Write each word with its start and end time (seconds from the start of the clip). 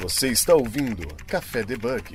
Você 0.00 0.28
está 0.28 0.54
ouvindo 0.54 1.06
Café 1.26 1.62
Debug. 1.62 2.14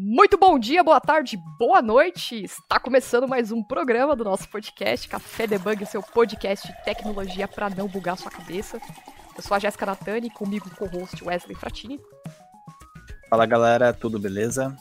Muito 0.00 0.38
bom 0.38 0.58
dia, 0.58 0.82
boa 0.82 0.98
tarde, 0.98 1.36
boa 1.58 1.82
noite. 1.82 2.42
Está 2.42 2.80
começando 2.80 3.28
mais 3.28 3.52
um 3.52 3.62
programa 3.62 4.16
do 4.16 4.24
nosso 4.24 4.48
podcast 4.48 5.06
Café 5.06 5.46
Debug, 5.46 5.84
seu 5.84 6.02
podcast 6.02 6.66
de 6.66 6.82
tecnologia 6.82 7.46
para 7.46 7.68
não 7.68 7.88
bugar 7.88 8.16
sua 8.16 8.30
cabeça. 8.30 8.80
Eu 9.36 9.42
sou 9.42 9.54
a 9.54 9.58
Jéssica 9.58 9.84
Natani, 9.84 10.30
comigo 10.30 10.66
o 10.66 10.74
co-host 10.74 11.22
Wesley 11.22 11.54
Fratini. 11.54 12.00
Fala 13.28 13.44
galera, 13.44 13.92
tudo 13.92 14.18
beleza? 14.18 14.74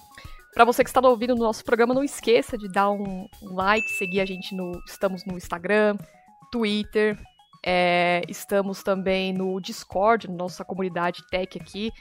Para 0.54 0.64
você 0.64 0.82
que 0.82 0.90
está 0.90 1.06
ouvindo 1.06 1.36
no 1.36 1.44
nosso 1.44 1.62
programa, 1.66 1.94
não 1.94 2.06
esqueça 2.06 2.58
de 2.58 2.72
dar 2.72 2.90
um, 2.90 3.28
um 3.42 3.54
like, 3.54 3.90
seguir 3.98 4.22
a 4.22 4.26
gente 4.26 4.56
no. 4.56 4.82
Estamos 4.88 5.26
no 5.26 5.36
Instagram, 5.36 5.98
Twitter, 6.50 7.20
é, 7.66 8.22
estamos 8.28 8.82
também 8.84 9.34
no 9.34 9.60
Discord, 9.60 10.30
nossa 10.30 10.66
comunidade 10.66 11.22
tech 11.30 11.58
aqui. 11.58 11.92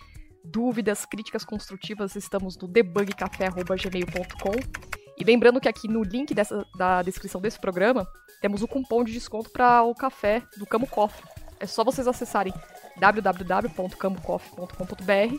Dúvidas, 0.44 1.04
críticas 1.04 1.44
construtivas, 1.44 2.16
estamos 2.16 2.56
no 2.56 2.66
debugcafé.gmail.com. 2.66 4.92
E 5.18 5.24
lembrando 5.24 5.60
que 5.60 5.68
aqui 5.68 5.88
no 5.88 6.02
link 6.02 6.32
dessa, 6.34 6.66
da 6.76 7.02
descrição 7.02 7.40
desse 7.40 7.60
programa, 7.60 8.04
temos 8.40 8.62
o 8.62 8.68
cupom 8.68 9.04
de 9.04 9.12
desconto 9.12 9.50
para 9.50 9.82
o 9.82 9.94
café 9.94 10.42
do 10.56 10.66
Camo 10.66 10.86
Coffee. 10.86 11.22
É 11.60 11.66
só 11.66 11.84
vocês 11.84 12.08
acessarem 12.08 12.54
www.camocoffee.com.br 12.98 15.36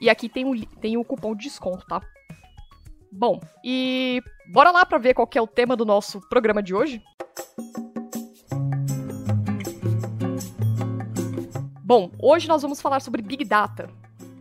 e 0.00 0.08
aqui 0.08 0.28
tem 0.28 0.46
o, 0.46 0.66
tem 0.66 0.96
o 0.96 1.04
cupom 1.04 1.34
de 1.34 1.42
desconto, 1.44 1.84
tá? 1.86 2.00
Bom, 3.12 3.40
e 3.62 4.22
bora 4.52 4.70
lá 4.70 4.86
para 4.86 4.98
ver 4.98 5.14
qual 5.14 5.28
é 5.34 5.40
o 5.40 5.46
tema 5.46 5.76
do 5.76 5.84
nosso 5.84 6.20
programa 6.28 6.62
de 6.62 6.74
hoje? 6.74 7.02
Bom, 11.82 12.10
hoje 12.20 12.48
nós 12.48 12.62
vamos 12.62 12.80
falar 12.80 13.00
sobre 13.00 13.22
Big 13.22 13.44
Data. 13.44 13.88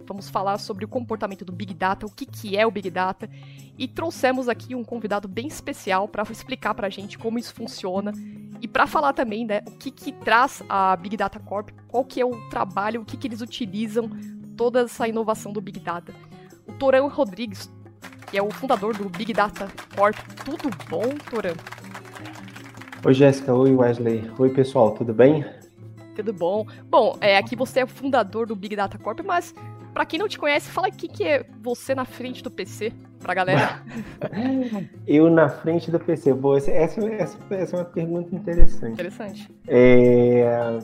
Vamos 0.08 0.30
falar 0.30 0.58
sobre 0.58 0.86
o 0.86 0.88
comportamento 0.88 1.44
do 1.44 1.52
Big 1.52 1.74
Data, 1.74 2.06
o 2.06 2.10
que, 2.10 2.26
que 2.26 2.56
é 2.56 2.66
o 2.66 2.72
Big 2.72 2.90
Data, 2.90 3.30
e 3.78 3.88
trouxemos 3.88 4.48
aqui 4.48 4.76
um 4.76 4.84
convidado 4.84 5.28
bem 5.28 5.48
especial 5.48 6.08
para 6.08 6.24
explicar 6.32 6.74
para 6.74 6.88
a 6.88 6.90
gente 6.90 7.18
como 7.18 7.40
isso 7.40 7.54
funciona 7.54 8.14
e 8.62 8.68
para 8.68 8.88
falar 8.88 9.14
também 9.14 9.46
né, 9.46 9.62
o 9.68 9.72
que, 9.72 9.92
que 9.92 10.12
traz 10.12 10.64
a 10.70 10.96
Big 10.96 11.18
Data 11.18 11.40
Corp, 11.40 11.70
qual 11.88 12.06
que 12.06 12.22
é 12.22 12.26
o 12.26 12.50
trabalho, 12.50 13.02
o 13.02 13.06
que, 13.06 13.18
que 13.18 13.28
eles 13.28 13.42
utilizam, 13.42 14.10
toda 14.56 14.82
essa 14.82 15.08
inovação 15.08 15.52
do 15.52 15.60
Big 15.60 15.80
Data. 15.80 16.14
O 16.68 16.74
Toran 16.74 17.08
Rodrigues, 17.08 17.70
que 18.30 18.38
é 18.38 18.42
o 18.42 18.50
fundador 18.52 18.98
do 18.98 19.10
Big 19.10 19.34
Data 19.34 19.68
Corp. 19.96 20.16
Tudo 20.44 20.70
bom, 20.90 21.16
Toran? 21.30 21.56
Oi, 23.06 23.14
Jéssica. 23.14 23.54
Oi, 23.54 23.72
Wesley. 23.76 24.32
Oi, 24.40 24.50
pessoal. 24.50 24.92
Tudo 24.92 25.14
bem? 25.14 25.46
Tudo 26.16 26.34
bom? 26.34 26.66
Bom, 26.90 27.18
é, 27.20 27.38
aqui 27.38 27.56
você 27.56 27.82
é 27.82 27.84
o 27.84 27.88
fundador 27.88 28.48
do 28.48 28.56
Big 28.56 28.76
Data 28.76 28.98
Corp, 28.98 29.20
mas 29.24 29.54
para 29.96 30.06
quem 30.06 30.20
não 30.20 30.28
te 30.28 30.38
conhece, 30.38 30.70
fala 30.70 30.90
o 30.90 30.92
que, 30.92 31.08
que 31.08 31.24
é 31.24 31.46
você 31.62 31.96
na 31.96 32.04
frente 32.04 32.44
do 32.44 32.52
PC 32.52 32.92
pra 33.18 33.34
galera. 33.34 33.82
eu 35.08 35.30
na 35.30 35.48
frente 35.48 35.90
do 35.90 35.98
PC. 35.98 36.34
Boa, 36.34 36.58
essa, 36.58 36.70
essa, 36.70 37.40
essa, 37.50 37.76
é 37.78 37.80
uma 37.80 37.86
pergunta 37.86 38.36
interessante. 38.36 38.92
Interessante. 38.92 39.50
É... 39.66 40.80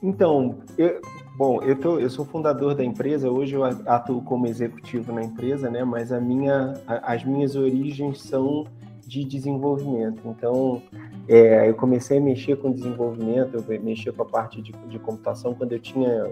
Então, 0.00 0.60
eu, 0.78 1.00
bom, 1.36 1.60
eu, 1.60 1.74
tô, 1.74 1.98
eu 1.98 2.08
sou 2.08 2.24
fundador 2.24 2.76
da 2.76 2.84
empresa, 2.84 3.28
hoje 3.28 3.56
eu 3.56 3.64
atuo 3.64 4.22
como 4.22 4.46
executivo 4.46 5.12
na 5.12 5.24
empresa, 5.24 5.68
né? 5.68 5.82
Mas 5.82 6.12
a 6.12 6.20
minha, 6.20 6.74
as 6.86 7.24
minhas 7.24 7.56
origens 7.56 8.22
são 8.22 8.64
de 9.10 9.24
desenvolvimento. 9.24 10.22
Então, 10.24 10.80
é, 11.28 11.68
eu 11.68 11.74
comecei 11.74 12.18
a 12.18 12.20
mexer 12.20 12.56
com 12.58 12.70
desenvolvimento, 12.70 13.56
eu 13.56 13.82
mexia 13.82 14.12
com 14.12 14.22
a 14.22 14.26
parte 14.26 14.62
de, 14.62 14.70
de, 14.70 15.00
computação 15.00 15.52
quando 15.52 15.72
eu 15.72 15.80
tinha 15.80 16.30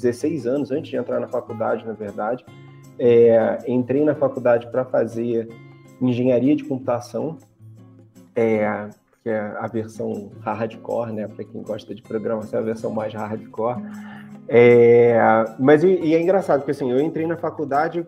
16 0.00 0.46
anos, 0.46 0.70
antes 0.70 0.90
de 0.90 0.96
entrar 0.96 1.20
na 1.20 1.28
faculdade, 1.28 1.86
na 1.86 1.92
verdade. 1.92 2.44
É, 2.98 3.58
entrei 3.66 4.04
na 4.04 4.14
faculdade 4.14 4.66
para 4.70 4.84
fazer 4.84 5.48
engenharia 6.00 6.56
de 6.56 6.64
computação, 6.64 7.38
é, 8.34 8.88
que 9.22 9.28
é 9.28 9.40
a 9.58 9.66
versão 9.66 10.30
hardcore, 10.40 11.12
né? 11.12 11.28
Para 11.28 11.44
quem 11.44 11.62
gosta 11.62 11.94
de 11.94 12.02
programação, 12.02 12.58
é 12.58 12.62
a 12.62 12.64
versão 12.64 12.90
mais 12.90 13.12
hardcore. 13.14 13.82
É, 14.50 15.18
mas 15.58 15.84
e, 15.84 15.88
e, 15.88 16.14
é 16.14 16.20
engraçado, 16.20 16.60
porque 16.60 16.70
assim, 16.70 16.90
eu 16.90 16.98
entrei 16.98 17.26
na 17.26 17.36
faculdade, 17.36 18.06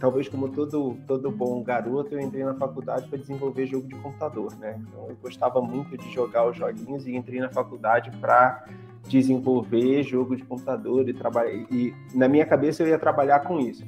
talvez 0.00 0.26
como 0.26 0.48
todo, 0.48 0.96
todo 1.06 1.30
bom 1.30 1.62
garoto, 1.62 2.14
eu 2.14 2.20
entrei 2.20 2.42
na 2.42 2.54
faculdade 2.54 3.06
para 3.08 3.18
desenvolver 3.18 3.66
jogo 3.66 3.86
de 3.86 3.94
computador, 3.96 4.56
né? 4.58 4.80
Então 4.80 5.06
eu 5.10 5.16
gostava 5.20 5.60
muito 5.60 5.98
de 5.98 6.10
jogar 6.10 6.48
os 6.48 6.56
joguinhos 6.56 7.06
e 7.06 7.14
entrei 7.14 7.40
na 7.40 7.50
faculdade 7.50 8.10
para 8.18 8.64
desenvolver 9.08 10.02
jogo 10.02 10.36
de 10.36 10.44
computador 10.44 11.08
e 11.08 11.12
trabalhar. 11.12 11.52
E 11.70 11.94
na 12.14 12.28
minha 12.28 12.46
cabeça 12.46 12.82
eu 12.82 12.88
ia 12.88 12.98
trabalhar 12.98 13.40
com 13.40 13.58
isso. 13.58 13.84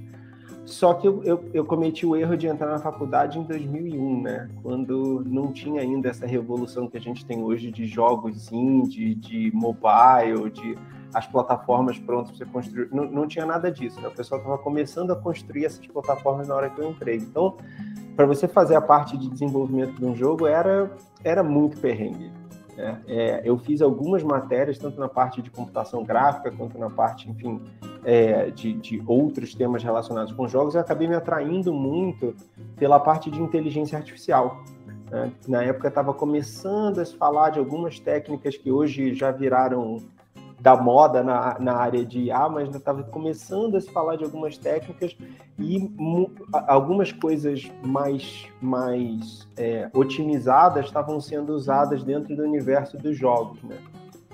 Só 0.65 0.95
que 0.95 1.07
eu, 1.07 1.23
eu, 1.25 1.45
eu, 1.53 1.65
cometi 1.65 2.07
o 2.07 2.17
erro 2.17 2.37
de 2.37 2.47
entrar 2.47 2.71
na 2.71 2.79
faculdade 2.79 3.39
em 3.39 3.43
2001, 3.43 4.23
né? 4.23 4.49
Quando 4.63 5.23
não 5.27 5.53
tinha 5.53 5.83
ainda 5.83 6.09
essa 6.09 6.27
revolução 6.27 6.89
que 6.89 6.97
a 6.97 7.01
gente 7.01 7.25
tem 7.27 7.43
hoje 7.43 7.71
de 7.71 7.87
jogos 7.87 8.51
indie, 8.51 9.15
de 9.15 9.51
mobile, 9.53 10.51
de 10.51 10.75
as 11.13 11.27
plataformas 11.27 11.99
prontas 11.99 12.31
para 12.37 12.47
você 12.47 12.53
construir. 12.53 12.89
Não, 12.91 13.05
não 13.05 13.27
tinha 13.27 13.45
nada 13.45 13.71
disso. 13.71 14.01
Né? 14.01 14.09
O 14.09 14.11
pessoal 14.11 14.41
estava 14.41 14.59
começando 14.59 15.13
a 15.13 15.17
construir 15.17 15.67
essas 15.67 15.87
plataformas 15.87 16.49
na 16.49 16.55
hora 16.55 16.71
que 16.71 16.81
eu 16.81 16.91
entrei. 16.91 17.17
Então, 17.19 17.57
para 18.17 18.27
você 18.27 18.49
fazer 18.49 18.75
a 18.75 18.81
parte 18.81 19.17
de 19.17 19.29
desenvolvimento 19.29 19.95
de 19.95 20.05
um 20.05 20.15
jogo, 20.15 20.47
era, 20.47 20.91
era 21.23 21.43
muito 21.43 21.79
perrengue. 21.79 22.33
Né? 22.77 23.01
É, 23.07 23.43
eu 23.45 23.57
fiz 23.59 23.81
algumas 23.81 24.23
matérias, 24.23 24.79
tanto 24.79 24.99
na 24.99 25.09
parte 25.09 25.41
de 25.41 25.51
computação 25.51 26.03
gráfica, 26.05 26.51
quanto 26.51 26.79
na 26.79 26.91
parte, 26.91 27.31
enfim, 27.31 27.61
é, 28.05 28.51
de, 28.51 28.73
de 28.75 29.03
outros 29.07 29.55
temas 29.55 29.83
relacionados 29.83 30.33
com 30.33 30.49
jogos, 30.49 30.75
e 30.75 30.79
acabei 30.79 31.09
me 31.09 31.15
atraindo 31.15 31.73
muito 31.73 32.35
pela 32.77 32.99
parte 32.99 33.31
de 33.31 33.41
inteligência 33.41 33.97
artificial. 33.97 34.63
Né? 35.11 35.33
Na 35.47 35.63
época 35.63 35.89
estava 35.89 36.13
começando 36.13 36.99
a 36.99 37.05
se 37.05 37.17
falar 37.17 37.51
de 37.51 37.59
algumas 37.59 37.99
técnicas 38.01 38.57
que 38.57 38.71
hoje 38.71 39.15
já 39.15 39.31
viraram 39.31 39.99
da 40.65 40.75
moda 40.75 41.23
na, 41.23 41.59
na 41.61 41.75
área 41.75 42.03
de 42.03 42.21
IA, 42.21 42.49
mas 42.49 42.65
ainda 42.65 42.79
estava 42.79 43.03
começando 43.03 43.77
a 43.77 43.81
se 43.83 43.91
falar 43.91 44.17
de 44.17 44.25
algumas 44.25 44.57
técnicas 44.57 45.15
e 45.59 45.93
algumas 46.67 47.13
coisas 47.13 47.71
mais, 47.83 48.47
mais 48.63 49.47
é, 49.59 49.91
otimizadas 49.93 50.87
estavam 50.87 51.21
sendo 51.21 51.53
usadas 51.53 52.03
dentro 52.03 52.35
do 52.35 52.43
universo 52.43 52.97
dos 52.97 53.15
jogos, 53.15 53.63
né? 53.63 53.77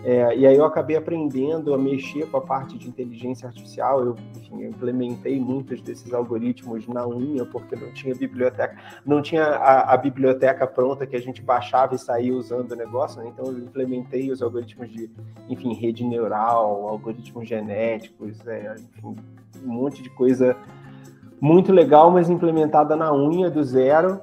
É, 0.02 0.34
e 0.36 0.46
aí 0.46 0.56
eu 0.56 0.64
acabei 0.64 0.96
aprendendo 0.96 1.74
a 1.74 1.78
mexer 1.78 2.26
com 2.30 2.38
a 2.38 2.40
parte 2.40 2.78
de 2.78 2.88
inteligência 2.88 3.46
artificial. 3.46 4.02
Eu, 4.04 4.16
enfim, 4.36 4.62
eu 4.62 4.70
implementei 4.70 5.38
muitos 5.38 5.82
desses 5.82 6.12
algoritmos 6.14 6.86
na 6.88 7.06
unha, 7.06 7.44
porque 7.44 7.76
não 7.76 7.92
tinha 7.92 8.14
biblioteca, 8.14 8.76
não 9.04 9.20
tinha 9.20 9.44
a, 9.44 9.92
a, 9.92 9.96
biblioteca 9.96 10.66
pronta 10.66 11.06
que 11.06 11.16
a 11.16 11.20
gente 11.20 11.42
baixava 11.42 11.94
e 11.94 11.98
saía 11.98 12.34
usando 12.34 12.72
o 12.72 12.76
negócio. 12.76 13.20
Né? 13.22 13.28
Então 13.28 13.46
eu 13.46 13.58
implementei 13.58 14.30
os 14.30 14.40
algoritmos 14.40 14.90
de, 14.90 15.10
enfim, 15.48 15.74
rede 15.74 16.02
neural, 16.02 16.88
algoritmos 16.88 17.46
genéticos, 17.46 18.46
é, 18.46 18.74
enfim, 18.96 19.16
um 19.62 19.68
monte 19.68 20.02
de 20.02 20.08
coisa 20.08 20.56
muito 21.40 21.72
legal, 21.72 22.10
mas 22.10 22.30
implementada 22.30 22.96
na 22.96 23.12
unha 23.12 23.50
do 23.50 23.62
zero. 23.62 24.20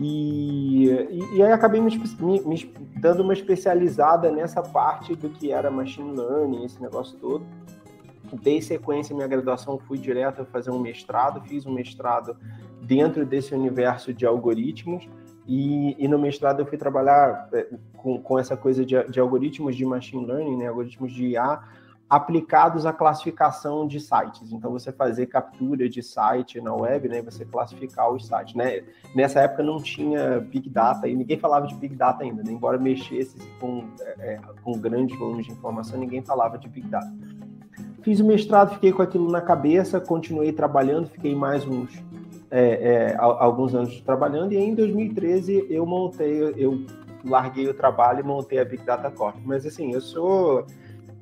E, 0.00 0.88
e, 1.36 1.42
aí 1.42 1.52
acabei 1.52 1.80
me, 1.80 1.96
me, 2.20 2.40
me, 2.40 2.74
dando 2.96 3.22
uma 3.22 3.32
especializada 3.32 4.30
nessa 4.30 4.60
parte 4.60 5.14
do 5.14 5.30
que 5.30 5.52
era 5.52 5.70
machine 5.70 6.16
learning, 6.16 6.64
esse 6.64 6.82
negócio 6.82 7.16
todo. 7.18 7.44
Dei 8.42 8.60
sequência 8.60 9.14
minha 9.14 9.28
graduação, 9.28 9.78
fui 9.78 9.96
direto 9.96 10.44
fazer 10.46 10.70
um 10.70 10.78
mestrado, 10.80 11.40
fiz 11.42 11.64
um 11.64 11.72
mestrado 11.72 12.36
dentro 12.82 13.24
desse 13.24 13.54
universo 13.54 14.12
de 14.12 14.26
algoritmos. 14.26 15.08
E, 15.46 15.94
e 16.02 16.08
no 16.08 16.18
mestrado 16.18 16.60
eu 16.60 16.66
fui 16.66 16.78
trabalhar 16.78 17.48
é, 17.52 17.68
com, 17.96 18.20
com 18.20 18.38
essa 18.38 18.56
coisa 18.56 18.84
de, 18.84 19.00
de 19.08 19.20
algoritmos 19.20 19.76
de 19.76 19.84
machine 19.84 20.24
learning, 20.24 20.56
né, 20.56 20.68
algoritmos 20.68 21.12
de 21.12 21.26
IA, 21.28 21.62
aplicados 22.08 22.84
à 22.86 22.92
classificação 22.92 23.86
de 23.86 23.98
sites. 23.98 24.52
Então, 24.52 24.70
você 24.70 24.92
fazer 24.92 25.26
captura 25.26 25.88
de 25.88 26.02
site 26.02 26.60
na 26.60 26.74
web, 26.74 27.08
né, 27.08 27.22
você 27.22 27.44
classificar 27.44 28.12
os 28.12 28.26
sites. 28.26 28.54
Né? 28.54 28.84
Nessa 29.14 29.40
época 29.40 29.62
não 29.62 29.80
tinha 29.80 30.40
Big 30.40 30.68
Data 30.68 31.08
e 31.08 31.16
ninguém 31.16 31.38
falava 31.38 31.66
de 31.66 31.74
Big 31.74 31.94
Data 31.94 32.22
ainda, 32.22 32.42
né? 32.42 32.52
embora 32.52 32.78
mexesse 32.78 33.36
com, 33.58 33.84
é, 34.00 34.34
é, 34.34 34.40
com 34.62 34.72
grandes 34.78 35.18
volumes 35.18 35.46
de 35.46 35.52
informação, 35.52 35.98
ninguém 35.98 36.22
falava 36.22 36.58
de 36.58 36.68
Big 36.68 36.86
Data. 36.88 37.12
Fiz 38.02 38.20
o 38.20 38.24
mestrado, 38.24 38.74
fiquei 38.74 38.92
com 38.92 39.00
aquilo 39.00 39.30
na 39.30 39.40
cabeça, 39.40 39.98
continuei 39.98 40.52
trabalhando, 40.52 41.08
fiquei 41.08 41.34
mais 41.34 41.66
uns 41.66 42.04
é, 42.50 43.12
é, 43.12 43.16
alguns 43.18 43.74
anos 43.74 44.00
trabalhando 44.02 44.52
e 44.52 44.56
em 44.56 44.74
2013 44.74 45.66
eu 45.70 45.84
montei, 45.86 46.54
eu 46.56 46.84
larguei 47.24 47.66
o 47.66 47.74
trabalho 47.74 48.20
e 48.20 48.22
montei 48.22 48.60
a 48.60 48.64
Big 48.64 48.84
Data 48.84 49.10
Corp. 49.10 49.36
Mas 49.44 49.64
assim, 49.64 49.92
eu 49.92 50.00
sou 50.00 50.66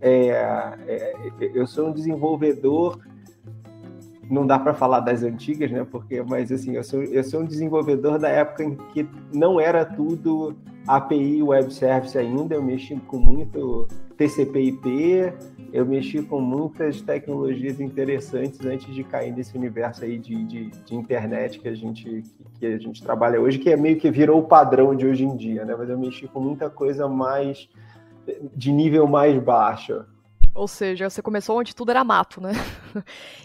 é, 0.02 0.74
é, 0.88 1.50
eu 1.54 1.66
sou 1.66 1.88
um 1.88 1.92
desenvolvedor, 1.92 2.98
não 4.28 4.46
dá 4.46 4.58
para 4.58 4.74
falar 4.74 5.00
das 5.00 5.22
antigas, 5.22 5.70
né? 5.70 5.86
Porque, 5.88 6.20
mas 6.22 6.50
assim, 6.50 6.74
eu 6.74 6.82
sou, 6.82 7.02
eu 7.02 7.22
sou 7.22 7.40
um 7.40 7.44
desenvolvedor 7.44 8.18
da 8.18 8.28
época 8.28 8.64
em 8.64 8.74
que 8.92 9.08
não 9.32 9.60
era 9.60 9.84
tudo 9.84 10.56
API 10.86 11.42
Web 11.42 11.72
Service 11.72 12.18
ainda, 12.18 12.54
eu 12.54 12.62
mexi 12.62 12.96
com 13.06 13.18
muito 13.18 13.86
TCP/IP, 14.16 15.32
eu 15.72 15.86
mexi 15.86 16.20
com 16.22 16.40
muitas 16.40 17.00
tecnologias 17.00 17.80
interessantes 17.80 18.64
antes 18.66 18.92
de 18.92 19.04
cair 19.04 19.32
nesse 19.32 19.56
universo 19.56 20.04
aí 20.04 20.18
de, 20.18 20.44
de, 20.44 20.70
de, 20.70 20.94
internet 20.94 21.60
que 21.60 21.68
a 21.68 21.74
gente 21.74 22.22
que 22.58 22.66
a 22.66 22.78
gente 22.78 23.02
trabalha 23.02 23.40
hoje, 23.40 23.58
que 23.58 23.70
é 23.70 23.76
meio 23.76 23.96
que 23.96 24.10
virou 24.10 24.40
o 24.40 24.44
padrão 24.44 24.94
de 24.94 25.06
hoje 25.06 25.24
em 25.24 25.36
dia, 25.36 25.64
né? 25.64 25.74
Mas 25.76 25.88
eu 25.88 25.98
mexi 25.98 26.28
com 26.28 26.40
muita 26.40 26.70
coisa 26.70 27.08
mais 27.08 27.68
de 28.54 28.72
nível 28.72 29.06
mais 29.06 29.36
baixo. 29.42 30.04
Ou 30.54 30.68
seja, 30.68 31.08
você 31.08 31.22
começou 31.22 31.58
onde 31.58 31.74
tudo 31.74 31.90
era 31.90 32.04
mato, 32.04 32.40
né? 32.40 32.52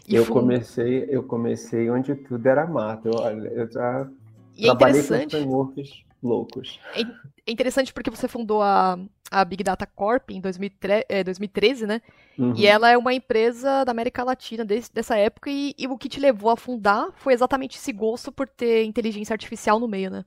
E 0.07 0.15
eu 0.15 0.25
comecei, 0.25 1.05
eu 1.09 1.21
comecei 1.21 1.89
onde 1.89 2.15
tudo 2.15 2.45
era 2.47 2.65
mato. 2.65 3.11
Olha, 3.13 3.49
eu 3.49 3.69
já 3.69 4.07
e 4.55 4.63
é 4.63 4.65
trabalhei 4.67 5.01
com 5.03 5.29
frameworks 5.29 6.03
loucos. 6.23 6.79
É, 6.95 7.01
é 7.01 7.51
interessante 7.51 7.93
porque 7.93 8.09
você 8.09 8.27
fundou 8.27 8.61
a, 8.61 8.97
a 9.29 9.45
Big 9.45 9.63
Data 9.63 9.85
Corp 9.85 10.31
em 10.31 10.41
2013, 10.41 11.05
é, 11.09 11.23
2013 11.23 11.85
né? 11.85 12.01
Uhum. 12.37 12.53
E 12.55 12.65
ela 12.65 12.89
é 12.89 12.97
uma 12.97 13.13
empresa 13.13 13.83
da 13.83 13.91
América 13.91 14.23
Latina 14.23 14.63
desde 14.63 14.91
dessa 14.93 15.17
época 15.17 15.49
e, 15.49 15.73
e, 15.77 15.87
o 15.87 15.97
que 15.97 16.09
te 16.09 16.19
levou 16.19 16.49
a 16.49 16.57
fundar 16.57 17.09
foi 17.15 17.33
exatamente 17.33 17.77
esse 17.77 17.91
gosto 17.91 18.31
por 18.31 18.47
ter 18.47 18.83
inteligência 18.83 19.33
artificial 19.33 19.79
no 19.79 19.87
meio, 19.87 20.09
né? 20.09 20.25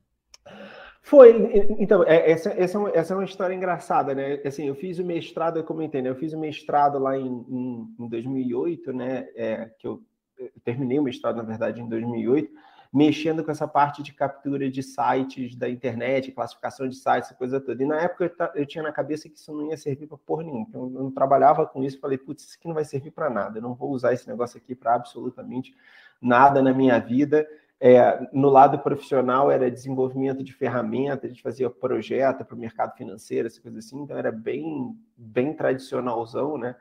Foi, 1.02 1.50
então, 1.78 2.04
é, 2.04 2.30
essa, 2.30 2.50
essa, 2.50 2.76
é 2.76 2.80
uma, 2.80 2.90
essa 2.90 3.14
é 3.14 3.16
uma 3.16 3.24
história 3.24 3.54
engraçada, 3.54 4.14
né? 4.14 4.40
Assim, 4.44 4.68
eu 4.68 4.74
fiz 4.74 4.98
o 4.98 5.04
mestrado, 5.04 5.58
eu 5.58 5.64
comentei, 5.64 6.02
né? 6.02 6.10
Eu 6.10 6.14
fiz 6.14 6.32
o 6.32 6.38
mestrado 6.38 6.98
lá 6.98 7.16
em, 7.16 7.26
em, 7.26 7.94
em 7.98 8.08
2008, 8.08 8.92
né? 8.92 9.28
É, 9.34 9.70
que 9.78 9.86
eu, 9.86 10.02
eu 10.38 10.50
terminei 10.62 10.98
o 10.98 11.02
mestrado, 11.02 11.36
na 11.36 11.42
verdade, 11.42 11.80
em 11.80 11.88
2008, 11.88 12.52
mexendo 12.92 13.42
com 13.42 13.50
essa 13.50 13.66
parte 13.66 14.02
de 14.02 14.12
captura 14.12 14.68
de 14.68 14.82
sites 14.82 15.54
da 15.54 15.68
internet, 15.70 16.32
classificação 16.32 16.86
de 16.88 16.96
sites, 16.96 17.32
coisa 17.32 17.60
toda. 17.60 17.82
E 17.82 17.86
na 17.86 18.00
época 18.00 18.24
eu, 18.24 18.62
eu 18.62 18.66
tinha 18.66 18.82
na 18.82 18.92
cabeça 18.92 19.28
que 19.28 19.38
isso 19.38 19.52
não 19.52 19.68
ia 19.68 19.76
servir 19.76 20.06
para 20.06 20.18
porra 20.18 20.42
nenhuma. 20.42 20.66
Então 20.68 20.82
eu 20.82 20.90
não 20.90 21.10
trabalhava 21.10 21.66
com 21.66 21.82
isso, 21.82 22.00
falei, 22.00 22.18
putz, 22.18 22.44
isso 22.44 22.56
aqui 22.58 22.68
não 22.68 22.74
vai 22.74 22.84
servir 22.84 23.10
para 23.10 23.30
nada. 23.30 23.58
Eu 23.58 23.62
não 23.62 23.74
vou 23.74 23.90
usar 23.90 24.12
esse 24.12 24.28
negócio 24.28 24.58
aqui 24.58 24.74
para 24.74 24.94
absolutamente 24.94 25.74
nada 26.20 26.60
na 26.60 26.74
minha 26.74 26.98
vida. 26.98 27.48
É, 27.82 28.28
no 28.30 28.50
lado 28.50 28.78
profissional 28.80 29.50
era 29.50 29.70
desenvolvimento 29.70 30.44
de 30.44 30.52
ferramentas, 30.52 31.24
a 31.24 31.28
gente 31.28 31.42
fazia 31.42 31.70
projeto 31.70 32.44
para 32.44 32.54
o 32.54 32.58
mercado 32.58 32.94
financeiro, 32.94 33.46
essa 33.46 33.60
coisa 33.60 33.78
assim, 33.78 34.02
então 34.02 34.18
era 34.18 34.30
bem, 34.30 34.94
bem 35.16 35.54
tradicionalzão, 35.54 36.58
né? 36.58 36.76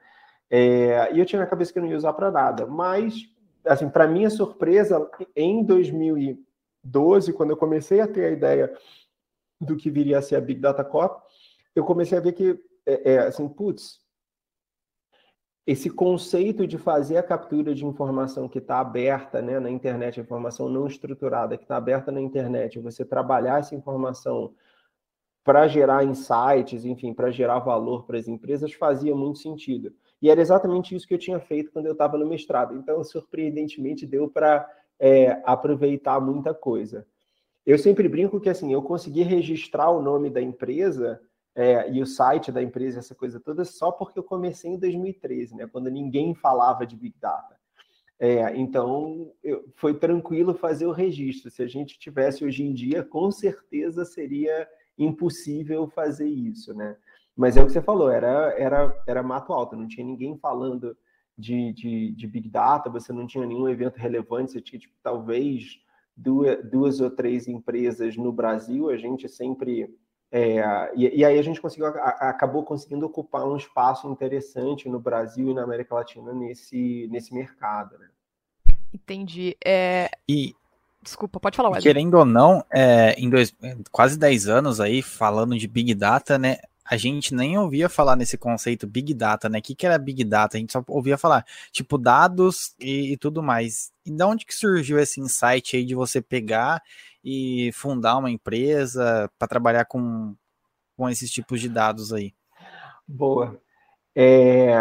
É, 0.50 1.14
e 1.14 1.20
eu 1.20 1.26
tinha 1.26 1.40
na 1.40 1.48
cabeça 1.48 1.72
que 1.72 1.80
eu 1.80 1.84
não 1.84 1.90
ia 1.90 1.96
usar 1.96 2.12
para 2.12 2.30
nada, 2.30 2.66
mas, 2.66 3.30
assim, 3.66 3.88
para 3.88 4.08
minha 4.10 4.30
surpresa, 4.30 5.10
em 5.34 5.64
2012, 5.64 7.32
quando 7.32 7.52
eu 7.52 7.58
comecei 7.58 8.02
a 8.02 8.08
ter 8.08 8.26
a 8.26 8.32
ideia 8.32 8.74
do 9.62 9.78
que 9.78 9.90
viria 9.90 10.18
a 10.18 10.22
ser 10.22 10.36
a 10.36 10.42
Big 10.42 10.60
Data 10.60 10.84
Corp, 10.84 11.22
eu 11.74 11.86
comecei 11.86 12.18
a 12.18 12.22
ver 12.22 12.34
que, 12.34 12.60
é, 12.86 13.14
é 13.14 13.20
assim, 13.20 13.48
putz, 13.48 14.02
esse 15.72 15.88
conceito 15.88 16.66
de 16.66 16.80
fazer 16.80 17.18
a 17.18 17.24
captura 17.24 17.76
de 17.76 17.86
informação 17.86 18.50
que 18.50 18.58
está 18.58 18.80
aberta 18.80 19.40
né, 19.40 19.60
na 19.60 19.70
internet, 19.70 20.20
informação 20.20 20.68
não 20.68 20.88
estruturada 20.88 21.56
que 21.56 21.64
está 21.64 21.78
aberta 21.78 22.12
na 22.12 22.20
internet, 22.20 22.80
você 22.80 23.06
trabalhar 23.06 23.60
essa 23.60 23.76
informação 23.76 24.52
para 25.44 25.68
gerar 25.68 26.04
insights, 26.04 26.86
enfim, 26.86 27.14
para 27.14 27.30
gerar 27.30 27.60
valor 27.60 28.08
para 28.08 28.18
as 28.18 28.28
empresas, 28.28 28.74
fazia 28.74 29.14
muito 29.14 29.38
sentido. 29.38 29.94
E 30.20 30.32
era 30.32 30.42
exatamente 30.42 30.96
isso 30.96 31.08
que 31.08 31.14
eu 31.14 31.20
tinha 31.20 31.40
feito 31.40 31.72
quando 31.72 31.86
eu 31.86 31.94
estava 31.94 32.18
no 32.18 32.26
mestrado. 32.26 32.76
Então, 32.76 33.04
surpreendentemente, 33.04 34.08
deu 34.08 34.28
para 34.28 34.68
é, 35.00 35.40
aproveitar 35.46 36.20
muita 36.20 36.52
coisa. 36.52 37.06
Eu 37.64 37.78
sempre 37.78 38.10
brinco 38.10 38.40
que 38.40 38.50
assim, 38.50 38.74
eu 38.74 38.82
consegui 38.82 39.22
registrar 39.22 39.92
o 39.92 40.02
nome 40.02 40.32
da 40.32 40.42
empresa 40.42 41.22
é, 41.60 41.92
e 41.92 42.02
o 42.02 42.06
site 42.06 42.54
da 42.54 42.64
empresa, 42.64 43.00
essa 43.00 43.14
coisa 43.14 43.38
toda, 43.38 43.66
só 43.66 43.92
porque 43.92 44.18
eu 44.18 44.24
comecei 44.24 44.72
em 44.72 44.80
2013, 44.80 45.58
né, 45.58 45.68
quando 45.68 45.92
ninguém 45.92 46.34
falava 46.34 46.86
de 46.86 46.96
Big 46.96 47.18
Data. 47.20 47.60
É, 48.18 48.56
então, 48.56 49.34
eu, 49.44 49.66
foi 49.76 49.94
tranquilo 49.94 50.54
fazer 50.54 50.86
o 50.86 50.94
registro. 50.94 51.52
Se 51.52 51.62
a 51.62 51.68
gente 51.68 52.00
tivesse 52.00 52.46
hoje 52.46 52.64
em 52.64 52.74
dia, 52.74 53.04
com 53.04 53.30
certeza 53.30 54.06
seria 54.06 54.70
impossível 54.98 55.86
fazer 55.90 56.30
isso, 56.30 56.74
né? 56.74 56.96
Mas 57.36 57.58
é 57.58 57.62
o 57.62 57.66
que 57.66 57.74
você 57.74 57.82
falou, 57.82 58.10
era, 58.10 58.58
era, 58.58 59.04
era 59.06 59.22
mato 59.22 59.52
alto, 59.52 59.76
não 59.76 59.88
tinha 59.88 60.06
ninguém 60.06 60.38
falando 60.38 60.96
de, 61.38 61.74
de, 61.74 62.12
de 62.12 62.28
Big 62.28 62.48
Data, 62.48 62.90
você 62.90 63.12
não 63.12 63.28
tinha 63.28 63.46
nenhum 63.46 63.68
evento 63.68 63.98
relevante, 63.98 64.54
você 64.54 64.62
tinha, 64.62 64.80
tipo, 64.80 64.96
talvez 65.04 65.82
duas, 66.16 66.70
duas 66.70 67.02
ou 67.02 67.12
três 67.12 67.50
empresas 67.50 68.16
no 68.16 68.32
Brasil, 68.32 68.90
a 68.90 68.96
gente 68.96 69.28
sempre 69.28 69.94
é, 70.32 70.92
e, 70.96 71.20
e, 71.20 71.26
aí 71.26 71.40
a 71.40 71.42
gente 71.42 71.60
conseguiu, 71.60 71.88
a, 71.88 72.30
acabou 72.30 72.64
conseguindo 72.64 73.06
ocupar 73.06 73.48
um 73.48 73.58
espaço 73.58 74.08
interessante 74.08 74.88
no 74.88 75.00
Brasil 75.00 75.50
e 75.50 75.54
na 75.54 75.64
América 75.64 75.96
Latina 75.96 76.34
nesse, 76.34 77.08
nesse 77.12 77.34
mercado. 77.34 77.98
Né? 77.98 78.08
Entendi. 78.94 79.58
É... 79.66 80.10
E 80.28 80.56
Desculpa, 81.02 81.40
pode 81.40 81.56
falar, 81.56 81.70
Wesley. 81.70 81.94
Querendo 81.94 82.16
ou 82.16 82.26
não, 82.26 82.64
é, 82.70 83.14
em 83.18 83.30
dois, 83.30 83.56
quase 83.90 84.20
10 84.20 84.50
anos 84.50 84.82
aí, 84.82 85.02
falando 85.02 85.58
de 85.58 85.66
Big 85.66 85.96
Data, 85.96 86.38
né? 86.38 86.58
A 86.84 86.98
gente 86.98 87.34
nem 87.34 87.58
ouvia 87.58 87.88
falar 87.88 88.16
nesse 88.16 88.38
conceito 88.38 88.86
Big 88.86 89.14
Data, 89.14 89.48
né? 89.48 89.60
O 89.60 89.62
que, 89.62 89.76
que 89.76 89.86
era 89.86 89.98
Big 89.98 90.24
Data? 90.26 90.58
A 90.58 90.60
gente 90.60 90.74
só 90.74 90.84
ouvia 90.88 91.18
falar, 91.18 91.46
tipo, 91.72 91.98
dados 91.98 92.74
e, 92.80 93.14
e 93.14 93.18
tudo 93.18 93.42
mais. 93.42 93.92
E 94.06 94.12
de 94.12 94.24
onde 94.24 94.46
que 94.46 94.54
surgiu 94.54 95.00
esse 95.00 95.22
insight 95.22 95.78
aí 95.78 95.86
de 95.86 95.96
você 95.96 96.22
pegar 96.22 96.82
e 97.24 97.72
fundar 97.74 98.18
uma 98.18 98.32
empresa 98.32 99.30
para 99.38 99.48
trabalhar 99.48 99.86
com, 99.86 100.36
com 100.96 101.10
esses 101.10 101.30
tipos 101.32 101.60
de 101.62 101.70
dados 101.70 102.14
aí? 102.14 102.34
Boa. 103.08 103.60
É, 104.16 104.74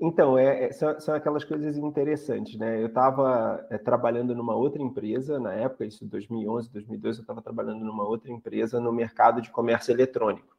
então, 0.00 0.38
é, 0.38 0.64
é, 0.64 0.72
são, 0.72 0.98
são, 1.00 1.14
aquelas 1.14 1.44
coisas 1.44 1.76
interessantes, 1.76 2.58
né? 2.58 2.80
Eu 2.80 2.86
estava 2.86 3.66
é, 3.68 3.76
trabalhando 3.76 4.34
numa 4.34 4.54
outra 4.54 4.80
empresa, 4.80 5.38
na 5.38 5.52
época, 5.52 5.84
isso 5.84 6.06
2011, 6.06 6.70
2012, 6.72 7.18
eu 7.18 7.22
estava 7.22 7.42
trabalhando 7.42 7.84
numa 7.84 8.04
outra 8.04 8.32
empresa 8.32 8.80
no 8.80 8.92
mercado 8.92 9.42
de 9.42 9.50
comércio 9.50 9.92
eletrônico. 9.92 10.56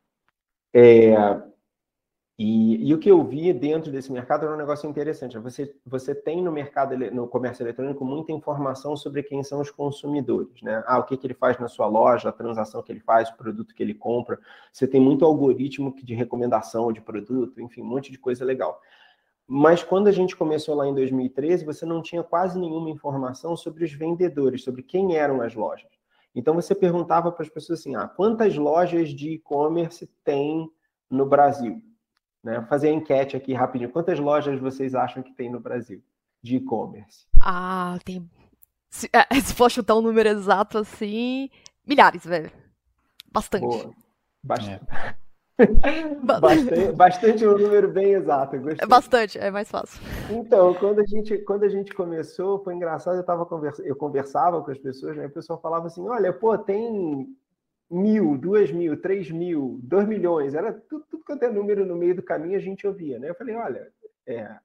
E, 2.43 2.89
e, 2.89 2.91
o 2.91 2.97
que 2.97 3.11
eu 3.11 3.23
vi 3.23 3.53
dentro 3.53 3.91
desse 3.91 4.11
mercado 4.11 4.47
era 4.47 4.55
um 4.55 4.57
negócio 4.57 4.89
interessante. 4.89 5.37
Você, 5.37 5.75
você 5.85 6.15
tem 6.15 6.41
no 6.41 6.51
mercado, 6.51 6.97
no 7.11 7.27
comércio 7.27 7.61
eletrônico, 7.61 8.03
muita 8.03 8.31
informação 8.31 8.97
sobre 8.97 9.21
quem 9.21 9.43
são 9.43 9.61
os 9.61 9.69
consumidores, 9.69 10.59
né? 10.63 10.83
Ah, 10.87 10.97
o 10.97 11.03
que, 11.03 11.15
que 11.15 11.27
ele 11.27 11.35
faz 11.35 11.59
na 11.59 11.67
sua 11.67 11.85
loja, 11.85 12.29
a 12.29 12.31
transação 12.31 12.81
que 12.81 12.91
ele 12.91 12.99
faz, 12.99 13.29
o 13.29 13.37
produto 13.37 13.75
que 13.75 13.83
ele 13.83 13.93
compra. 13.93 14.39
Você 14.73 14.87
tem 14.87 14.99
muito 14.99 15.23
algoritmo 15.23 15.93
de 16.01 16.15
recomendação 16.15 16.91
de 16.91 16.99
produto, 16.99 17.61
enfim, 17.61 17.83
um 17.83 17.85
monte 17.85 18.11
de 18.11 18.17
coisa 18.17 18.43
legal. 18.43 18.81
Mas 19.45 19.83
quando 19.83 20.07
a 20.07 20.11
gente 20.11 20.35
começou 20.35 20.73
lá 20.73 20.87
em 20.87 20.95
2013, 20.95 21.63
você 21.63 21.85
não 21.85 22.01
tinha 22.01 22.23
quase 22.23 22.59
nenhuma 22.59 22.89
informação 22.89 23.55
sobre 23.55 23.85
os 23.85 23.93
vendedores, 23.93 24.63
sobre 24.63 24.81
quem 24.81 25.15
eram 25.15 25.41
as 25.41 25.53
lojas. 25.53 25.91
Então 26.33 26.55
você 26.55 26.73
perguntava 26.73 27.31
para 27.31 27.43
as 27.43 27.49
pessoas 27.49 27.81
assim: 27.81 27.95
ah, 27.95 28.07
quantas 28.07 28.57
lojas 28.57 29.09
de 29.09 29.33
e-commerce 29.33 30.09
tem 30.23 30.67
no 31.07 31.27
Brasil? 31.27 31.90
Né? 32.43 32.61
Fazer 32.67 32.89
a 32.89 32.93
enquete 32.93 33.37
aqui 33.37 33.53
rapidinho. 33.53 33.91
Quantas 33.91 34.19
lojas 34.19 34.59
vocês 34.59 34.95
acham 34.95 35.21
que 35.21 35.33
tem 35.33 35.49
no 35.49 35.59
Brasil 35.59 36.01
de 36.41 36.57
e-commerce? 36.57 37.25
Ah, 37.41 37.97
tem. 38.03 38.29
Se, 38.89 39.09
é, 39.13 39.25
se 39.39 39.53
for 39.53 39.69
chutar 39.69 39.95
um 39.95 40.01
número 40.01 40.29
exato 40.29 40.77
assim, 40.77 41.49
milhares, 41.85 42.25
velho. 42.25 42.51
Bastante. 43.31 43.65
Boa. 43.65 43.93
Bastante. 44.43 44.83
É. 44.91 45.21
bastante, 46.23 46.91
bastante 46.93 47.47
um 47.47 47.57
número 47.57 47.91
bem 47.91 48.13
exato. 48.13 48.55
É 48.55 48.85
bastante, 48.85 49.37
é 49.37 49.51
mais 49.51 49.69
fácil. 49.69 50.01
Então, 50.29 50.73
quando 50.73 50.99
a 50.99 51.05
gente, 51.05 51.37
quando 51.39 51.63
a 51.63 51.69
gente 51.69 51.93
começou, 51.93 52.63
foi 52.63 52.73
engraçado, 52.73 53.17
eu, 53.17 53.23
tava 53.23 53.45
conversa, 53.45 53.81
eu 53.83 53.95
conversava 53.95 54.61
com 54.63 54.71
as 54.71 54.77
pessoas, 54.79 55.15
né? 55.15 55.27
o 55.27 55.31
pessoal 55.31 55.59
falava 55.61 55.87
assim: 55.87 56.07
olha, 56.07 56.33
pô, 56.33 56.57
tem 56.57 57.27
mil, 57.91 58.37
duas 58.37 58.71
mil, 58.71 58.99
três 58.99 59.29
mil, 59.29 59.79
dois 59.83 60.07
milhões, 60.07 60.55
era 60.55 60.71
tudo, 60.71 61.05
tudo 61.09 61.23
quanto 61.25 61.43
é 61.43 61.49
número 61.49 61.85
no 61.85 61.95
meio 61.95 62.15
do 62.15 62.23
caminho 62.23 62.55
a 62.55 62.61
gente 62.61 62.87
ouvia, 62.87 63.19
né? 63.19 63.29
Eu 63.29 63.35
falei, 63.35 63.55
olha, 63.55 63.91
é, 64.25 64.55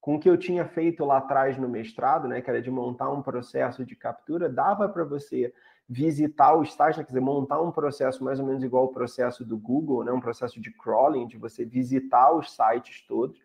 com 0.00 0.14
o 0.14 0.20
que 0.20 0.30
eu 0.30 0.36
tinha 0.36 0.64
feito 0.64 1.04
lá 1.04 1.18
atrás 1.18 1.58
no 1.58 1.68
mestrado, 1.68 2.28
né, 2.28 2.40
que 2.40 2.48
era 2.48 2.62
de 2.62 2.70
montar 2.70 3.10
um 3.10 3.20
processo 3.20 3.84
de 3.84 3.96
captura, 3.96 4.48
dava 4.48 4.88
para 4.88 5.02
você 5.02 5.52
visitar 5.88 6.54
o 6.54 6.62
estágio, 6.62 7.02
quer 7.02 7.08
dizer, 7.08 7.20
montar 7.20 7.60
um 7.60 7.72
processo 7.72 8.22
mais 8.22 8.38
ou 8.38 8.46
menos 8.46 8.62
igual 8.62 8.84
ao 8.84 8.92
processo 8.92 9.44
do 9.44 9.58
Google, 9.58 10.04
né, 10.04 10.12
um 10.12 10.20
processo 10.20 10.60
de 10.60 10.70
crawling, 10.70 11.26
de 11.26 11.36
você 11.36 11.64
visitar 11.64 12.32
os 12.32 12.54
sites 12.54 13.04
todos, 13.06 13.36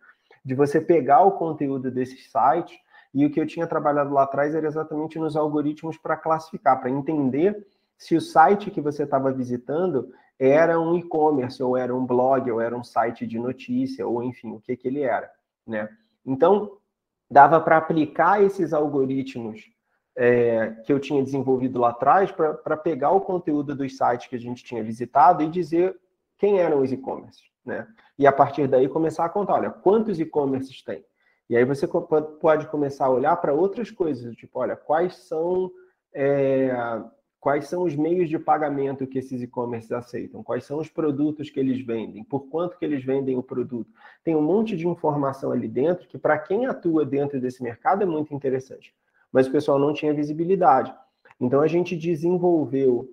de 0.46 0.54
você 0.54 0.80
pegar 0.80 1.22
o 1.24 1.32
conteúdo 1.32 1.90
desses 1.90 2.32
sites, 2.32 2.80
e 3.12 3.26
o 3.26 3.32
que 3.32 3.42
eu 3.42 3.48
tinha 3.48 3.66
trabalhado 3.66 4.14
lá 4.14 4.24
atrás 4.24 4.54
era 4.54 4.68
exatamente 4.68 5.18
nos 5.18 5.36
algoritmos 5.36 5.98
para 5.98 6.16
classificar, 6.16 6.80
para 6.80 6.92
entender 6.92 7.68
se 8.02 8.16
o 8.16 8.22
site 8.22 8.72
que 8.72 8.82
você 8.82 9.04
estava 9.04 9.32
visitando 9.32 10.12
era 10.40 10.80
um 10.80 10.98
e-commerce, 10.98 11.62
ou 11.62 11.78
era 11.78 11.96
um 11.96 12.04
blog, 12.04 12.50
ou 12.50 12.60
era 12.60 12.76
um 12.76 12.84
site 12.84 13.28
de 13.28 13.38
notícia, 13.38 14.08
ou 14.08 14.24
enfim, 14.24 14.54
o 14.54 14.60
que, 14.60 14.76
que 14.76 14.88
ele 14.88 15.02
era. 15.02 15.32
Né? 15.68 15.88
Então, 16.26 16.80
dava 17.30 17.62
para 17.62 17.78
aplicar 17.78 18.42
esses 18.42 18.74
algoritmos 18.74 19.70
é, 20.16 20.72
que 20.84 20.92
eu 20.92 21.00
tinha 21.00 21.24
desenvolvido 21.24 21.80
lá 21.80 21.90
atrás 21.90 22.32
para 22.32 22.76
pegar 22.76 23.12
o 23.12 23.22
conteúdo 23.22 23.76
dos 23.76 23.96
sites 23.96 24.26
que 24.26 24.36
a 24.36 24.40
gente 24.40 24.64
tinha 24.64 24.84
visitado 24.84 25.44
e 25.44 25.48
dizer 25.48 25.96
quem 26.40 26.58
eram 26.58 26.82
os 26.82 26.92
e-commerce. 26.92 27.44
né? 27.64 27.88
E 28.18 28.26
a 28.26 28.32
partir 28.32 28.68
daí 28.68 28.90
começar 28.90 29.26
a 29.26 29.30
contar, 29.30 29.54
olha, 29.54 29.70
quantos 29.70 30.20
e-commerces 30.20 30.82
tem? 30.84 31.06
E 31.48 31.56
aí 31.56 31.66
você 31.66 31.88
pode 31.88 32.66
começar 32.66 33.06
a 33.06 33.12
olhar 33.12 33.36
para 33.36 33.54
outras 33.54 33.92
coisas, 33.92 34.36
tipo, 34.36 34.58
olha, 34.58 34.76
quais 34.76 35.18
são 35.18 35.70
é, 36.12 36.74
quais 37.42 37.68
são 37.68 37.82
os 37.82 37.96
meios 37.96 38.30
de 38.30 38.38
pagamento 38.38 39.08
que 39.08 39.18
esses 39.18 39.42
e-commerces 39.42 39.92
aceitam, 39.92 40.44
quais 40.44 40.64
são 40.64 40.78
os 40.78 40.88
produtos 40.88 41.50
que 41.50 41.60
eles 41.60 41.84
vendem, 41.84 42.24
por 42.24 42.42
quanto 42.42 42.78
que 42.78 42.86
eles 42.86 43.04
vendem 43.04 43.36
o 43.36 43.42
produto. 43.42 43.90
Tem 44.24 44.36
um 44.36 44.44
monte 44.44 44.78
de 44.78 44.88
informação 44.88 45.52
ali 45.52 45.68
dentro 45.68 46.08
que 46.08 46.20
para 46.20 46.38
quem 46.38 46.68
atua 46.68 47.04
dentro 47.04 47.42
desse 47.42 47.64
mercado 47.64 48.04
é 48.04 48.06
muito 48.06 48.32
interessante, 48.32 48.94
mas 49.32 49.48
o 49.48 49.52
pessoal 49.52 49.80
não 49.80 49.92
tinha 49.92 50.14
visibilidade. 50.14 50.94
Então 51.40 51.62
a 51.62 51.68
gente 51.68 51.98
desenvolveu 51.98 53.10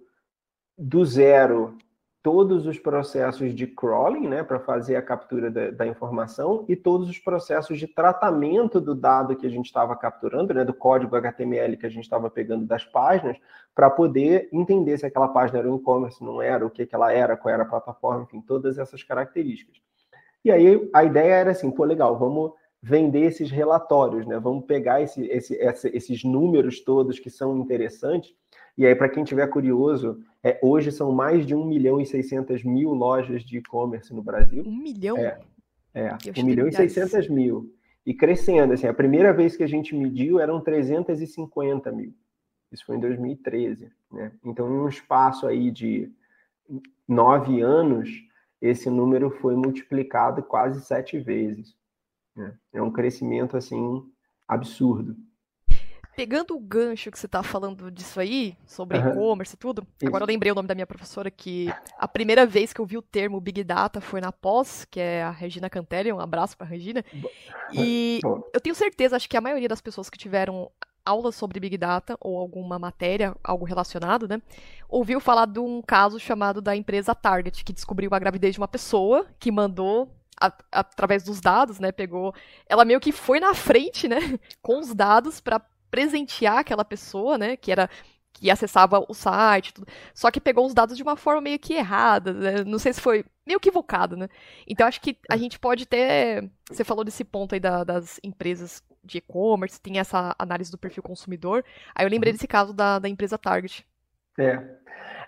do 0.77 1.03
zero 1.07 1.79
todos 2.23 2.67
os 2.67 2.79
processos 2.79 3.55
de 3.55 3.67
crawling, 3.67 4.29
né, 4.29 4.43
para 4.43 4.59
fazer 4.59 4.97
a 4.97 5.03
captura 5.03 5.51
da, 5.51 5.71
da, 5.71 5.87
informação, 5.87 6.65
e 6.69 6.75
todos 6.75 7.09
os 7.09 7.19
processos 7.19 7.79
de 7.79 7.87
tratamento 7.87 8.81
do 8.81 8.95
dado 8.95 9.37
que 9.37 9.47
a 9.47 9.51
gente 9.51 9.67
estava 9.67 9.97
capturando, 9.97 10.53
né, 10.53 10.65
do 10.65 10.75
código 10.75 11.17
HTML 11.17 11.77
que 11.77 11.87
a 11.87 11.91
gente 11.91 12.05
estava 12.05 12.29
pegando 12.29 12.67
das 12.67 12.85
páginas, 12.85 13.37
para 13.75 13.89
poder 13.89 14.49
entender 14.53 14.99
se 14.99 15.07
aquela 15.07 15.29
página 15.29 15.61
era 15.61 15.71
um 15.71 15.77
e-commerce, 15.77 16.23
não 16.23 16.43
era, 16.43 16.67
o 16.67 16.71
que, 16.71 16.85
que 16.85 16.95
ela 16.95 17.13
era, 17.13 17.37
qual 17.37 17.55
era 17.55 17.63
a 17.63 17.67
plataforma, 17.67 18.25
enfim, 18.25 18.41
todas 18.41 18.79
essas 18.79 19.03
características. 19.03 19.77
E 20.45 20.51
aí 20.51 20.91
a 20.93 21.05
ideia 21.05 21.35
era 21.35 21.51
assim, 21.53 21.71
pô, 21.71 21.85
legal, 21.85 22.19
vamos 22.19 22.53
vender 22.83 23.23
esses 23.23 23.51
relatórios, 23.51 24.27
né? 24.27 24.39
Vamos 24.39 24.65
pegar 24.65 25.03
esse, 25.03 25.25
esse, 25.27 25.55
esses 25.93 26.25
números 26.25 26.81
todos 26.81 27.19
que 27.19 27.31
são 27.31 27.59
interessantes 27.59 28.35
e 28.79 28.87
aí, 28.87 28.95
para 28.95 29.09
quem 29.09 29.25
tiver 29.25 29.49
curioso, 29.49 30.23
é, 30.41 30.57
hoje 30.63 30.93
são 30.93 31.11
mais 31.11 31.45
de 31.45 31.53
1 31.53 31.65
milhão 31.65 32.01
e 32.01 32.07
600 32.07 32.63
mil 32.63 32.95
lojas 32.95 33.43
de 33.43 33.59
e-commerce 33.59 34.15
no 34.15 34.23
Brasil. 34.23 34.63
1 34.65 34.71
milhão? 34.71 35.19
É, 35.19 35.41
é 35.93 36.17
1 36.37 36.45
milhão 36.45 36.69
e 36.69 36.73
600 36.73 37.29
mil. 37.29 37.75
E 38.07 38.15
crescendo, 38.15 38.73
assim, 38.73 38.87
a 38.87 38.95
primeira 38.95 39.33
vez 39.33 39.57
que 39.57 39.65
a 39.65 39.67
gente 39.67 39.97
mediu 39.97 40.39
eram 40.39 40.61
350 40.61 41.91
mil. 41.91 42.15
Isso 42.71 42.87
foi 42.87 42.97
em 42.97 43.01
2013, 43.01 43.91
né? 44.13 44.31
Então, 44.45 44.69
em 44.73 44.79
um 44.79 44.89
espaço 44.89 45.49
aí 45.49 45.73
de 45.73 46.13
nove 47.09 47.61
anos, 47.61 48.09
esse 48.63 48.89
número 48.89 49.29
foi 49.29 49.57
multiplicado 49.57 50.41
quase 50.41 50.81
sete 50.83 51.19
vezes. 51.19 51.75
Né? 52.39 52.57
É 52.73 52.81
um 52.81 52.93
crescimento, 52.93 53.57
assim, 53.57 54.03
absurdo 54.47 55.17
pegando 56.19 56.57
o 56.57 56.59
gancho 56.59 57.13
que 57.13 57.19
você 57.19 57.29
tá 57.29 57.45
falando 57.45 57.93
disso 57.93 58.19
aí, 58.19 58.57
sobre 58.67 58.99
uhum. 58.99 59.11
e-commerce 59.11 59.55
e 59.55 59.57
tudo, 59.57 59.87
Isso. 59.87 60.09
agora 60.09 60.25
eu 60.25 60.27
lembrei 60.27 60.51
o 60.51 60.55
nome 60.57 60.67
da 60.67 60.75
minha 60.75 60.85
professora 60.85 61.31
que 61.31 61.73
a 61.97 62.09
primeira 62.09 62.45
vez 62.45 62.73
que 62.73 62.81
eu 62.81 62.85
vi 62.85 62.99
o 62.99 63.03
termo 63.03 63.41
Big 63.41 63.63
Data 63.63 64.01
foi 64.01 64.21
na 64.21 64.33
pós, 64.33 64.85
que 64.91 64.99
é 64.99 65.23
a 65.23 65.31
Regina 65.31 65.71
Cantelli, 65.71 66.13
um 66.13 66.19
abraço 66.19 66.59
pra 66.59 66.67
Regina. 66.67 67.05
E 67.73 68.19
eu 68.53 68.61
tenho 68.61 68.75
certeza, 68.75 69.15
acho 69.15 69.29
que 69.29 69.37
a 69.37 69.41
maioria 69.41 69.69
das 69.69 69.81
pessoas 69.81 70.11
que 70.11 70.19
tiveram 70.19 70.69
aulas 71.07 71.37
sobre 71.37 71.61
Big 71.61 71.79
Data 71.79 72.17
ou 72.21 72.37
alguma 72.37 72.81
matéria, 72.81 73.37
algo 73.45 73.65
relacionado, 73.65 74.27
né, 74.27 74.43
ouviu 74.89 75.21
falar 75.21 75.47
de 75.47 75.61
um 75.61 75.81
caso 75.81 76.19
chamado 76.19 76.61
da 76.61 76.75
empresa 76.75 77.15
Target, 77.15 77.65
que 77.65 77.73
descobriu 77.73 78.11
a 78.13 78.19
gravidez 78.19 78.55
de 78.55 78.61
uma 78.61 78.67
pessoa, 78.67 79.25
que 79.39 79.53
mandou 79.53 80.18
a, 80.41 80.53
através 80.73 81.23
dos 81.23 81.41
dados, 81.41 81.79
né, 81.79 81.93
pegou, 81.93 82.35
ela 82.67 82.85
meio 82.85 83.01
que 83.01 83.13
foi 83.13 83.41
na 83.41 83.55
frente, 83.55 84.09
né, 84.09 84.19
com 84.63 84.79
os 84.79 84.95
dados 84.95 85.41
para 85.41 85.61
presentear 85.91 86.59
aquela 86.59 86.85
pessoa, 86.85 87.39
né? 87.39 87.57
Que 87.57 87.73
era 87.73 87.89
que 88.31 88.51
acessava 88.51 89.05
o 89.09 89.15
site, 89.15 89.75
tudo, 89.75 89.89
só 90.15 90.31
que 90.31 90.41
pegou 90.41 90.65
os 90.65 90.73
dados 90.73 90.97
de 90.97 91.03
uma 91.03 91.17
forma 91.17 91.41
meio 91.41 91.59
que 91.59 91.75
errada, 91.75 92.33
né? 92.33 92.63
não 92.63 92.79
sei 92.79 92.93
se 92.93 93.01
foi 93.01 93.25
meio 93.45 93.57
equivocado, 93.57 94.17
né? 94.17 94.29
Então 94.65 94.87
acho 94.87 95.01
que 95.01 95.19
a 95.29 95.37
gente 95.37 95.59
pode 95.59 95.87
ter, 95.87 96.49
você 96.71 96.85
falou 96.85 97.03
desse 97.03 97.25
ponto 97.25 97.55
aí 97.55 97.61
da, 97.61 97.83
das 97.83 98.21
empresas 98.23 98.81
de 99.03 99.19
e-commerce, 99.19 99.81
tem 99.81 99.99
essa 99.99 100.37
análise 100.39 100.71
do 100.71 100.79
perfil 100.79 101.03
consumidor, 101.03 101.65
aí 101.93 102.07
eu 102.07 102.11
lembrei 102.11 102.31
uhum. 102.31 102.37
desse 102.37 102.47
caso 102.47 102.73
da, 102.73 103.01
da 103.01 103.09
empresa 103.09 103.37
Target. 103.37 103.85
É, 104.39 104.79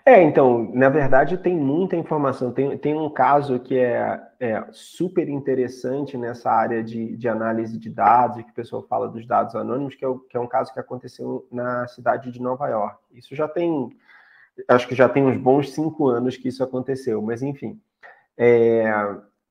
é, 0.03 0.23
então, 0.23 0.71
na 0.73 0.89
verdade 0.89 1.37
tem 1.37 1.55
muita 1.55 1.95
informação. 1.95 2.51
Tem, 2.51 2.77
tem 2.77 2.95
um 2.95 3.09
caso 3.09 3.59
que 3.59 3.77
é, 3.77 4.19
é 4.39 4.65
super 4.71 5.29
interessante 5.29 6.17
nessa 6.17 6.49
área 6.49 6.83
de, 6.83 7.15
de 7.15 7.27
análise 7.27 7.77
de 7.77 7.89
dados, 7.89 8.41
que 8.43 8.51
o 8.51 8.55
pessoal 8.55 8.81
fala 8.83 9.07
dos 9.07 9.27
dados 9.27 9.55
anônimos, 9.55 9.93
que 9.93 10.03
é, 10.03 10.07
o, 10.07 10.17
que 10.19 10.35
é 10.35 10.39
um 10.39 10.47
caso 10.47 10.73
que 10.73 10.79
aconteceu 10.79 11.47
na 11.51 11.87
cidade 11.87 12.31
de 12.31 12.41
Nova 12.41 12.67
York. 12.67 12.97
Isso 13.13 13.35
já 13.35 13.47
tem, 13.47 13.95
acho 14.67 14.87
que 14.87 14.95
já 14.95 15.07
tem 15.07 15.23
uns 15.23 15.37
bons 15.37 15.71
cinco 15.71 16.07
anos 16.07 16.35
que 16.35 16.47
isso 16.47 16.63
aconteceu, 16.63 17.21
mas 17.21 17.43
enfim. 17.43 17.79
É, 18.35 18.89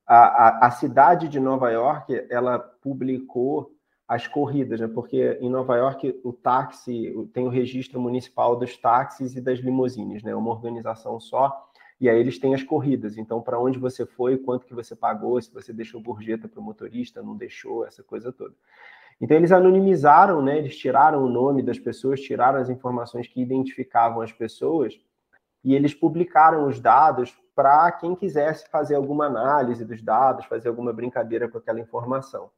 a, 0.07 0.17
a, 0.17 0.67
a 0.67 0.71
cidade 0.73 1.29
de 1.29 1.39
Nova 1.39 1.71
York, 1.71 2.27
ela 2.29 2.59
publicou 2.59 3.71
as 4.11 4.27
corridas, 4.27 4.81
né? 4.81 4.89
Porque 4.89 5.39
em 5.41 5.49
Nova 5.49 5.77
York 5.77 6.21
o 6.25 6.33
táxi 6.33 7.15
tem 7.33 7.47
o 7.47 7.49
registro 7.49 8.01
municipal 8.01 8.57
dos 8.57 8.77
táxis 8.77 9.37
e 9.37 9.41
das 9.41 9.61
limusines, 9.61 10.25
né? 10.25 10.35
Uma 10.35 10.51
organização 10.51 11.21
só. 11.21 11.71
E 12.01 12.09
aí 12.09 12.19
eles 12.19 12.37
têm 12.37 12.53
as 12.53 12.65
corridas. 12.65 13.17
Então, 13.17 13.41
para 13.41 13.61
onde 13.61 13.79
você 13.79 14.05
foi, 14.05 14.37
quanto 14.37 14.67
que 14.67 14.75
você 14.75 14.97
pagou, 14.97 15.41
se 15.41 15.55
você 15.55 15.73
deixou 15.73 16.03
gorjeta 16.03 16.49
para 16.49 16.59
o 16.59 16.63
motorista, 16.63 17.23
não 17.23 17.37
deixou, 17.37 17.87
essa 17.87 18.03
coisa 18.03 18.33
toda. 18.33 18.53
Então 19.21 19.37
eles 19.37 19.53
anonimizaram, 19.53 20.43
né? 20.43 20.59
Eles 20.59 20.77
tiraram 20.77 21.25
o 21.25 21.29
nome 21.29 21.63
das 21.63 21.79
pessoas, 21.79 22.21
tiraram 22.21 22.59
as 22.59 22.69
informações 22.69 23.29
que 23.29 23.41
identificavam 23.41 24.23
as 24.23 24.33
pessoas 24.33 24.99
e 25.63 25.73
eles 25.73 25.95
publicaram 25.95 26.67
os 26.67 26.81
dados 26.81 27.39
para 27.55 27.93
quem 27.93 28.17
quisesse 28.17 28.69
fazer 28.71 28.97
alguma 28.97 29.27
análise 29.27 29.85
dos 29.85 30.03
dados, 30.03 30.47
fazer 30.47 30.69
alguma 30.69 30.93
brincadeira 30.93 31.49
com 31.49 31.59
aquela 31.59 31.79
informação? 31.79 32.51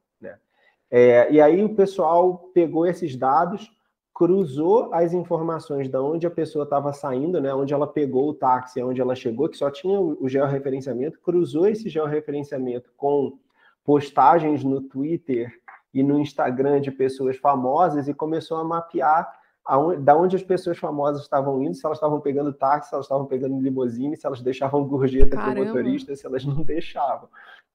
É, 0.95 1.31
e 1.31 1.41
aí 1.41 1.63
o 1.63 1.73
pessoal 1.73 2.51
pegou 2.53 2.85
esses 2.85 3.15
dados, 3.15 3.75
cruzou 4.13 4.93
as 4.93 5.11
informações 5.11 5.89
de 5.89 5.97
onde 5.97 6.27
a 6.27 6.29
pessoa 6.29 6.65
estava 6.65 6.93
saindo, 6.93 7.41
né, 7.41 7.51
onde 7.51 7.73
ela 7.73 7.87
pegou 7.87 8.29
o 8.29 8.33
táxi, 8.35 8.83
onde 8.83 9.01
ela 9.01 9.15
chegou, 9.15 9.49
que 9.49 9.57
só 9.57 9.71
tinha 9.71 9.99
o 9.99 10.29
georreferenciamento, 10.29 11.19
cruzou 11.19 11.65
esse 11.65 11.89
georreferenciamento 11.89 12.91
com 12.95 13.39
postagens 13.83 14.63
no 14.63 14.81
Twitter 14.81 15.51
e 15.91 16.03
no 16.03 16.19
Instagram 16.19 16.79
de 16.79 16.91
pessoas 16.91 17.37
famosas 17.37 18.07
e 18.07 18.13
começou 18.13 18.57
a 18.57 18.63
mapear 18.63 19.33
aonde, 19.65 19.99
da 20.03 20.15
onde 20.15 20.35
as 20.35 20.43
pessoas 20.43 20.77
famosas 20.77 21.23
estavam 21.23 21.59
indo, 21.63 21.73
se 21.73 21.83
elas 21.83 21.97
estavam 21.97 22.21
pegando 22.21 22.53
táxi, 22.53 22.89
se 22.89 22.93
elas 22.93 23.07
estavam 23.07 23.25
pegando 23.25 23.59
limusine, 23.59 24.15
se 24.15 24.27
elas 24.27 24.43
deixavam 24.43 24.85
gorjeta 24.85 25.35
para 25.35 25.59
o 25.59 25.65
motorista, 25.65 26.15
se 26.15 26.23
elas 26.23 26.45
não 26.45 26.61
deixavam. 26.63 27.27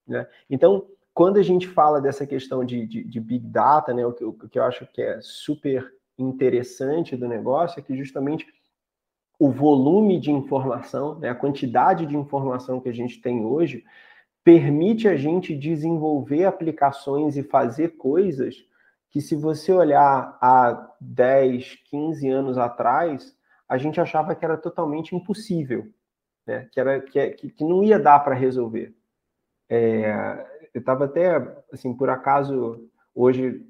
Né? 0.07 0.25
Então, 0.49 0.87
quando 1.13 1.37
a 1.37 1.43
gente 1.43 1.67
fala 1.67 1.99
dessa 2.01 2.25
questão 2.25 2.63
de, 2.63 2.85
de, 2.85 3.03
de 3.03 3.19
Big 3.19 3.47
Data, 3.47 3.93
né, 3.93 4.05
o, 4.05 4.13
que, 4.13 4.23
o 4.23 4.33
que 4.33 4.59
eu 4.59 4.63
acho 4.63 4.87
que 4.87 5.01
é 5.01 5.19
super 5.21 5.91
interessante 6.17 7.15
do 7.15 7.27
negócio 7.27 7.79
é 7.79 7.83
que 7.83 7.95
justamente 7.95 8.45
o 9.39 9.49
volume 9.49 10.19
de 10.19 10.31
informação, 10.31 11.17
né, 11.17 11.29
a 11.29 11.35
quantidade 11.35 12.05
de 12.05 12.17
informação 12.17 12.79
que 12.81 12.89
a 12.89 12.93
gente 12.93 13.21
tem 13.21 13.45
hoje, 13.45 13.85
permite 14.43 15.07
a 15.07 15.15
gente 15.15 15.55
desenvolver 15.55 16.45
aplicações 16.45 17.37
e 17.37 17.43
fazer 17.43 17.97
coisas 17.97 18.55
que, 19.09 19.21
se 19.21 19.35
você 19.35 19.71
olhar 19.71 20.37
há 20.41 20.93
10, 20.99 21.75
15 21.89 22.29
anos 22.29 22.57
atrás, 22.57 23.35
a 23.67 23.77
gente 23.77 23.99
achava 24.01 24.35
que 24.35 24.43
era 24.43 24.57
totalmente 24.57 25.15
impossível, 25.15 25.87
né? 26.45 26.67
que, 26.71 26.79
era, 26.79 26.99
que, 26.99 27.31
que 27.31 27.63
não 27.63 27.83
ia 27.83 27.99
dar 27.99 28.19
para 28.19 28.35
resolver. 28.35 28.93
É, 29.69 30.58
eu 30.73 30.79
estava 30.79 31.05
até, 31.05 31.35
assim, 31.71 31.93
por 31.93 32.09
acaso, 32.09 32.89
hoje, 33.13 33.65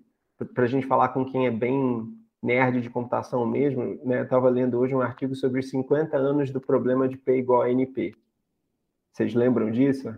para 0.53 0.63
a 0.63 0.67
gente 0.67 0.87
falar 0.87 1.09
com 1.09 1.25
quem 1.25 1.47
é 1.47 1.51
bem 1.51 2.07
nerd 2.41 2.81
de 2.81 2.89
computação 2.89 3.45
mesmo, 3.45 3.99
né, 4.05 4.19
eu 4.19 4.23
estava 4.23 4.49
lendo 4.49 4.79
hoje 4.79 4.95
um 4.95 5.01
artigo 5.01 5.35
sobre 5.35 5.59
os 5.59 5.69
50 5.69 6.15
anos 6.17 6.51
do 6.51 6.61
problema 6.61 7.07
de 7.07 7.17
P 7.17 7.37
igual 7.37 7.63
a 7.63 7.71
NP. 7.71 8.15
Vocês 9.11 9.33
lembram 9.33 9.69
disso? 9.69 10.15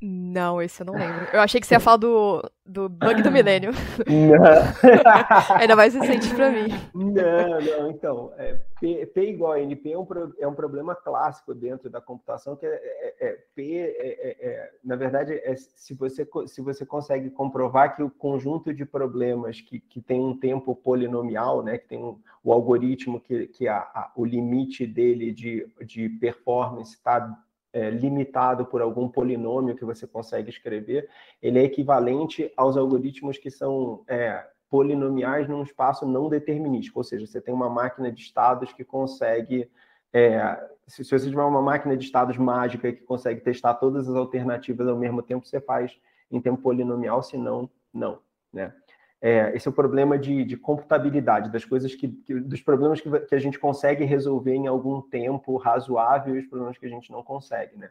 Não, 0.00 0.62
esse 0.62 0.80
eu 0.80 0.86
não 0.86 0.94
lembro. 0.94 1.26
Eu 1.32 1.40
achei 1.40 1.60
que 1.60 1.66
você 1.66 1.74
ia 1.74 1.80
falar 1.80 1.96
do, 1.96 2.48
do 2.64 2.88
bug 2.88 3.20
do 3.20 3.32
milênio. 3.32 3.72
Ainda 5.58 5.74
mais 5.74 5.92
recente 5.92 6.32
para 6.34 6.50
mim. 6.50 6.68
Não, 6.94 7.60
não, 7.60 7.90
então, 7.90 8.32
é, 8.38 8.60
P, 8.80 9.06
P, 9.06 9.30
igual 9.30 9.52
a 9.52 9.60
NP 9.60 9.90
é 9.90 9.98
um, 9.98 10.06
é 10.38 10.46
um 10.46 10.54
problema 10.54 10.94
clássico 10.94 11.52
dentro 11.52 11.90
da 11.90 12.00
computação, 12.00 12.54
que 12.54 12.64
é, 12.64 12.70
é, 12.70 13.28
é 13.28 13.38
P, 13.56 13.76
é, 13.76 14.36
é, 14.40 14.70
na 14.84 14.94
verdade, 14.94 15.40
se, 15.56 15.94
você, 15.94 16.28
se 16.46 16.62
você 16.62 16.86
consegue 16.86 17.28
comprovar 17.30 17.96
que 17.96 18.02
o 18.02 18.10
conjunto 18.10 18.72
de 18.72 18.84
problemas 18.84 19.60
que, 19.60 19.80
que 19.80 20.00
tem 20.00 20.20
um 20.20 20.38
tempo 20.38 20.76
polinomial, 20.76 21.60
né, 21.64 21.76
que 21.76 21.88
tem 21.88 21.98
um, 21.98 22.20
o 22.44 22.52
algoritmo 22.52 23.20
que, 23.20 23.48
que 23.48 23.66
a, 23.66 23.78
a, 23.78 24.12
o 24.14 24.24
limite 24.24 24.86
dele 24.86 25.32
de, 25.32 25.66
de 25.84 26.08
performance 26.08 26.94
está 26.94 27.36
é, 27.72 27.90
limitado 27.90 28.66
por 28.66 28.80
algum 28.80 29.08
polinômio 29.08 29.76
que 29.76 29.84
você 29.84 30.06
consegue 30.06 30.50
escrever, 30.50 31.08
ele 31.40 31.58
é 31.58 31.64
equivalente 31.64 32.52
aos 32.56 32.76
algoritmos 32.76 33.38
que 33.38 33.50
são 33.50 34.04
é, 34.08 34.44
polinomiais 34.70 35.48
num 35.48 35.62
espaço 35.62 36.06
não 36.06 36.28
determinístico, 36.28 36.98
ou 37.00 37.04
seja, 37.04 37.26
você 37.26 37.40
tem 37.40 37.54
uma 37.54 37.70
máquina 37.70 38.10
de 38.10 38.20
estados 38.20 38.72
que 38.72 38.84
consegue 38.84 39.70
É, 40.10 40.40
se, 40.86 41.04
se 41.04 41.10
você 41.10 41.28
tiver 41.28 41.42
uma 41.42 41.60
máquina 41.60 41.94
de 41.94 42.04
estados 42.04 42.38
mágica 42.38 42.90
que 42.90 43.02
consegue 43.02 43.42
testar 43.42 43.74
todas 43.74 44.08
as 44.08 44.16
alternativas 44.16 44.88
ao 44.88 44.96
mesmo 44.96 45.22
tempo, 45.22 45.46
você 45.46 45.60
faz 45.60 45.92
em 46.30 46.40
tempo 46.40 46.62
polinomial, 46.62 47.22
se 47.22 47.36
não, 47.36 47.68
não. 47.92 48.18
Né? 48.50 48.72
É, 49.20 49.52
esse 49.54 49.66
é 49.66 49.70
o 49.70 49.74
problema 49.74 50.16
de, 50.16 50.44
de 50.44 50.56
computabilidade, 50.56 51.50
das 51.50 51.64
coisas 51.64 51.92
que, 51.94 52.08
que 52.08 52.34
dos 52.34 52.60
problemas 52.62 53.00
que, 53.00 53.10
que, 53.20 53.34
a 53.34 53.38
gente 53.38 53.58
consegue 53.58 54.04
resolver 54.04 54.54
em 54.54 54.68
algum 54.68 55.02
tempo 55.02 55.56
razoável 55.56 56.36
e 56.36 56.38
os 56.38 56.46
problemas 56.46 56.78
que 56.78 56.86
a 56.86 56.88
gente 56.88 57.10
não 57.10 57.22
consegue, 57.22 57.76
né? 57.76 57.90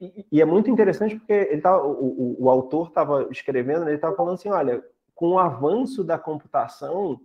E, 0.00 0.26
e 0.32 0.40
é 0.40 0.44
muito 0.44 0.70
interessante 0.70 1.14
porque 1.14 1.32
ele 1.32 1.60
tá, 1.60 1.80
o, 1.80 1.90
o, 1.90 2.44
o 2.44 2.50
autor 2.50 2.88
estava 2.88 3.28
escrevendo, 3.30 3.84
ele 3.84 3.94
estava 3.94 4.16
falando 4.16 4.34
assim, 4.34 4.48
olha, 4.48 4.82
com 5.14 5.32
o 5.32 5.38
avanço 5.38 6.02
da 6.02 6.18
computação, 6.18 7.20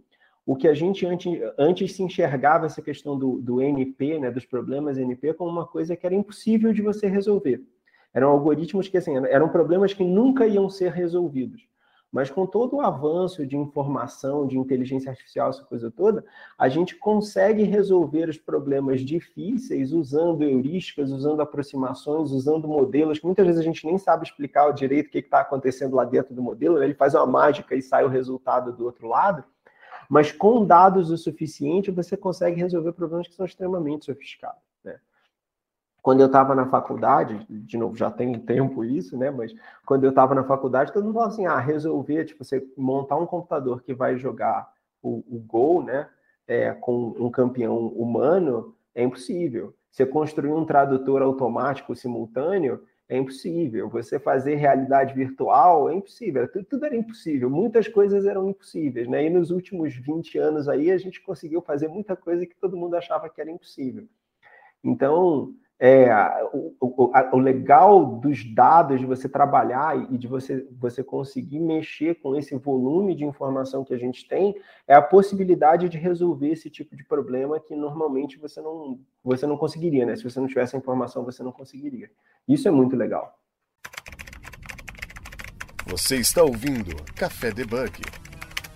o 0.46 0.56
que 0.56 0.68
a 0.68 0.74
gente 0.74 1.06
antes, 1.06 1.40
antes 1.58 1.94
se 1.94 2.04
enxergava 2.04 2.68
essa 2.68 2.82
questão 2.82 3.18
do, 3.18 3.42
do 3.42 3.62
NP, 3.62 4.20
né, 4.20 4.30
dos 4.30 4.46
problemas 4.46 4.98
NP, 4.98 5.34
como 5.34 5.50
uma 5.50 5.66
coisa 5.66 5.96
que 5.96 6.06
era 6.06 6.14
impossível 6.14 6.72
de 6.72 6.84
você 6.84 7.08
resolver. 7.08 7.64
Eram 8.14 8.30
algoritmos 8.30 8.88
que 8.88 8.98
assim, 8.98 9.16
eram 9.26 9.50
problemas 9.50 9.94
que 9.94 10.04
nunca 10.04 10.46
iam 10.46 10.70
ser 10.70 10.92
resolvidos. 10.92 11.68
Mas 12.16 12.32
com 12.32 12.46
todo 12.46 12.78
o 12.78 12.82
avanço 12.82 13.46
de 13.46 13.58
informação, 13.58 14.48
de 14.48 14.58
inteligência 14.58 15.10
artificial, 15.10 15.50
essa 15.50 15.66
coisa 15.66 15.92
toda, 15.92 16.24
a 16.58 16.70
gente 16.70 16.96
consegue 16.96 17.64
resolver 17.64 18.30
os 18.30 18.38
problemas 18.38 19.02
difíceis 19.02 19.92
usando 19.92 20.42
heurísticas, 20.42 21.12
usando 21.12 21.42
aproximações, 21.42 22.32
usando 22.32 22.70
modelos, 22.70 23.20
que 23.20 23.26
muitas 23.26 23.46
vezes 23.46 23.60
a 23.60 23.66
gente 23.66 23.86
nem 23.86 23.98
sabe 23.98 24.24
explicar 24.24 24.72
direito 24.72 25.08
o 25.08 25.10
que 25.10 25.18
está 25.18 25.42
acontecendo 25.42 25.94
lá 25.94 26.06
dentro 26.06 26.34
do 26.34 26.42
modelo, 26.42 26.80
né? 26.80 26.86
ele 26.86 26.94
faz 26.94 27.14
uma 27.14 27.26
mágica 27.26 27.76
e 27.76 27.82
sai 27.82 28.06
o 28.06 28.10
resultado 28.10 28.72
do 28.72 28.86
outro 28.86 29.10
lado. 29.10 29.44
Mas 30.10 30.32
com 30.32 30.64
dados 30.66 31.12
o 31.12 31.18
suficiente, 31.18 31.92
você 31.92 32.16
consegue 32.16 32.62
resolver 32.62 32.94
problemas 32.94 33.28
que 33.28 33.36
são 33.36 33.46
extremamente 33.46 34.06
sofisticados. 34.06 34.75
Quando 36.06 36.20
eu 36.20 36.28
estava 36.28 36.54
na 36.54 36.68
faculdade, 36.68 37.48
de 37.50 37.80
novo, 37.80 37.96
já 37.96 38.12
tem 38.12 38.38
tempo 38.38 38.86
isso, 38.86 39.18
né? 39.18 39.32
Mas 39.32 39.52
quando 39.84 40.04
eu 40.04 40.12
estava 40.12 40.36
na 40.36 40.44
faculdade, 40.44 40.94
todo 40.94 41.04
mundo 41.04 41.16
falava 41.16 41.34
assim: 41.34 41.48
ah, 41.48 41.58
resolver, 41.58 42.26
tipo, 42.26 42.46
você 42.46 42.64
montar 42.78 43.18
um 43.18 43.26
computador 43.26 43.82
que 43.82 43.92
vai 43.92 44.16
jogar 44.16 44.72
o, 45.02 45.24
o 45.28 45.40
Gol, 45.40 45.82
né? 45.82 46.08
É, 46.48 46.72
com 46.74 47.16
um 47.18 47.32
campeão 47.32 47.88
humano, 47.88 48.76
é 48.94 49.02
impossível. 49.02 49.74
Você 49.90 50.06
construir 50.06 50.52
um 50.52 50.64
tradutor 50.64 51.24
automático 51.24 51.96
simultâneo 51.96 52.84
é 53.10 53.18
impossível. 53.18 53.90
Você 53.90 54.20
fazer 54.20 54.54
realidade 54.58 55.12
virtual 55.16 55.90
é 55.90 55.96
impossível. 55.96 56.48
Tudo, 56.48 56.66
tudo, 56.66 56.86
era 56.86 56.96
impossível. 56.96 57.50
Muitas 57.50 57.88
coisas 57.88 58.28
eram 58.28 58.48
impossíveis. 58.48 59.08
Né? 59.08 59.26
E 59.26 59.30
nos 59.32 59.50
últimos 59.50 59.96
20 59.96 60.38
anos 60.38 60.70
aí, 60.70 60.92
a 60.92 61.00
gente 61.00 61.20
conseguiu 61.20 61.64
fazer 61.64 61.88
muita 61.88 62.16
coisa 62.16 62.46
que 62.46 62.56
todo 62.56 62.78
mundo 62.78 62.96
achava 62.96 63.28
que 63.28 63.42
era 63.42 63.50
impossível. 63.50 64.08
Então, 64.84 65.56
é, 65.78 66.10
o, 66.54 66.74
o, 66.80 67.12
o, 67.34 67.38
legal 67.38 68.06
dos 68.06 68.46
dados 68.54 69.00
de 69.00 69.06
você 69.06 69.28
trabalhar 69.28 70.10
e 70.10 70.18
de 70.18 70.26
você, 70.26 70.66
você 70.72 71.04
conseguir 71.04 71.60
mexer 71.60 72.16
com 72.16 72.36
esse 72.36 72.56
volume 72.56 73.14
de 73.14 73.26
informação 73.26 73.84
que 73.84 73.94
a 73.94 73.98
gente 73.98 74.26
tem 74.26 74.56
é 74.88 74.96
a 74.96 75.02
possibilidade 75.02 75.90
de 75.90 75.98
resolver 75.98 76.50
esse 76.50 76.70
tipo 76.70 76.96
de 76.96 77.04
problema 77.04 77.60
que 77.60 77.76
normalmente 77.76 78.38
você 78.38 78.62
não, 78.62 79.00
você 79.22 79.46
não 79.46 79.58
conseguiria, 79.58 80.06
né? 80.06 80.16
Se 80.16 80.24
você 80.24 80.40
não 80.40 80.48
tivesse 80.48 80.76
a 80.76 80.80
informação, 80.80 81.26
você 81.26 81.44
não 81.44 81.52
conseguiria. 81.52 82.10
Isso 82.48 82.68
é 82.68 82.72
muito 82.72 82.96
legal. 82.96 83.38
Você 85.88 86.16
está 86.16 86.42
ouvindo 86.42 86.96
Café 87.16 87.52
Debug. 87.52 88.02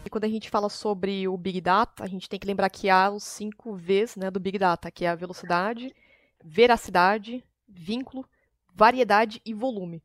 E 0.06 0.10
quando 0.10 0.26
a 0.26 0.30
gente 0.30 0.50
fala 0.50 0.70
sobre 0.70 1.28
o 1.28 1.38
Big 1.38 1.62
Data, 1.62 2.04
a 2.04 2.08
gente 2.08 2.28
tem 2.28 2.40
que 2.40 2.48
lembrar 2.48 2.70
que 2.70 2.90
há 2.90 3.10
os 3.10 3.24
cinco 3.24 3.74
Vs 3.74 4.16
né, 4.18 4.30
do 4.30 4.40
Big 4.40 4.58
Data, 4.60 4.92
que 4.92 5.06
é 5.06 5.10
a 5.10 5.16
velocidade, 5.16 5.94
veracidade, 6.44 7.44
vínculo, 7.68 8.26
variedade 8.74 9.42
e 9.46 9.54
volume. 9.54 10.02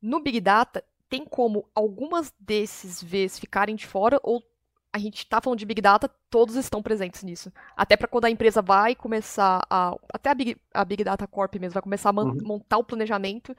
No 0.00 0.20
Big 0.20 0.40
Data, 0.40 0.84
tem 1.08 1.24
como 1.24 1.68
algumas 1.74 2.32
desses 2.38 3.02
Vs 3.02 3.38
ficarem 3.38 3.74
de 3.74 3.86
fora 3.86 4.20
ou 4.22 4.42
a 4.92 4.98
gente 4.98 5.18
está 5.18 5.40
falando 5.40 5.58
de 5.58 5.66
Big 5.66 5.80
Data, 5.80 6.10
todos 6.30 6.56
estão 6.56 6.82
presentes 6.82 7.22
nisso. 7.22 7.52
Até 7.76 7.96
para 7.96 8.08
quando 8.08 8.24
a 8.24 8.30
empresa 8.30 8.62
vai 8.62 8.94
começar 8.94 9.60
a. 9.68 9.94
Até 10.12 10.30
a 10.30 10.34
Big, 10.34 10.56
a 10.72 10.84
Big 10.84 11.04
Data 11.04 11.26
Corp 11.26 11.54
mesmo 11.56 11.74
vai 11.74 11.82
começar 11.82 12.10
a 12.10 12.12
uhum. 12.12 12.36
montar 12.42 12.78
o 12.78 12.84
planejamento, 12.84 13.54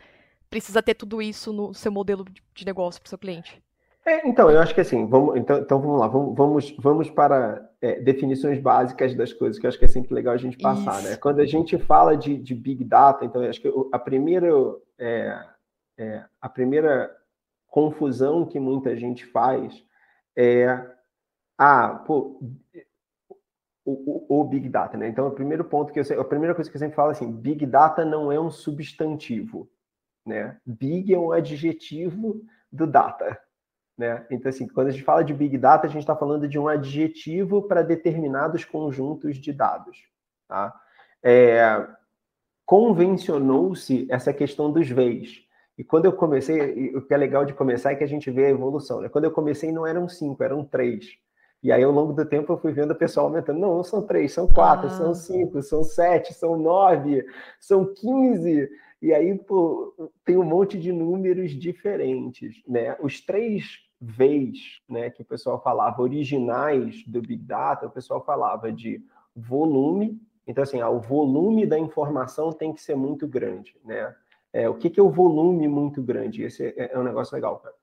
precisa 0.50 0.82
ter 0.82 0.96
tudo 0.96 1.22
isso 1.22 1.54
no 1.54 1.74
seu 1.74 1.92
modelo 1.92 2.26
de 2.54 2.66
negócio 2.66 3.00
para 3.00 3.08
o 3.08 3.10
seu 3.10 3.18
cliente. 3.18 3.62
É, 4.06 4.28
então, 4.28 4.50
eu 4.50 4.60
acho 4.60 4.74
que 4.74 4.82
assim, 4.82 5.06
vamos, 5.06 5.38
então, 5.38 5.60
então 5.60 5.80
vamos 5.80 6.00
lá, 6.00 6.08
vamos, 6.08 6.36
vamos, 6.36 6.76
vamos 6.80 7.10
para 7.10 7.69
é, 7.82 8.00
definições 8.00 8.60
básicas 8.60 9.16
das 9.16 9.32
coisas, 9.32 9.58
que 9.58 9.66
eu 9.66 9.70
acho 9.70 9.80
que 9.80 9.86
é 9.86 9.88
sempre 9.88 10.14
legal 10.14 10.34
a 10.34 10.38
gente 10.38 10.58
passar, 10.58 10.96
né? 10.96 11.00
Isso. 11.00 11.10
né? 11.12 11.18
Quando 11.18 11.40
a 11.40 11.46
gente 11.46 11.78
fala 11.78 12.16
de, 12.18 12.38
de 12.38 12.54
Big 12.54 12.84
Data, 12.84 13.24
então 13.24 13.44
eu 13.44 13.50
acho 13.50 13.62
que 13.62 13.72
a 13.92 14.00
primeira, 14.00 14.50
é, 14.98 15.46
é, 15.98 16.26
a 16.42 16.50
primeira 16.50 17.16
confusão 17.68 18.46
que 18.46 18.60
muita 18.60 18.96
gente 18.98 19.26
faz 19.26 19.84
é, 20.36 20.86
ah, 21.58 21.90
pô, 22.06 22.40
o, 23.86 24.36
o, 24.36 24.42
o, 24.42 24.44
Big 24.46 24.70
Data, 24.70 24.98
né? 24.98 25.08
Então, 25.08 25.28
o 25.28 25.32
primeiro 25.32 25.64
ponto 25.64 25.92
que 25.92 26.00
eu 26.00 26.22
a 26.22 26.26
primeira 26.26 26.56
coisa 26.56 26.70
que 26.70 26.76
eu 26.76 26.80
sempre 26.80 26.96
falo 26.96 27.10
é 27.10 27.12
assim, 27.12 27.32
Big 27.32 27.66
Data 27.66 28.06
não 28.06 28.32
é 28.32 28.40
um 28.40 28.52
substantivo, 28.52 29.70
né? 30.26 30.58
Big 30.66 31.14
é 31.14 31.20
um 31.20 31.32
adjetivo 31.32 32.42
do 32.72 32.86
data, 32.86 33.40
né? 34.00 34.26
Então, 34.32 34.50
assim, 34.50 34.66
quando 34.66 34.88
a 34.88 34.92
gente 34.92 35.04
fala 35.04 35.26
de 35.26 35.34
Big 35.34 35.58
Data, 35.58 35.86
a 35.86 35.90
gente 35.90 36.04
está 36.04 36.16
falando 36.16 36.48
de 36.48 36.58
um 36.58 36.70
adjetivo 36.70 37.64
para 37.64 37.82
determinados 37.82 38.64
conjuntos 38.64 39.36
de 39.36 39.52
dados. 39.52 39.98
Tá? 40.48 40.74
É, 41.22 41.86
Convencionou-se 42.66 44.08
essa 44.10 44.32
questão 44.32 44.72
dos 44.72 44.88
Vs. 44.88 45.44
E 45.78 45.84
quando 45.84 46.06
eu 46.06 46.14
comecei, 46.14 46.96
o 46.96 47.02
que 47.02 47.14
é 47.14 47.18
legal 47.18 47.44
de 47.44 47.54
começar 47.54 47.92
é 47.92 47.96
que 47.96 48.04
a 48.04 48.08
gente 48.08 48.32
vê 48.32 48.46
a 48.46 48.52
evolução. 48.52 49.02
Né? 49.02 49.10
Quando 49.10 49.26
eu 49.26 49.32
comecei, 49.32 49.70
não 49.70 49.86
eram 49.86 50.08
cinco, 50.08 50.42
eram 50.44 50.64
três. 50.64 51.06
E 51.62 51.70
aí, 51.70 51.84
ao 51.84 51.92
longo 51.92 52.14
do 52.14 52.26
tempo, 52.26 52.54
eu 52.54 52.58
fui 52.58 52.72
vendo 52.72 52.92
o 52.92 52.96
pessoal 52.96 53.26
aumentando. 53.26 53.60
Não, 53.60 53.76
não 53.76 53.84
são 53.84 54.02
três, 54.02 54.32
são 54.32 54.48
quatro, 54.48 54.88
ah. 54.88 54.92
são 54.92 55.14
cinco, 55.14 55.62
são 55.62 55.84
sete, 55.84 56.34
são 56.34 56.56
nove, 56.56 57.26
são 57.60 57.94
quinze. 57.94 58.70
E 59.02 59.14
aí, 59.14 59.38
pô, 59.38 59.94
tem 60.24 60.38
um 60.38 60.44
monte 60.46 60.80
de 60.80 60.94
números 60.94 61.52
diferentes, 61.52 62.64
né? 62.66 62.96
Os 63.02 63.20
três 63.20 63.89
vez, 64.00 64.80
né, 64.88 65.10
que 65.10 65.22
o 65.22 65.26
pessoal 65.26 65.62
falava 65.62 66.02
originais 66.02 67.04
do 67.06 67.22
Big 67.22 67.44
Data, 67.44 67.88
o 67.88 67.92
pessoal 67.92 68.24
falava 68.24 68.72
de 68.72 69.04
volume. 69.36 70.22
Então, 70.48 70.64
assim, 70.64 70.80
ah, 70.82 70.90
o 70.90 71.00
volume 71.00 71.66
da 71.66 71.78
informação 71.78 72.52
tem 72.52 72.74
que 72.74 72.82
ser 72.82 72.96
muito 72.96 73.28
grande, 73.28 73.76
né? 73.84 74.16
É, 74.52 74.68
o 74.68 74.74
que, 74.74 74.90
que 74.90 75.00
é 75.00 75.04
o 75.04 75.12
volume 75.12 75.68
muito 75.68 76.02
grande? 76.02 76.44
Esse 76.44 76.74
é, 76.76 76.92
é 76.94 77.00
um 77.00 77.04
negócio 77.04 77.36
legal, 77.36 77.58
cara. 77.60 77.76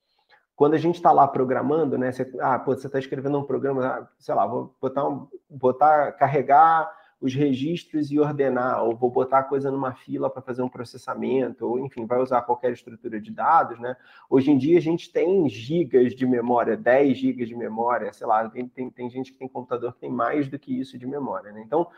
Quando 0.57 0.75
a 0.75 0.79
gente 0.79 0.97
está 0.97 1.13
lá 1.13 1.29
programando, 1.29 1.99
né? 1.99 2.11
Você, 2.11 2.33
ah, 2.41 2.59
pô, 2.59 2.75
você 2.75 2.87
está 2.87 2.99
escrevendo 2.99 3.39
um 3.39 3.45
programa, 3.45 3.87
ah, 3.87 4.09
sei 4.19 4.35
lá, 4.35 4.47
vou 4.47 4.75
botar, 4.81 5.07
um, 5.07 5.29
botar 5.49 6.13
carregar 6.13 6.91
os 7.21 7.35
registros 7.35 8.11
e 8.11 8.19
ordenar, 8.19 8.85
ou 8.85 8.95
vou 8.95 9.11
botar 9.11 9.39
a 9.39 9.45
coisa 9.45 9.71
numa 9.71 9.95
fila 9.95 10.29
para 10.29 10.43
fazer 10.43 10.63
um 10.63 10.69
processamento, 10.69 11.67
ou 11.67 11.79
enfim, 11.79 12.05
vai 12.05 12.21
usar 12.21 12.43
qualquer 12.43 12.73
estrutura 12.73 13.21
de 13.21 13.31
dados, 13.31 13.79
né? 13.79 13.97
Hoje 14.29 14.51
em 14.51 14.59
dia 14.59 14.77
a 14.77 14.83
gente 14.83 15.11
tem 15.11 15.49
gigas 15.49 16.15
de 16.15 16.27
memória, 16.27 16.77
10 16.77 17.17
gigas 17.17 17.49
de 17.49 17.57
memória, 17.57 18.13
sei 18.13 18.27
lá, 18.27 18.49
tem, 18.49 18.69
tem, 18.69 18.91
tem 18.91 19.09
gente 19.09 19.33
que 19.33 19.39
tem 19.39 19.49
computador 19.49 19.95
que 19.95 20.01
tem 20.01 20.11
mais 20.11 20.49
do 20.49 20.59
que 20.59 20.79
isso 20.79 20.99
de 20.99 21.07
memória, 21.07 21.53
né? 21.53 21.63
Então, 21.65 21.89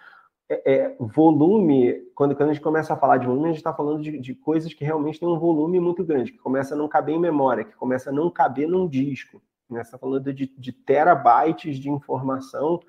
é, 0.48 0.72
é, 0.72 0.96
volume, 0.98 1.94
quando, 2.14 2.34
quando 2.34 2.50
a 2.50 2.52
gente 2.52 2.62
começa 2.62 2.94
a 2.94 2.96
falar 2.96 3.18
de 3.18 3.26
volume, 3.26 3.46
a 3.46 3.48
gente 3.48 3.58
está 3.58 3.74
falando 3.74 4.00
de, 4.00 4.18
de 4.18 4.34
coisas 4.34 4.72
que 4.72 4.84
realmente 4.84 5.20
têm 5.20 5.28
um 5.28 5.38
volume 5.38 5.78
muito 5.78 6.04
grande, 6.04 6.32
que 6.32 6.38
começa 6.38 6.74
a 6.74 6.78
não 6.78 6.88
caber 6.88 7.14
em 7.14 7.20
memória, 7.20 7.64
que 7.64 7.76
começa 7.76 8.08
a 8.10 8.12
não 8.12 8.30
caber 8.30 8.66
num 8.66 8.88
disco. 8.88 9.42
Né? 9.68 9.82
Você 9.82 9.88
está 9.88 9.98
falando 9.98 10.32
de, 10.32 10.46
de 10.46 10.72
terabytes 10.72 11.76
de 11.76 11.90
informação 11.90 12.80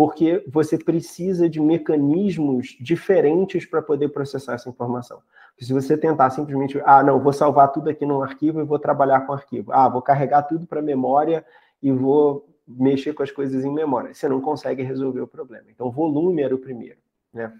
porque 0.00 0.42
você 0.48 0.78
precisa 0.78 1.46
de 1.46 1.60
mecanismos 1.60 2.74
diferentes 2.80 3.66
para 3.66 3.82
poder 3.82 4.08
processar 4.08 4.54
essa 4.54 4.70
informação. 4.70 5.20
Se 5.58 5.74
você 5.74 5.94
tentar 5.94 6.30
simplesmente, 6.30 6.80
ah, 6.86 7.02
não, 7.02 7.20
vou 7.20 7.34
salvar 7.34 7.70
tudo 7.70 7.90
aqui 7.90 8.06
num 8.06 8.22
arquivo 8.22 8.60
e 8.60 8.64
vou 8.64 8.78
trabalhar 8.78 9.26
com 9.26 9.34
arquivo. 9.34 9.70
Ah, 9.74 9.90
vou 9.90 10.00
carregar 10.00 10.44
tudo 10.44 10.66
para 10.66 10.80
memória 10.80 11.44
e 11.82 11.92
vou 11.92 12.48
mexer 12.66 13.12
com 13.12 13.22
as 13.22 13.30
coisas 13.30 13.62
em 13.62 13.70
memória. 13.70 14.14
Você 14.14 14.26
não 14.26 14.40
consegue 14.40 14.82
resolver 14.82 15.20
o 15.20 15.26
problema. 15.26 15.66
Então, 15.68 15.90
volume 15.90 16.40
era 16.40 16.54
o 16.54 16.58
primeiro. 16.58 16.96
Né? 17.30 17.52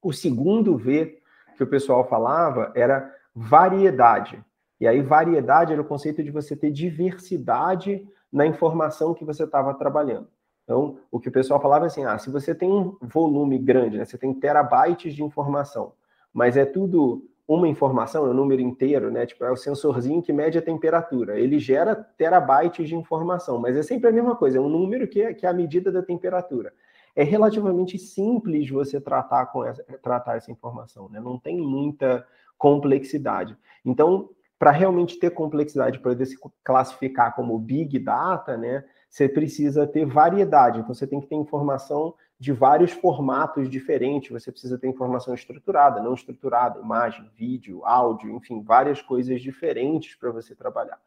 O 0.00 0.12
segundo 0.12 0.76
V 0.76 1.20
que 1.56 1.64
o 1.64 1.66
pessoal 1.66 2.08
falava 2.08 2.70
era 2.76 3.12
variedade. 3.34 4.40
E 4.80 4.86
aí, 4.86 5.02
variedade 5.02 5.72
era 5.72 5.82
o 5.82 5.84
conceito 5.84 6.22
de 6.22 6.30
você 6.30 6.54
ter 6.54 6.70
diversidade 6.70 8.06
na 8.32 8.46
informação 8.46 9.12
que 9.12 9.24
você 9.24 9.42
estava 9.42 9.74
trabalhando. 9.74 10.28
Então, 10.66 10.98
o 11.12 11.20
que 11.20 11.28
o 11.28 11.32
pessoal 11.32 11.60
falava 11.60 11.84
é 11.84 11.86
assim, 11.86 12.04
ah, 12.04 12.18
se 12.18 12.28
você 12.28 12.52
tem 12.52 12.68
um 12.68 12.96
volume 13.00 13.56
grande, 13.56 13.98
né, 13.98 14.04
você 14.04 14.18
tem 14.18 14.34
terabytes 14.34 15.14
de 15.14 15.22
informação, 15.22 15.92
mas 16.34 16.56
é 16.56 16.64
tudo 16.64 17.24
uma 17.46 17.68
informação, 17.68 18.26
é 18.26 18.30
um 18.30 18.34
número 18.34 18.60
inteiro, 18.60 19.08
né? 19.08 19.24
Tipo, 19.24 19.44
é 19.44 19.52
o 19.52 19.56
sensorzinho 19.56 20.20
que 20.20 20.32
mede 20.32 20.58
a 20.58 20.62
temperatura. 20.62 21.38
Ele 21.38 21.60
gera 21.60 21.94
terabytes 21.94 22.88
de 22.88 22.96
informação, 22.96 23.60
mas 23.60 23.76
é 23.76 23.82
sempre 23.84 24.10
a 24.10 24.12
mesma 24.12 24.34
coisa, 24.34 24.58
é 24.58 24.60
um 24.60 24.68
número 24.68 25.06
que 25.06 25.22
é, 25.22 25.32
que 25.32 25.46
é 25.46 25.48
a 25.48 25.52
medida 25.52 25.92
da 25.92 26.02
temperatura. 26.02 26.72
é 27.14 27.22
relativamente 27.22 27.96
simples 27.98 28.68
você 28.68 29.00
tratar, 29.00 29.46
com 29.46 29.64
essa, 29.64 29.82
tratar 30.02 30.36
essa 30.36 30.50
informação, 30.50 31.08
né? 31.08 31.20
não 31.20 31.38
tem 31.38 31.56
muita 31.58 32.26
complexidade. 32.58 33.56
Então, 33.84 34.28
para 34.58 34.70
realmente 34.70 35.18
ter 35.18 35.30
complexidade, 35.30 35.98
para 35.98 36.10
poder 36.10 36.26
se 36.26 36.36
classificar 36.64 37.34
como 37.34 37.58
Big 37.58 37.98
Data, 37.98 38.56
né, 38.56 38.84
você 39.16 39.30
precisa 39.30 39.86
ter 39.86 40.04
variedade. 40.04 40.78
Então, 40.78 40.94
você 40.94 41.06
tem 41.06 41.22
que 41.22 41.26
ter 41.26 41.36
informação 41.36 42.12
de 42.38 42.52
vários 42.52 42.92
formatos 42.92 43.66
diferentes. 43.66 44.30
Você 44.30 44.52
precisa 44.52 44.76
ter 44.76 44.88
informação 44.88 45.32
estruturada, 45.32 46.02
não 46.02 46.12
estruturada, 46.12 46.78
imagem, 46.78 47.26
vídeo, 47.34 47.82
áudio, 47.82 48.30
enfim, 48.36 48.62
várias 48.62 49.00
coisas 49.00 49.40
diferentes 49.40 50.14
para 50.16 50.30
você 50.30 50.54
trabalhar. 50.54 51.00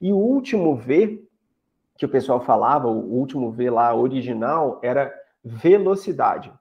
E 0.00 0.12
o 0.12 0.16
último 0.16 0.76
V 0.76 1.26
que 1.96 2.06
o 2.06 2.08
pessoal 2.08 2.40
falava, 2.40 2.86
o 2.86 3.12
último 3.12 3.50
V 3.50 3.70
lá 3.70 3.92
original, 3.92 4.78
era 4.80 5.12
velocidade. 5.42 6.52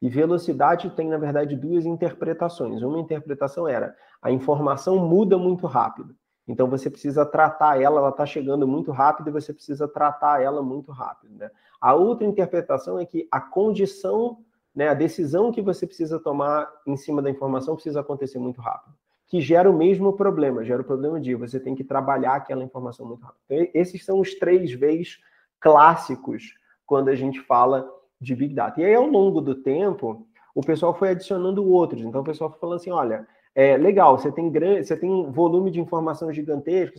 E 0.00 0.08
velocidade 0.08 0.88
tem, 0.90 1.08
na 1.08 1.18
verdade, 1.18 1.56
duas 1.56 1.84
interpretações. 1.84 2.80
Uma 2.80 3.00
interpretação 3.00 3.66
era 3.66 3.96
a 4.22 4.30
informação 4.30 5.04
muda 5.04 5.36
muito 5.36 5.66
rápido. 5.66 6.14
Então 6.48 6.66
você 6.66 6.88
precisa 6.88 7.26
tratar 7.26 7.80
ela, 7.80 8.00
ela 8.00 8.08
está 8.08 8.24
chegando 8.24 8.66
muito 8.66 8.90
rápido 8.90 9.28
e 9.28 9.32
você 9.32 9.52
precisa 9.52 9.86
tratar 9.86 10.42
ela 10.42 10.62
muito 10.62 10.90
rápido. 10.90 11.34
Né? 11.36 11.50
A 11.78 11.94
outra 11.94 12.26
interpretação 12.26 12.98
é 12.98 13.04
que 13.04 13.28
a 13.30 13.38
condição, 13.38 14.38
né, 14.74 14.88
a 14.88 14.94
decisão 14.94 15.52
que 15.52 15.60
você 15.60 15.86
precisa 15.86 16.18
tomar 16.18 16.66
em 16.86 16.96
cima 16.96 17.20
da 17.20 17.28
informação 17.28 17.74
precisa 17.74 18.00
acontecer 18.00 18.38
muito 18.38 18.62
rápido. 18.62 18.94
Que 19.26 19.42
gera 19.42 19.70
o 19.70 19.76
mesmo 19.76 20.14
problema, 20.14 20.64
gera 20.64 20.80
o 20.80 20.84
problema 20.84 21.20
de 21.20 21.34
você 21.34 21.60
tem 21.60 21.74
que 21.74 21.84
trabalhar 21.84 22.36
aquela 22.36 22.64
informação 22.64 23.04
muito 23.04 23.20
rápido. 23.20 23.40
Então, 23.44 23.68
esses 23.74 24.02
são 24.02 24.18
os 24.18 24.34
três 24.34 24.72
V's 24.72 25.18
clássicos 25.60 26.54
quando 26.86 27.10
a 27.10 27.14
gente 27.14 27.38
fala 27.40 27.86
de 28.18 28.34
Big 28.34 28.54
Data. 28.54 28.80
E 28.80 28.86
aí, 28.86 28.94
ao 28.94 29.06
longo 29.06 29.42
do 29.42 29.54
tempo, 29.54 30.26
o 30.54 30.62
pessoal 30.62 30.94
foi 30.94 31.10
adicionando 31.10 31.62
outros. 31.68 32.00
Então, 32.00 32.22
o 32.22 32.24
pessoal 32.24 32.48
foi 32.48 32.58
falando 32.58 32.76
assim: 32.76 32.90
olha, 32.90 33.28
é 33.54 33.76
legal, 33.76 34.18
você 34.18 34.30
tem 34.30 34.50
grande, 34.50 34.86
você 34.86 34.96
tem 34.96 35.10
um 35.10 35.32
volume 35.32 35.70
de 35.70 35.80
informação 35.80 36.32
gigantesco, 36.32 36.96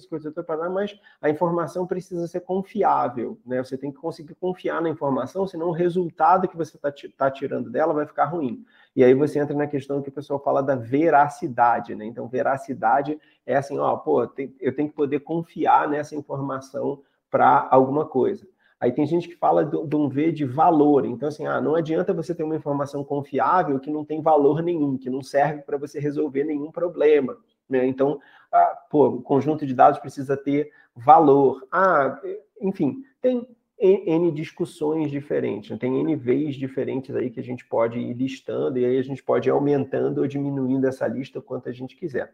mas 0.74 1.00
a 1.22 1.30
informação 1.30 1.88
precisa 1.88 2.28
ser 2.28 2.42
confiável, 2.42 3.40
né? 3.46 3.64
Você 3.64 3.78
tem 3.78 3.92
que 3.92 3.98
conseguir 3.98 4.36
confiar 4.36 4.82
na 4.82 4.90
informação, 4.90 5.48
senão 5.48 5.70
o 5.70 5.72
resultado 5.72 6.48
que 6.48 6.58
você 6.58 6.76
está 6.76 6.92
tá 7.18 7.32
tirando 7.32 7.70
dela 7.70 7.94
vai 7.94 8.06
ficar 8.06 8.26
ruim. 8.26 8.66
E 8.96 9.04
aí 9.04 9.14
você 9.14 9.40
entra 9.40 9.56
na 9.56 9.68
questão 9.68 10.02
que 10.02 10.10
o 10.10 10.12
pessoal 10.12 10.40
fala 10.40 10.62
da 10.62 10.76
veracidade, 10.76 11.96
né? 11.96 12.06
Então, 12.06 12.28
veracidade 12.28 13.20
é 13.46 13.56
assim, 13.56 13.78
ó, 13.78 13.96
pô, 13.96 14.24
eu 14.60 14.76
tenho 14.76 14.90
que 14.90 14.96
poder 14.96 15.22
confiar 15.22 15.88
nessa 15.88 16.16
informação 16.16 17.02
para 17.30 17.68
alguma 17.72 18.06
coisa. 18.06 18.46
Aí 18.80 18.92
tem 18.92 19.06
gente 19.06 19.28
que 19.28 19.36
fala 19.36 19.66
de 19.66 19.96
um 19.96 20.08
V 20.08 20.32
de 20.32 20.46
valor. 20.46 21.06
Então, 21.06 21.28
assim, 21.28 21.46
ah, 21.46 21.60
não 21.60 21.76
adianta 21.76 22.14
você 22.14 22.34
ter 22.34 22.44
uma 22.44 22.56
informação 22.56 23.04
confiável 23.04 23.80
que 23.80 23.92
não 23.92 24.06
tem 24.06 24.22
valor 24.22 24.64
nenhum, 24.64 24.98
que 24.98 25.10
não 25.10 25.22
serve 25.22 25.64
para 25.64 25.78
você 25.78 26.00
resolver 26.00 26.46
nenhum 26.46 26.72
problema. 26.72 27.38
Né? 27.70 27.86
Então, 27.86 28.20
ah, 28.52 28.78
pô, 28.90 29.08
o 29.08 29.22
conjunto 29.22 29.66
de 29.66 29.74
dados 29.74 30.00
precisa 30.00 30.38
ter 30.38 30.72
valor. 30.96 31.68
Ah, 31.72 32.22
enfim, 32.62 33.04
tem 33.22 33.46
N 33.78 34.32
discussões 34.32 35.10
diferentes, 35.10 35.78
tem 35.78 36.00
N 36.00 36.16
Vs 36.16 36.56
diferentes 36.56 37.16
aí 37.16 37.30
que 37.30 37.40
a 37.40 37.44
gente 37.44 37.66
pode 37.66 37.98
ir 37.98 38.14
listando, 38.14 38.78
e 38.78 38.86
aí 38.86 38.98
a 38.98 39.04
gente 39.04 39.24
pode 39.24 39.48
ir 39.48 39.52
aumentando 39.52 40.20
ou 40.20 40.28
diminuindo 40.28 40.86
essa 40.86 41.08
lista 41.08 41.42
quanto 41.42 41.70
a 41.70 41.72
gente 41.72 41.96
quiser. 41.96 42.34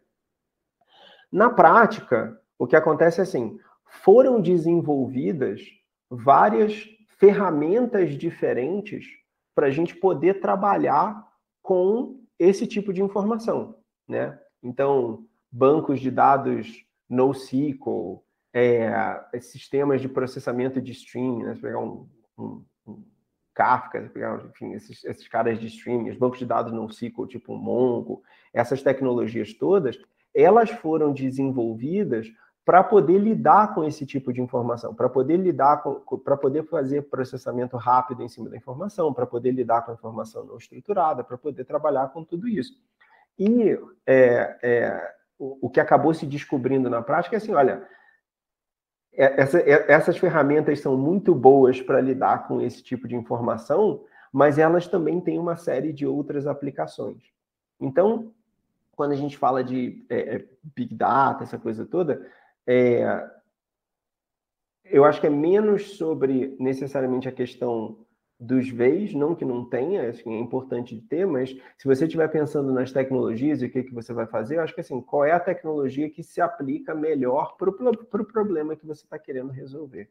Na 1.31 1.49
prática, 1.49 2.39
o 2.58 2.65
que 2.65 2.75
acontece 2.75 3.19
é 3.19 3.23
assim, 3.23 3.60
foram 3.86 4.41
desenvolvidas 4.41 5.62
várias 6.15 6.88
ferramentas 7.17 8.17
diferentes 8.17 9.06
para 9.54 9.67
a 9.67 9.71
gente 9.71 9.95
poder 9.95 10.39
trabalhar 10.39 11.25
com 11.62 12.21
esse 12.38 12.67
tipo 12.67 12.91
de 12.93 13.01
informação, 13.01 13.78
né? 14.08 14.38
Então, 14.62 15.25
bancos 15.51 15.99
de 15.99 16.12
dados 16.12 16.86
NoSQL, 17.10 18.23
é, 18.54 18.91
sistemas 19.39 20.01
de 20.01 20.10
processamento 20.10 20.82
de 20.82 20.91
streaming, 20.91 21.43
né? 21.43 21.58
pegar 21.62 21.80
um, 21.80 22.10
um, 22.38 22.65
um 22.86 23.04
Kafka, 23.54 24.10
pegar, 24.13 24.43
enfim, 24.45 24.73
esses, 24.73 25.04
esses 25.06 25.28
caras 25.28 25.60
de 25.60 25.67
streaming, 25.67 26.10
os 26.10 26.17
bancos 26.17 26.39
de 26.39 26.45
dados 26.45 26.73
NoSQL, 26.73 27.28
tipo 27.28 27.56
Mongo, 27.56 28.21
essas 28.54 28.84
tecnologias 28.84 29.54
todas, 29.54 29.97
elas 30.34 30.69
foram 30.69 31.13
desenvolvidas 31.13 32.28
para 32.65 32.84
poder 32.84 33.19
lidar 33.19 33.75
com 33.75 33.84
esse 33.84 34.08
tipo 34.08 34.34
de 34.34 34.41
informação, 34.41 34.93
para 34.93 35.08
poder 35.08 35.38
lidar 35.38 35.84
com, 35.84 36.17
para 36.17 36.36
poder 36.36 36.63
fazer 36.63 37.04
processamento 37.04 37.78
rápido 37.78 38.23
em 38.23 38.28
cima 38.28 38.49
da 38.49 38.58
informação, 38.58 39.13
para 39.13 39.28
poder 39.28 39.51
lidar 39.51 39.84
com 39.84 39.91
a 39.91 39.93
informação 39.93 40.43
não 40.43 40.58
estruturada, 40.58 41.23
para 41.23 41.38
poder 41.38 41.63
trabalhar 41.63 42.08
com 42.08 42.23
tudo 42.23 42.47
isso. 42.47 42.73
E 43.38 43.78
é, 44.08 44.58
é, 44.63 45.13
o, 45.38 45.67
o, 45.67 45.69
que 45.69 45.80
acabou 45.80 46.12
se 46.12 46.25
descobrindo 46.25 46.89
na 46.89 47.04
prática 47.04 47.36
é 47.36 47.38
assim, 47.38 47.54
olha, 47.54 47.88
é, 49.13 49.41
essa, 49.41 49.60
é, 49.60 49.91
essas 49.91 50.17
ferramentas 50.17 50.80
são 50.80 50.97
muito 50.97 51.36
boas 51.36 51.80
para 51.80 52.01
lidar 52.01 52.47
com 52.47 52.60
esse 52.62 52.82
tipo 52.82 53.08
de 53.08 53.15
informação, 53.15 54.04
mas 54.34 54.58
elas 54.58 54.88
também 54.88 55.21
têm 55.21 55.38
uma 55.38 55.56
série 55.56 55.93
de 55.93 56.08
outras 56.08 56.47
aplicações. 56.47 57.21
Então, 57.80 58.34
quando 58.95 59.12
a 59.12 59.15
gente 59.15 59.38
fala 59.38 59.63
de 59.63 60.04
é, 60.10 60.38
é 60.38 60.45
Big 60.75 60.95
Data, 60.95 61.43
essa 61.43 61.60
coisa 61.60 61.86
toda, 61.86 62.25
é, 62.67 63.30
eu 64.86 65.04
acho 65.04 65.19
que 65.19 65.28
é 65.28 65.30
menos 65.30 65.97
sobre 65.97 66.56
necessariamente 66.60 67.28
a 67.28 67.32
questão 67.32 68.06
dos 68.39 68.69
VEIs, 68.69 69.13
não 69.13 69.34
que 69.34 69.45
não 69.45 69.67
tenha, 69.67 70.12
que 70.12 70.30
é 70.30 70.39
importante 70.39 70.99
ter, 71.10 71.25
mas 71.25 71.56
se 71.78 71.88
você 71.88 72.06
estiver 72.06 72.28
pensando 72.28 72.73
nas 72.73 72.91
tecnologias 72.91 73.62
e 73.62 73.65
o 73.65 73.71
que, 73.71 73.84
que 73.84 73.93
você 73.93 74.13
vai 74.13 74.28
fazer, 74.28 74.58
eu 74.58 74.62
acho 74.62 74.75
que 74.75 74.82
assim, 74.82 74.99
qual 75.01 75.23
é 75.23 75.32
a 75.32 75.39
tecnologia 75.39 76.10
que 76.10 76.21
se 76.21 76.41
aplica 76.41 76.93
melhor 76.93 77.56
para 77.56 77.69
o 77.69 77.73
pro 77.73 78.25
problema 78.25 78.75
que 78.75 78.86
você 78.86 79.06
está 79.06 79.17
querendo 79.17 79.51
resolver. 79.51 80.10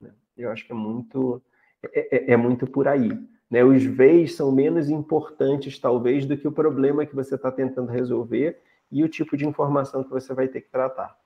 Né? 0.00 0.12
Eu 0.36 0.50
acho 0.50 0.66
que 0.66 0.72
é 0.72 0.74
muito, 0.74 1.42
é, 1.82 2.16
é, 2.16 2.32
é 2.32 2.36
muito 2.36 2.66
por 2.66 2.86
aí. 2.86 3.10
Né? 3.50 3.64
Os 3.64 3.82
VEIs 3.82 4.34
são 4.34 4.52
menos 4.52 4.90
importantes, 4.90 5.78
talvez, 5.78 6.26
do 6.26 6.36
que 6.36 6.46
o 6.46 6.52
problema 6.52 7.06
que 7.06 7.14
você 7.14 7.36
está 7.36 7.50
tentando 7.50 7.90
resolver 7.90 8.60
e 8.92 9.02
o 9.02 9.08
tipo 9.08 9.36
de 9.36 9.46
informação 9.46 10.04
que 10.04 10.10
você 10.10 10.34
vai 10.34 10.46
ter 10.46 10.60
que 10.60 10.70
tratar. 10.70 11.18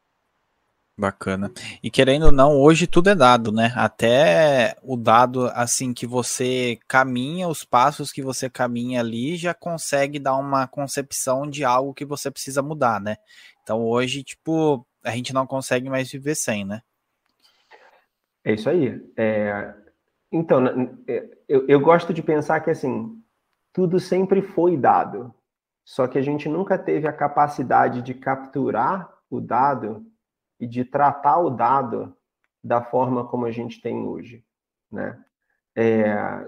Bacana. 1.01 1.51
E 1.83 1.91
querendo 1.91 2.27
ou 2.27 2.33
não, 2.33 2.61
hoje 2.61 2.87
tudo 2.87 3.09
é 3.09 3.15
dado, 3.15 3.51
né? 3.51 3.73
Até 3.75 4.77
o 4.83 4.99
dado 4.99 5.47
assim 5.55 5.95
que 5.95 6.07
você 6.07 6.79
caminha, 6.87 7.49
os 7.49 7.65
passos 7.65 8.13
que 8.13 8.23
você 8.23 8.51
caminha 8.51 9.01
ali 9.01 9.35
já 9.37 9.55
consegue 9.55 10.19
dar 10.19 10.37
uma 10.37 10.69
concepção 10.69 11.49
de 11.49 11.65
algo 11.65 11.95
que 11.95 12.05
você 12.05 12.31
precisa 12.31 12.61
mudar, 12.61 13.01
né? 13.01 13.17
Então 13.63 13.83
hoje, 13.83 14.23
tipo, 14.23 14.87
a 15.03 15.11
gente 15.13 15.33
não 15.33 15.47
consegue 15.47 15.89
mais 15.89 16.13
viver 16.13 16.35
sem, 16.35 16.67
né? 16.67 16.83
É 18.45 18.53
isso 18.53 18.69
aí. 18.69 19.01
É... 19.17 19.75
Então, 20.31 20.63
é, 21.09 21.29
eu, 21.49 21.67
eu 21.67 21.81
gosto 21.81 22.13
de 22.13 22.23
pensar 22.23 22.61
que 22.61 22.71
assim, 22.71 23.19
tudo 23.73 23.99
sempre 23.99 24.43
foi 24.43 24.77
dado, 24.77 25.35
só 25.83 26.07
que 26.07 26.19
a 26.19 26.23
gente 26.23 26.47
nunca 26.49 26.79
teve 26.79 27.09
a 27.09 27.13
capacidade 27.13 28.03
de 28.03 28.13
capturar 28.13 29.11
o 29.31 29.41
dado 29.41 30.10
e 30.61 30.67
de 30.67 30.85
tratar 30.85 31.39
o 31.39 31.51
dado 31.51 32.15
da 32.63 32.83
forma 32.83 33.27
como 33.27 33.47
a 33.47 33.51
gente 33.51 33.81
tem 33.81 34.07
hoje, 34.07 34.45
né? 34.93 35.19
É, 35.75 36.47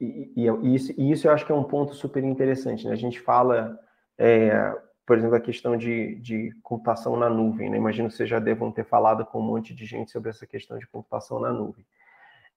e, 0.00 0.32
e, 0.36 0.74
isso, 0.74 0.92
e, 0.96 1.10
isso, 1.10 1.26
eu 1.26 1.32
acho 1.32 1.44
que 1.44 1.52
é 1.52 1.54
um 1.54 1.64
ponto 1.64 1.94
super 1.94 2.22
interessante, 2.22 2.86
né? 2.86 2.92
A 2.92 2.96
gente 2.96 3.20
fala, 3.20 3.78
é, 4.16 4.72
por 5.04 5.18
exemplo, 5.18 5.36
a 5.36 5.40
questão 5.40 5.76
de, 5.76 6.14
de 6.16 6.52
computação 6.62 7.16
na 7.16 7.28
nuvem, 7.28 7.68
né? 7.68 7.76
Imagino 7.76 8.08
que 8.08 8.14
vocês 8.14 8.28
já 8.28 8.38
devam 8.38 8.70
ter 8.70 8.84
falado 8.84 9.26
com 9.26 9.40
um 9.40 9.46
monte 9.46 9.74
de 9.74 9.84
gente 9.84 10.12
sobre 10.12 10.30
essa 10.30 10.46
questão 10.46 10.78
de 10.78 10.86
computação 10.86 11.40
na 11.40 11.52
nuvem. 11.52 11.84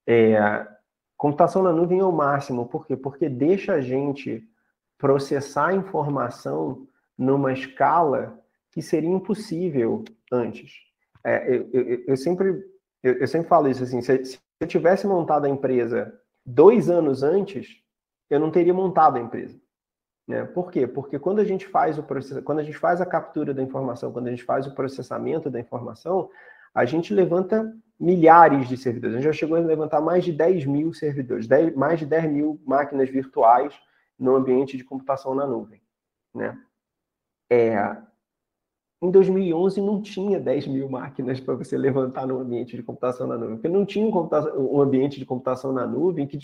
É, 0.05 0.67
computação 1.17 1.63
na 1.63 1.71
nuvem 1.71 1.99
é 1.99 2.03
o 2.03 2.11
máximo, 2.11 2.67
por 2.67 2.85
quê? 2.85 2.95
Porque 2.95 3.27
deixa 3.27 3.73
a 3.73 3.81
gente 3.81 4.47
processar 4.97 5.73
informação 5.73 6.87
numa 7.17 7.51
escala 7.51 8.39
que 8.75 8.81
seria 8.81 9.09
impossível 9.09 10.03
antes. 10.29 10.73
É, 11.23 11.55
eu, 11.55 11.69
eu, 11.71 12.03
eu, 12.07 12.17
sempre, 12.17 12.49
eu, 13.01 13.13
eu, 13.13 13.27
sempre 13.27 13.47
falo 13.47 13.69
isso 13.69 13.81
assim: 13.81 14.01
se, 14.01 14.25
se, 14.25 14.39
eu 14.59 14.67
tivesse 14.67 15.07
montado 15.07 15.45
a 15.45 15.49
empresa 15.49 16.13
dois 16.45 16.89
anos 16.89 17.23
antes, 17.23 17.81
eu 18.29 18.37
não 18.37 18.51
teria 18.51 18.73
montado 18.73 19.15
a 19.15 19.21
empresa. 19.21 19.57
Né? 20.27 20.43
Por 20.43 20.69
quê? 20.69 20.85
Porque 20.85 21.17
quando 21.17 21.39
a 21.39 21.45
gente 21.45 21.65
faz 21.65 21.97
o 21.97 22.03
process... 22.03 22.43
quando 22.43 22.59
a 22.59 22.63
gente 22.63 22.77
faz 22.77 22.99
a 22.99 23.05
captura 23.05 23.53
da 23.53 23.63
informação, 23.63 24.11
quando 24.11 24.27
a 24.27 24.31
gente 24.31 24.43
faz 24.43 24.67
o 24.67 24.75
processamento 24.75 25.49
da 25.49 25.59
informação, 25.59 26.29
a 26.73 26.83
gente 26.83 27.13
levanta 27.13 27.73
milhares 27.97 28.67
de 28.67 28.75
servidores. 28.75 29.15
A 29.15 29.19
gente 29.19 29.31
já 29.31 29.33
chegou 29.33 29.55
a 29.55 29.61
levantar 29.61 30.01
mais 30.01 30.25
de 30.25 30.33
10 30.33 30.65
mil 30.65 30.93
servidores, 30.93 31.47
10, 31.47 31.75
mais 31.75 31.99
de 31.99 32.05
10 32.05 32.29
mil 32.29 32.61
máquinas 32.65 33.09
virtuais 33.09 33.73
no 34.19 34.35
ambiente 34.35 34.75
de 34.75 34.83
computação 34.83 35.33
na 35.33 35.47
nuvem. 35.47 35.81
Né? 36.33 36.59
É, 37.49 37.95
em 39.01 39.11
2011 39.11 39.81
não 39.81 40.01
tinha 40.01 40.39
10 40.39 40.67
mil 40.67 40.89
máquinas 40.89 41.39
para 41.39 41.55
você 41.55 41.77
levantar 41.77 42.25
no 42.25 42.39
ambiente 42.39 42.75
de 42.75 42.83
computação 42.83 43.27
na 43.27 43.37
nuvem, 43.37 43.55
porque 43.57 43.67
não 43.67 43.85
tinha 43.85 44.05
um, 44.05 44.29
um 44.57 44.81
ambiente 44.81 45.19
de 45.19 45.25
computação 45.25 45.71
na 45.71 45.85
nuvem 45.85 46.25
que 46.25 46.37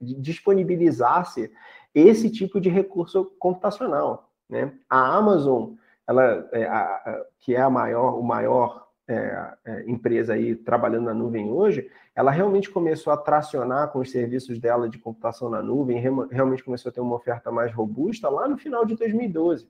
disponibilizasse 0.00 1.50
esse 1.94 2.30
tipo 2.30 2.60
de 2.60 2.68
recurso 2.68 3.24
computacional. 3.38 4.30
Né? 4.48 4.72
A 4.88 5.16
Amazon, 5.16 5.72
ela, 6.06 6.48
é, 6.52 6.64
a, 6.64 7.24
que 7.40 7.54
é 7.54 7.60
a 7.60 7.70
maior, 7.70 8.18
o 8.18 8.22
maior 8.22 8.88
é, 9.08 9.54
é, 9.64 9.90
empresa 9.90 10.34
aí 10.34 10.54
trabalhando 10.54 11.06
na 11.06 11.14
nuvem 11.14 11.50
hoje, 11.50 11.90
ela 12.14 12.30
realmente 12.30 12.70
começou 12.70 13.12
a 13.12 13.16
tracionar 13.16 13.88
com 13.90 14.00
os 14.00 14.10
serviços 14.10 14.58
dela 14.58 14.88
de 14.88 14.98
computação 14.98 15.48
na 15.48 15.62
nuvem, 15.62 15.98
realmente 16.30 16.62
começou 16.62 16.90
a 16.90 16.92
ter 16.92 17.00
uma 17.00 17.16
oferta 17.16 17.50
mais 17.50 17.72
robusta 17.72 18.28
lá 18.28 18.46
no 18.46 18.58
final 18.58 18.84
de 18.84 18.94
2012. 18.94 19.68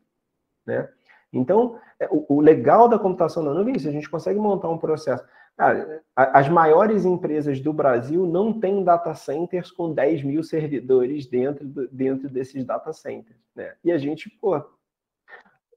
Né? 0.66 0.88
Então, 1.32 1.78
é, 1.98 2.08
o, 2.10 2.40
legal 2.40 2.88
da 2.88 2.98
computação 2.98 3.42
na 3.42 3.54
nuvem 3.54 3.74
é 3.74 3.76
isso, 3.76 3.88
a 3.88 3.92
gente 3.92 4.10
consegue 4.10 4.38
montar 4.38 4.68
um 4.68 4.78
processo. 4.78 5.24
Cara, 5.56 6.02
as 6.16 6.48
maiores 6.48 7.04
empresas 7.04 7.60
do 7.60 7.72
Brasil 7.72 8.24
não 8.26 8.58
têm 8.58 8.82
data 8.82 9.14
centers 9.14 9.70
com 9.70 9.92
10 9.92 10.22
mil 10.24 10.42
servidores 10.42 11.26
dentro, 11.26 11.66
do, 11.66 11.86
dentro 11.88 12.28
desses 12.30 12.64
data 12.64 12.92
centers. 12.92 13.36
Né? 13.54 13.74
E 13.84 13.92
a 13.92 13.98
gente, 13.98 14.30
pô, 14.40 14.60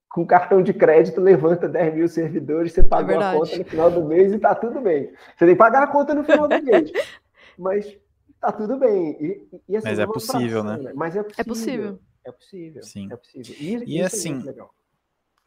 com 0.09 0.25
cartão 0.25 0.61
de 0.61 0.73
crédito 0.73 1.19
levanta 1.19 1.67
10 1.67 1.95
mil 1.95 2.07
servidores, 2.07 2.71
você 2.71 2.83
paga 2.83 3.13
é 3.13 3.17
a 3.17 3.33
conta 3.33 3.57
no 3.57 3.65
final 3.65 3.91
do 3.91 4.05
mês 4.05 4.31
e 4.31 4.39
tá 4.39 4.55
tudo 4.55 4.79
bem. 4.79 5.11
Você 5.35 5.45
tem 5.45 5.49
que 5.49 5.55
pagar 5.55 5.83
a 5.83 5.87
conta 5.87 6.13
no 6.13 6.23
final 6.23 6.47
do 6.47 6.63
mês. 6.63 6.91
Mas 7.57 7.97
tá 8.39 8.51
tudo 8.51 8.77
bem. 8.77 9.17
E, 9.19 9.47
e, 9.67 9.77
assim, 9.77 9.87
Mas 9.87 9.99
é 9.99 10.05
possível, 10.05 10.63
né? 10.63 10.77
né? 10.77 10.91
Mas 10.95 11.15
é 11.15 11.23
possível. 11.23 11.43
É 11.43 11.43
possível. 11.43 11.99
É 12.25 12.31
possível. 12.31 12.83
Sim. 12.83 13.07
É 13.11 13.15
possível. 13.15 13.55
E, 13.59 13.97
e 13.97 14.01
assim, 14.01 14.43
é 14.47 14.53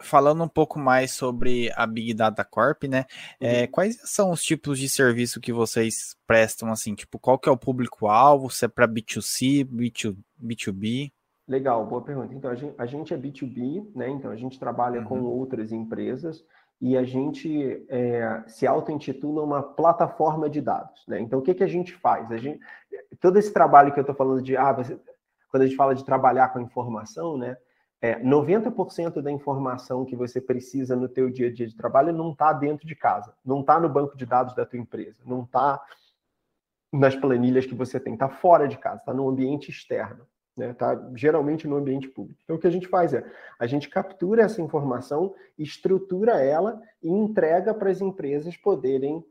falando 0.00 0.42
um 0.42 0.48
pouco 0.48 0.78
mais 0.78 1.12
sobre 1.12 1.72
a 1.74 1.86
Big 1.86 2.14
Data 2.14 2.44
Corp, 2.44 2.84
né? 2.84 3.04
É, 3.40 3.62
uhum. 3.62 3.68
quais 3.70 4.00
são 4.04 4.30
os 4.30 4.42
tipos 4.42 4.78
de 4.78 4.88
serviço 4.88 5.40
que 5.40 5.52
vocês 5.52 6.16
prestam, 6.26 6.70
assim? 6.70 6.94
Tipo, 6.94 7.18
qual 7.18 7.38
que 7.38 7.48
é 7.48 7.52
o 7.52 7.56
público-alvo? 7.56 8.50
Se 8.50 8.64
é 8.64 8.68
para 8.68 8.86
B2C, 8.86 9.64
B2, 9.64 10.16
B2B? 10.42 11.12
Legal, 11.48 11.86
boa 11.86 12.02
pergunta. 12.02 12.34
Então, 12.34 12.50
a 12.50 12.54
gente, 12.54 12.74
a 12.76 12.86
gente 12.86 13.14
é 13.14 13.16
B2B, 13.16 13.86
né? 13.94 14.08
Então, 14.08 14.30
a 14.30 14.36
gente 14.36 14.58
trabalha 14.58 15.00
uhum. 15.00 15.06
com 15.06 15.22
outras 15.22 15.72
empresas 15.72 16.44
e 16.80 16.96
a 16.96 17.04
gente 17.04 17.86
é, 17.88 18.42
se 18.46 18.66
auto-intitula 18.66 19.42
uma 19.42 19.62
plataforma 19.62 20.50
de 20.50 20.60
dados, 20.60 21.04
né? 21.06 21.20
Então, 21.20 21.38
o 21.38 21.42
que, 21.42 21.54
que 21.54 21.64
a 21.64 21.68
gente 21.68 21.94
faz? 21.94 22.30
A 22.30 22.36
gente, 22.36 22.60
todo 23.20 23.38
esse 23.38 23.52
trabalho 23.52 23.92
que 23.92 23.98
eu 23.98 24.02
estou 24.02 24.14
falando 24.14 24.42
de, 24.42 24.56
ah, 24.56 24.72
você, 24.72 24.98
quando 25.48 25.62
a 25.62 25.66
gente 25.66 25.76
fala 25.76 25.94
de 25.94 26.04
trabalhar 26.04 26.48
com 26.48 26.60
informação, 26.60 27.38
né? 27.38 27.56
É, 28.00 28.20
90% 28.20 29.22
da 29.22 29.30
informação 29.30 30.04
que 30.04 30.14
você 30.14 30.40
precisa 30.40 30.94
no 30.94 31.08
teu 31.08 31.30
dia 31.30 31.48
a 31.48 31.52
dia 31.52 31.66
de 31.66 31.74
trabalho 31.74 32.12
não 32.12 32.32
está 32.32 32.52
dentro 32.52 32.86
de 32.86 32.94
casa, 32.94 33.34
não 33.44 33.60
está 33.60 33.80
no 33.80 33.88
banco 33.88 34.16
de 34.16 34.26
dados 34.26 34.54
da 34.54 34.66
tua 34.66 34.78
empresa, 34.78 35.22
não 35.24 35.42
está 35.42 35.82
nas 36.92 37.16
planilhas 37.16 37.66
que 37.66 37.74
você 37.74 37.98
tem, 37.98 38.14
está 38.14 38.28
fora 38.28 38.68
de 38.68 38.76
casa, 38.76 39.00
está 39.00 39.14
no 39.14 39.28
ambiente 39.28 39.70
externo, 39.70 40.26
né? 40.56 40.72
Tá 40.74 41.10
geralmente 41.14 41.66
no 41.66 41.76
ambiente 41.76 42.08
público. 42.08 42.40
Então 42.44 42.56
o 42.56 42.58
que 42.58 42.66
a 42.66 42.70
gente 42.70 42.86
faz 42.86 43.14
é 43.14 43.24
a 43.58 43.66
gente 43.66 43.88
captura 43.88 44.42
essa 44.42 44.60
informação, 44.60 45.34
estrutura 45.58 46.42
ela 46.42 46.80
e 47.02 47.08
entrega 47.08 47.74
para 47.74 47.90
as 47.90 48.00
empresas 48.00 48.56
poderem 48.56 49.24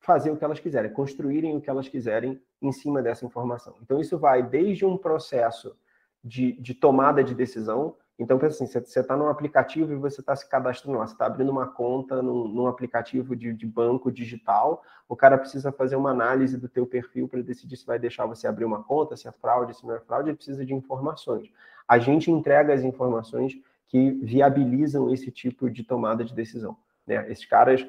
fazer 0.00 0.30
o 0.30 0.36
que 0.36 0.44
elas 0.44 0.60
quiserem, 0.60 0.92
construírem 0.92 1.56
o 1.56 1.60
que 1.60 1.68
elas 1.68 1.88
quiserem 1.88 2.40
em 2.62 2.72
cima 2.72 3.02
dessa 3.02 3.26
informação. 3.26 3.76
Então 3.82 4.00
isso 4.00 4.18
vai 4.18 4.42
desde 4.42 4.84
um 4.84 4.96
processo 4.96 5.76
de, 6.22 6.52
de 6.60 6.74
tomada 6.74 7.22
de 7.22 7.34
decisão. 7.34 7.96
Então, 8.18 8.38
pensa 8.38 8.64
assim, 8.64 8.80
você 8.80 9.00
está 9.00 9.16
num 9.16 9.28
aplicativo 9.28 9.92
e 9.92 9.96
você 9.96 10.20
está 10.20 10.34
se 10.34 10.48
cadastrando 10.48 10.98
lá, 10.98 11.06
você 11.06 11.12
está 11.12 11.26
abrindo 11.26 11.50
uma 11.50 11.68
conta 11.68 12.20
num, 12.20 12.48
num 12.48 12.66
aplicativo 12.66 13.36
de, 13.36 13.52
de, 13.52 13.66
banco 13.66 14.10
digital, 14.10 14.82
o 15.08 15.14
cara 15.14 15.38
precisa 15.38 15.70
fazer 15.70 15.94
uma 15.94 16.10
análise 16.10 16.58
do 16.58 16.68
teu 16.68 16.84
perfil 16.84 17.28
para 17.28 17.40
decidir 17.42 17.76
se 17.76 17.86
vai 17.86 17.98
deixar 17.98 18.26
você 18.26 18.48
abrir 18.48 18.64
uma 18.64 18.82
conta, 18.82 19.16
se 19.16 19.28
é 19.28 19.32
fraude, 19.32 19.74
se 19.74 19.86
não 19.86 19.94
é 19.94 20.00
fraude, 20.00 20.30
ele 20.30 20.36
precisa 20.36 20.66
de 20.66 20.74
informações. 20.74 21.48
A 21.86 21.98
gente 21.98 22.28
entrega 22.30 22.74
as 22.74 22.82
informações 22.82 23.54
que 23.86 24.10
viabilizam 24.22 25.12
esse 25.12 25.30
tipo 25.30 25.70
de 25.70 25.82
tomada 25.84 26.24
de 26.24 26.34
decisão. 26.34 26.76
Né? 27.06 27.30
Esses 27.30 27.46
caras, 27.46 27.86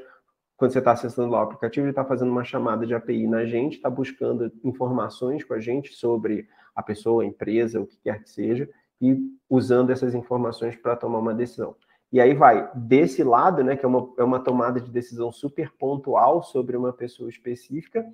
quando 0.56 0.72
você 0.72 0.80
está 0.80 0.94
acessando 0.94 1.32
lá 1.32 1.40
o 1.40 1.44
aplicativo, 1.44 1.86
ele 1.86 1.92
está 1.92 2.06
fazendo 2.06 2.32
uma 2.32 2.44
chamada 2.44 2.86
de 2.86 2.94
API 2.94 3.28
na 3.28 3.46
gente, 3.46 3.76
está 3.76 3.90
buscando 3.90 4.52
informações 4.64 5.44
com 5.44 5.54
a 5.54 5.60
gente 5.60 5.94
sobre 5.94 6.48
a 6.80 6.84
pessoa, 6.84 7.24
a 7.24 7.26
empresa, 7.26 7.82
o 7.82 7.86
que 7.86 7.98
quer 7.98 8.24
que 8.24 8.30
seja, 8.30 8.70
e 9.02 9.18
usando 9.50 9.92
essas 9.92 10.16
informações 10.16 10.78
para 10.78 10.96
tomar 10.96 11.20
uma 11.20 11.34
decisão. 11.34 11.76
E 12.12 12.22
aí 12.22 12.34
vai 12.34 12.72
desse 12.74 13.22
lado, 13.22 13.64
né, 13.64 13.76
que 13.76 13.86
é 13.86 13.88
uma, 13.88 14.14
é 14.18 14.24
uma 14.24 14.40
tomada 14.40 14.80
de 14.80 14.90
decisão 14.90 15.30
super 15.32 15.72
pontual 15.78 16.42
sobre 16.42 16.78
uma 16.78 16.94
pessoa 16.94 17.30
específica, 17.30 18.06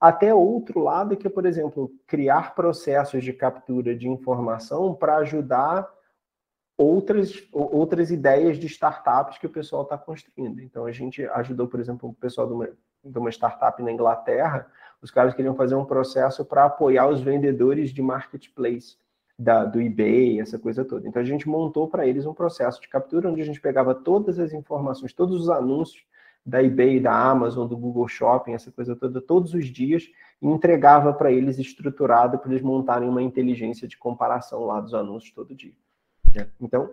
até 0.00 0.34
outro 0.34 0.80
lado, 0.80 1.16
que 1.16 1.26
é, 1.26 1.30
por 1.30 1.46
exemplo, 1.46 1.92
criar 2.06 2.54
processos 2.54 3.22
de 3.22 3.32
captura 3.32 3.94
de 3.94 4.08
informação 4.08 4.92
para 4.94 5.18
ajudar 5.18 5.88
outras, 6.76 7.32
outras 7.52 8.10
ideias 8.10 8.58
de 8.58 8.66
startups 8.66 9.38
que 9.38 9.46
o 9.46 9.50
pessoal 9.50 9.82
está 9.82 9.96
construindo. 9.96 10.60
Então, 10.60 10.84
a 10.84 10.92
gente 10.92 11.24
ajudou, 11.26 11.68
por 11.68 11.78
exemplo, 11.78 12.08
o 12.08 12.14
pessoal 12.14 12.46
de 12.48 12.54
uma, 12.54 12.68
de 13.04 13.18
uma 13.18 13.30
startup 13.30 13.80
na 13.82 13.92
Inglaterra 13.92 14.66
os 15.02 15.10
caras 15.10 15.34
queriam 15.34 15.54
fazer 15.54 15.74
um 15.74 15.84
processo 15.84 16.44
para 16.44 16.64
apoiar 16.64 17.08
os 17.08 17.20
vendedores 17.20 17.90
de 17.90 18.02
marketplace 18.02 18.96
da, 19.38 19.64
do 19.64 19.80
eBay, 19.80 20.40
essa 20.40 20.58
coisa 20.58 20.84
toda. 20.84 21.08
Então 21.08 21.22
a 21.22 21.24
gente 21.24 21.48
montou 21.48 21.88
para 21.88 22.06
eles 22.06 22.26
um 22.26 22.34
processo 22.34 22.80
de 22.80 22.88
captura 22.88 23.30
onde 23.30 23.40
a 23.40 23.44
gente 23.44 23.60
pegava 23.60 23.94
todas 23.94 24.38
as 24.38 24.52
informações, 24.52 25.12
todos 25.14 25.40
os 25.40 25.48
anúncios 25.48 26.04
da 26.44 26.62
eBay, 26.62 27.00
da 27.00 27.14
Amazon, 27.14 27.66
do 27.66 27.76
Google 27.76 28.08
Shopping, 28.08 28.52
essa 28.52 28.70
coisa 28.70 28.96
toda, 28.96 29.20
todos 29.20 29.54
os 29.54 29.66
dias, 29.66 30.10
e 30.40 30.46
entregava 30.46 31.12
para 31.12 31.30
eles 31.30 31.58
estruturado 31.58 32.38
para 32.38 32.50
eles 32.50 32.62
montarem 32.62 33.08
uma 33.08 33.22
inteligência 33.22 33.86
de 33.86 33.96
comparação 33.96 34.64
lá 34.64 34.80
dos 34.80 34.94
anúncios 34.94 35.32
todo 35.32 35.54
dia. 35.54 35.74
Então, 36.60 36.90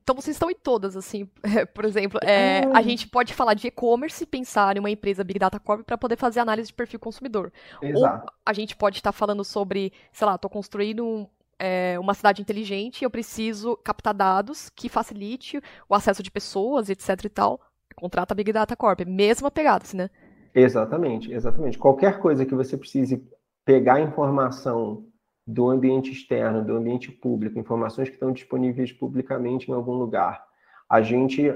então 0.00 0.14
vocês 0.16 0.34
estão 0.34 0.50
em 0.50 0.54
todas, 0.54 0.96
assim. 0.96 1.28
Por 1.74 1.84
exemplo, 1.84 2.18
é, 2.22 2.64
a 2.66 2.78
ah. 2.78 2.82
gente 2.82 3.08
pode 3.08 3.34
falar 3.34 3.54
de 3.54 3.68
e-commerce 3.68 4.24
e 4.24 4.26
pensar 4.26 4.76
em 4.76 4.80
uma 4.80 4.90
empresa 4.90 5.22
Big 5.22 5.38
Data 5.38 5.60
Corp 5.60 5.84
para 5.84 5.98
poder 5.98 6.16
fazer 6.16 6.40
análise 6.40 6.68
de 6.68 6.74
perfil 6.74 6.98
consumidor. 6.98 7.52
Exato. 7.80 8.26
Ou 8.26 8.32
a 8.44 8.52
gente 8.52 8.76
pode 8.76 8.98
estar 8.98 9.12
tá 9.12 9.18
falando 9.18 9.44
sobre, 9.44 9.92
sei 10.12 10.26
lá, 10.26 10.34
estou 10.34 10.50
construindo 10.50 11.04
um, 11.04 11.26
é, 11.58 11.96
uma 11.98 12.14
cidade 12.14 12.42
inteligente 12.42 13.02
e 13.02 13.04
eu 13.04 13.10
preciso 13.10 13.76
captar 13.76 14.14
dados 14.14 14.68
que 14.70 14.88
facilite 14.88 15.60
o 15.88 15.94
acesso 15.94 16.22
de 16.22 16.30
pessoas, 16.30 16.90
etc 16.90 17.24
e 17.24 17.28
tal. 17.28 17.60
Contrata 17.94 18.34
a 18.34 18.36
Big 18.36 18.52
Data 18.52 18.74
Corp. 18.74 19.00
Mesma 19.06 19.50
pegada, 19.50 19.84
assim, 19.84 19.96
né? 19.98 20.10
Exatamente, 20.54 21.32
exatamente. 21.32 21.78
Qualquer 21.78 22.18
coisa 22.18 22.44
que 22.44 22.54
você 22.54 22.76
precise 22.76 23.24
pegar 23.64 24.00
informação 24.00 25.06
do 25.46 25.68
ambiente 25.68 26.12
externo, 26.12 26.64
do 26.64 26.76
ambiente 26.76 27.10
público, 27.10 27.58
informações 27.58 28.08
que 28.08 28.14
estão 28.14 28.32
disponíveis 28.32 28.92
publicamente 28.92 29.70
em 29.70 29.74
algum 29.74 29.94
lugar. 29.94 30.44
A 30.88 31.02
gente 31.02 31.52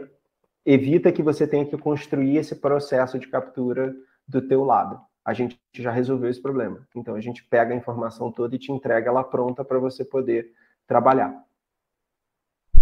evita 0.65 1.13
que 1.13 1.23
você 1.23 1.47
tenha 1.47 1.65
que 1.65 1.79
construir 1.79 2.37
esse 2.37 2.57
processo 2.57 3.19
de 3.19 3.29
captura 3.29 3.95
do 4.27 4.43
teu 4.43 4.65
lado. 4.65 5.01
A 5.25 5.33
gente 5.33 5.61
já 5.73 5.91
resolveu 5.91 6.29
esse 6.29 6.43
problema. 6.43 6.87
Então 6.95 7.15
a 7.15 7.21
gente 7.21 7.45
pega 7.45 7.73
a 7.73 7.77
informação 7.77 8.33
toda 8.33 8.57
e 8.57 8.59
te 8.59 8.73
entrega 8.73 9.09
ela 9.09 9.23
pronta 9.23 9.65
para 9.65 9.79
você 9.79 10.05
poder 10.05 10.53
trabalhar. 10.87 11.45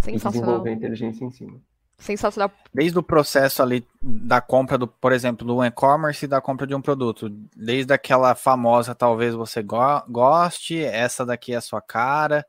E 0.07 0.17
desenvolver 0.17 0.71
a 0.71 0.73
inteligência 0.73 1.25
em 1.25 1.31
cima. 1.31 1.61
Sensacional. 1.99 2.51
Desde 2.73 2.99
o 2.99 3.03
processo 3.03 3.63
ali 3.63 3.87
da 4.03 4.41
compra, 4.41 4.77
do, 4.77 4.87
por 4.87 5.13
exemplo, 5.13 5.47
do 5.47 5.65
e-commerce 5.65 6.25
e 6.25 6.29
da 6.29 6.41
compra 6.41 6.67
de 6.67 6.75
um 6.75 6.81
produto. 6.81 7.29
Desde 7.57 7.93
aquela 7.93 8.35
famosa, 8.35 8.95
talvez 8.95 9.35
você 9.35 9.63
go 9.63 10.03
goste, 10.09 10.83
essa 10.83 11.25
daqui 11.25 11.55
é 11.55 11.57
a 11.57 11.61
sua 11.61 11.81
cara. 11.81 12.45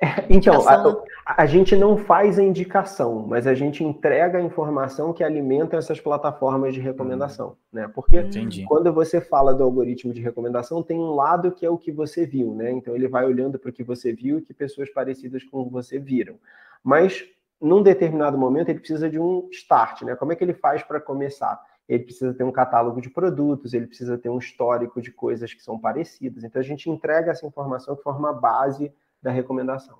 Então, 0.30 0.68
a, 0.68 1.42
a, 1.42 1.44
gente 1.44 1.74
não 1.74 1.96
faz 1.96 2.38
a 2.38 2.42
indicação, 2.42 3.26
mas 3.26 3.48
a 3.48 3.54
gente 3.54 3.82
entrega 3.82 4.38
a 4.38 4.40
informação 4.40 5.12
que 5.12 5.24
alimenta 5.24 5.76
essas 5.76 6.00
plataformas 6.00 6.72
de 6.72 6.80
recomendação, 6.80 7.56
né? 7.72 7.90
Porque 7.92 8.20
Entendi. 8.20 8.64
quando 8.64 8.92
você 8.92 9.20
fala 9.20 9.52
do 9.52 9.64
algoritmo 9.64 10.12
de 10.12 10.20
recomendação, 10.20 10.84
tem 10.84 10.98
um 10.98 11.16
lado 11.16 11.50
que 11.50 11.66
é 11.66 11.70
o 11.70 11.76
que 11.76 11.90
você 11.90 12.24
viu, 12.24 12.54
né? 12.54 12.70
Então 12.70 12.94
ele 12.94 13.08
vai 13.08 13.24
olhando 13.24 13.58
para 13.58 13.70
o 13.70 13.72
que 13.72 13.82
você 13.82 14.12
viu 14.12 14.38
e 14.38 14.42
que 14.42 14.54
pessoas 14.54 14.88
parecidas 14.88 15.42
com 15.42 15.68
você 15.68 15.98
viram. 15.98 16.36
Mas 16.82 17.24
num 17.60 17.82
determinado 17.82 18.38
momento, 18.38 18.68
ele 18.68 18.78
precisa 18.78 19.10
de 19.10 19.18
um 19.18 19.48
start, 19.50 20.02
né? 20.02 20.14
Como 20.14 20.32
é 20.32 20.36
que 20.36 20.44
ele 20.44 20.54
faz 20.54 20.82
para 20.82 21.00
começar? 21.00 21.60
Ele 21.88 22.04
precisa 22.04 22.34
ter 22.34 22.44
um 22.44 22.52
catálogo 22.52 23.00
de 23.00 23.10
produtos, 23.10 23.72
ele 23.72 23.86
precisa 23.86 24.18
ter 24.18 24.28
um 24.28 24.38
histórico 24.38 25.00
de 25.00 25.10
coisas 25.10 25.52
que 25.52 25.62
são 25.62 25.78
parecidas. 25.78 26.44
Então, 26.44 26.60
a 26.60 26.64
gente 26.64 26.90
entrega 26.90 27.30
essa 27.30 27.46
informação 27.46 27.96
que 27.96 28.02
forma 28.02 28.30
a 28.30 28.32
base 28.32 28.92
da 29.22 29.30
recomendação. 29.30 29.98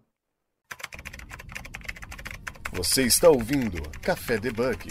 Você 2.72 3.02
está 3.02 3.28
ouvindo 3.28 3.82
Café 4.02 4.38
Debug. 4.38 4.88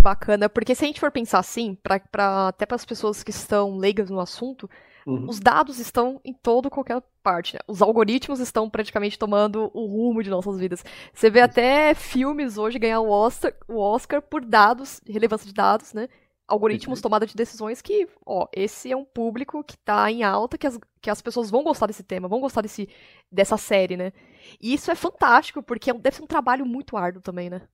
Bacana, 0.00 0.48
porque 0.48 0.74
se 0.74 0.84
a 0.84 0.86
gente 0.86 1.00
for 1.00 1.12
pensar 1.12 1.38
assim, 1.38 1.76
pra, 1.82 2.00
pra 2.00 2.48
até 2.48 2.64
para 2.64 2.76
as 2.76 2.84
pessoas 2.84 3.22
que 3.22 3.30
estão 3.30 3.76
leigas 3.76 4.08
no 4.08 4.18
assunto, 4.18 4.68
uhum. 5.06 5.26
os 5.28 5.38
dados 5.38 5.78
estão 5.78 6.20
em 6.24 6.32
todo 6.32 6.70
qualquer 6.70 7.02
parte, 7.28 7.54
né? 7.54 7.60
Os 7.68 7.82
algoritmos 7.82 8.40
estão 8.40 8.70
praticamente 8.70 9.18
tomando 9.18 9.70
o 9.74 9.84
rumo 9.84 10.22
de 10.22 10.30
nossas 10.30 10.58
vidas. 10.58 10.82
Você 11.12 11.28
vê 11.28 11.42
até 11.42 11.92
filmes 11.92 12.56
hoje 12.56 12.78
ganhar 12.78 13.00
o 13.00 13.10
Oscar, 13.10 13.52
o 13.68 13.76
Oscar 13.78 14.22
por 14.22 14.42
dados, 14.42 15.02
relevância 15.06 15.46
de 15.46 15.52
dados, 15.52 15.92
né? 15.92 16.08
Algoritmos, 16.46 17.02
tomada 17.02 17.26
de 17.26 17.36
decisões 17.36 17.82
que, 17.82 18.08
ó, 18.24 18.46
esse 18.50 18.90
é 18.90 18.96
um 18.96 19.04
público 19.04 19.62
que 19.62 19.76
tá 19.76 20.10
em 20.10 20.22
alta, 20.22 20.56
que 20.56 20.66
as, 20.66 20.78
que 21.02 21.10
as 21.10 21.20
pessoas 21.20 21.50
vão 21.50 21.62
gostar 21.62 21.86
desse 21.86 22.02
tema, 22.02 22.26
vão 22.26 22.40
gostar 22.40 22.62
desse, 22.62 22.88
dessa 23.30 23.58
série, 23.58 23.98
né? 23.98 24.10
E 24.58 24.72
isso 24.72 24.90
é 24.90 24.94
fantástico, 24.94 25.62
porque 25.62 25.90
é 25.90 25.94
deve 25.94 26.16
ser 26.16 26.22
um 26.22 26.26
trabalho 26.26 26.64
muito 26.64 26.96
árduo 26.96 27.20
também, 27.20 27.50
né? 27.50 27.68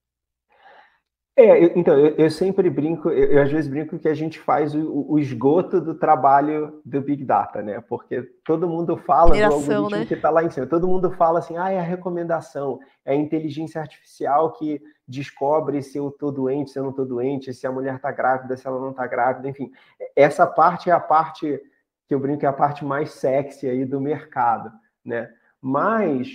É, 1.37 1.65
eu, 1.65 1.73
então, 1.75 1.99
eu, 1.99 2.15
eu, 2.15 2.31
sempre 2.31 2.71
brinco, 2.71 3.11
eu, 3.11 3.33
eu, 3.33 3.43
às 3.43 3.51
vezes 3.51 3.69
brinco 3.69 3.99
que 3.99 4.07
a 4.07 4.15
gente 4.15 4.39
faz 4.39 4.73
o, 4.73 5.07
o, 5.09 5.19
esgoto 5.19 5.81
do 5.81 5.93
trabalho 5.97 6.81
do 6.85 7.01
Big 7.01 7.25
Data, 7.25 7.61
né? 7.61 7.81
Porque 7.81 8.23
todo 8.45 8.69
mundo 8.69 8.97
fala 8.97 9.35
Geração, 9.35 9.61
do 9.61 9.73
algoritmo 9.73 9.99
né? 9.99 10.07
que 10.07 10.15
está 10.15 10.31
lá 10.31 10.45
em 10.45 10.51
cima, 10.51 10.65
todo 10.65 10.87
mundo 10.87 11.11
fala 11.11 11.41
assim, 11.41 11.57
ah, 11.57 11.73
é 11.73 11.79
a 11.81 11.83
recomendação, 11.83 12.79
é 13.05 13.15
a 13.15 13.17
inteligência 13.17 13.81
artificial 13.81 14.53
que 14.53 14.81
descobre 15.09 15.83
se 15.83 15.99
eu 15.99 16.09
estou 16.09 16.31
doente, 16.31 16.71
se 16.71 16.79
eu 16.79 16.85
não 16.85 16.91
estou 16.91 17.05
doente, 17.05 17.53
se 17.53 17.67
a 17.67 17.73
mulher 17.73 17.97
está 17.97 18.13
grávida, 18.13 18.57
se 18.57 18.65
ela 18.65 18.81
não 18.81 18.91
está 18.91 19.05
grávida, 19.05 19.49
enfim. 19.49 19.73
Essa 20.15 20.47
parte 20.47 20.89
é 20.89 20.93
a 20.93 21.01
parte 21.01 21.61
que 22.07 22.15
eu 22.15 22.21
brinco 22.21 22.45
é 22.45 22.49
a 22.49 22.53
parte 22.53 22.85
mais 22.85 23.11
sexy 23.11 23.69
aí 23.69 23.85
do 23.85 24.01
mercado, 24.01 24.71
né? 25.05 25.29
Mas 25.61 26.29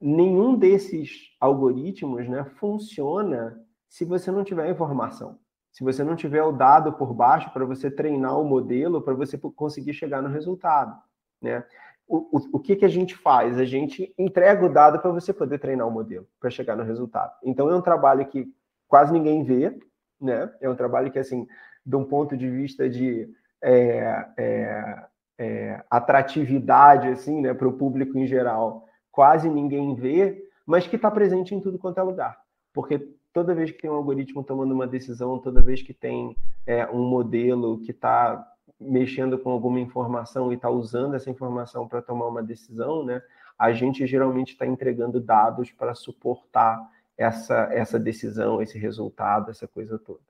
nenhum 0.00 0.56
desses 0.56 1.36
algoritmos, 1.38 2.28
né, 2.28 2.44
funciona 2.56 3.56
se 3.90 4.04
você 4.04 4.30
não 4.30 4.44
tiver 4.44 4.70
informação. 4.70 5.38
Se 5.72 5.84
você 5.84 6.02
não 6.02 6.16
tiver 6.16 6.42
o 6.42 6.52
dado 6.52 6.92
por 6.92 7.12
baixo 7.12 7.52
para 7.52 7.64
você 7.64 7.90
treinar 7.90 8.40
o 8.40 8.44
modelo, 8.44 9.02
para 9.02 9.14
você 9.14 9.36
conseguir 9.36 9.92
chegar 9.92 10.22
no 10.22 10.28
resultado. 10.28 10.96
Né? 11.42 11.64
O, 12.06 12.38
o, 12.38 12.40
o 12.54 12.60
que, 12.60 12.76
que 12.76 12.84
a 12.84 12.88
gente 12.88 13.16
faz? 13.16 13.58
A 13.58 13.64
gente 13.64 14.14
entrega 14.16 14.64
o 14.64 14.72
dado 14.72 15.00
para 15.00 15.10
você 15.10 15.32
poder 15.32 15.58
treinar 15.58 15.86
o 15.86 15.90
modelo, 15.90 16.26
para 16.38 16.50
chegar 16.50 16.76
no 16.76 16.84
resultado. 16.84 17.32
Então 17.42 17.68
é 17.68 17.76
um 17.76 17.82
trabalho 17.82 18.26
que 18.26 18.52
quase 18.88 19.12
ninguém 19.12 19.42
vê, 19.42 19.76
né? 20.20 20.52
É 20.60 20.68
um 20.68 20.76
trabalho 20.76 21.10
que, 21.10 21.18
assim, 21.18 21.46
de 21.84 21.96
um 21.96 22.04
ponto 22.04 22.36
de 22.36 22.48
vista 22.48 22.88
de 22.88 23.28
é, 23.62 24.26
é, 24.36 25.04
é, 25.38 25.84
atratividade, 25.90 27.08
assim, 27.08 27.40
né, 27.40 27.54
para 27.54 27.68
o 27.68 27.72
público 27.72 28.16
em 28.18 28.26
geral, 28.26 28.86
quase 29.10 29.48
ninguém 29.48 29.94
vê, 29.94 30.44
mas 30.66 30.86
que 30.86 30.96
está 30.96 31.10
presente 31.10 31.54
em 31.54 31.60
tudo 31.60 31.78
quanto 31.78 31.98
é 31.98 32.02
lugar. 32.02 32.38
Porque 32.72 33.08
toda 33.32 33.54
vez 33.54 33.70
que 33.70 33.82
tem 33.82 33.90
um 33.90 33.94
algoritmo 33.94 34.42
tomando 34.42 34.72
uma 34.72 34.86
decisão, 34.86 35.38
toda 35.38 35.62
vez 35.62 35.82
que 35.82 35.94
tem 35.94 36.36
é, 36.66 36.86
um 36.90 37.02
modelo 37.02 37.78
que 37.80 37.90
está 37.90 38.46
mexendo 38.80 39.38
com 39.38 39.50
alguma 39.50 39.78
informação 39.78 40.50
e 40.50 40.54
está 40.54 40.70
usando 40.70 41.14
essa 41.14 41.30
informação 41.30 41.86
para 41.86 42.00
tomar 42.00 42.28
uma 42.28 42.42
decisão, 42.42 43.04
né, 43.04 43.22
a 43.58 43.72
gente 43.72 44.06
geralmente 44.06 44.52
está 44.52 44.66
entregando 44.66 45.20
dados 45.20 45.70
para 45.70 45.94
suportar 45.94 46.80
essa, 47.16 47.68
essa 47.70 47.98
decisão, 47.98 48.62
esse 48.62 48.78
resultado, 48.78 49.50
essa 49.50 49.68
coisa 49.68 49.98
toda. 49.98 50.20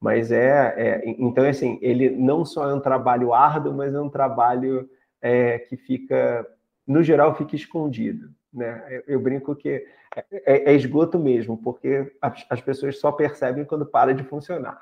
Mas 0.00 0.32
é, 0.32 0.74
é, 0.78 1.02
então 1.18 1.44
assim, 1.44 1.78
ele 1.82 2.08
não 2.08 2.42
só 2.42 2.70
é 2.70 2.74
um 2.74 2.80
trabalho 2.80 3.34
árduo, 3.34 3.74
mas 3.74 3.94
é 3.94 4.00
um 4.00 4.08
trabalho 4.08 4.88
é, 5.20 5.58
que 5.58 5.76
fica, 5.76 6.46
no 6.86 7.02
geral, 7.02 7.34
fica 7.34 7.54
escondido. 7.54 8.30
Né? 8.52 9.02
Eu, 9.06 9.20
brinco 9.20 9.54
que 9.54 9.86
é, 10.16 10.24
é, 10.32 10.72
é, 10.72 10.74
esgoto 10.74 11.18
mesmo, 11.18 11.56
porque 11.56 12.12
as, 12.20 12.44
as, 12.50 12.60
pessoas 12.60 12.98
só 12.98 13.12
percebem 13.12 13.64
quando 13.64 13.86
para 13.86 14.12
de 14.12 14.24
funcionar. 14.24 14.80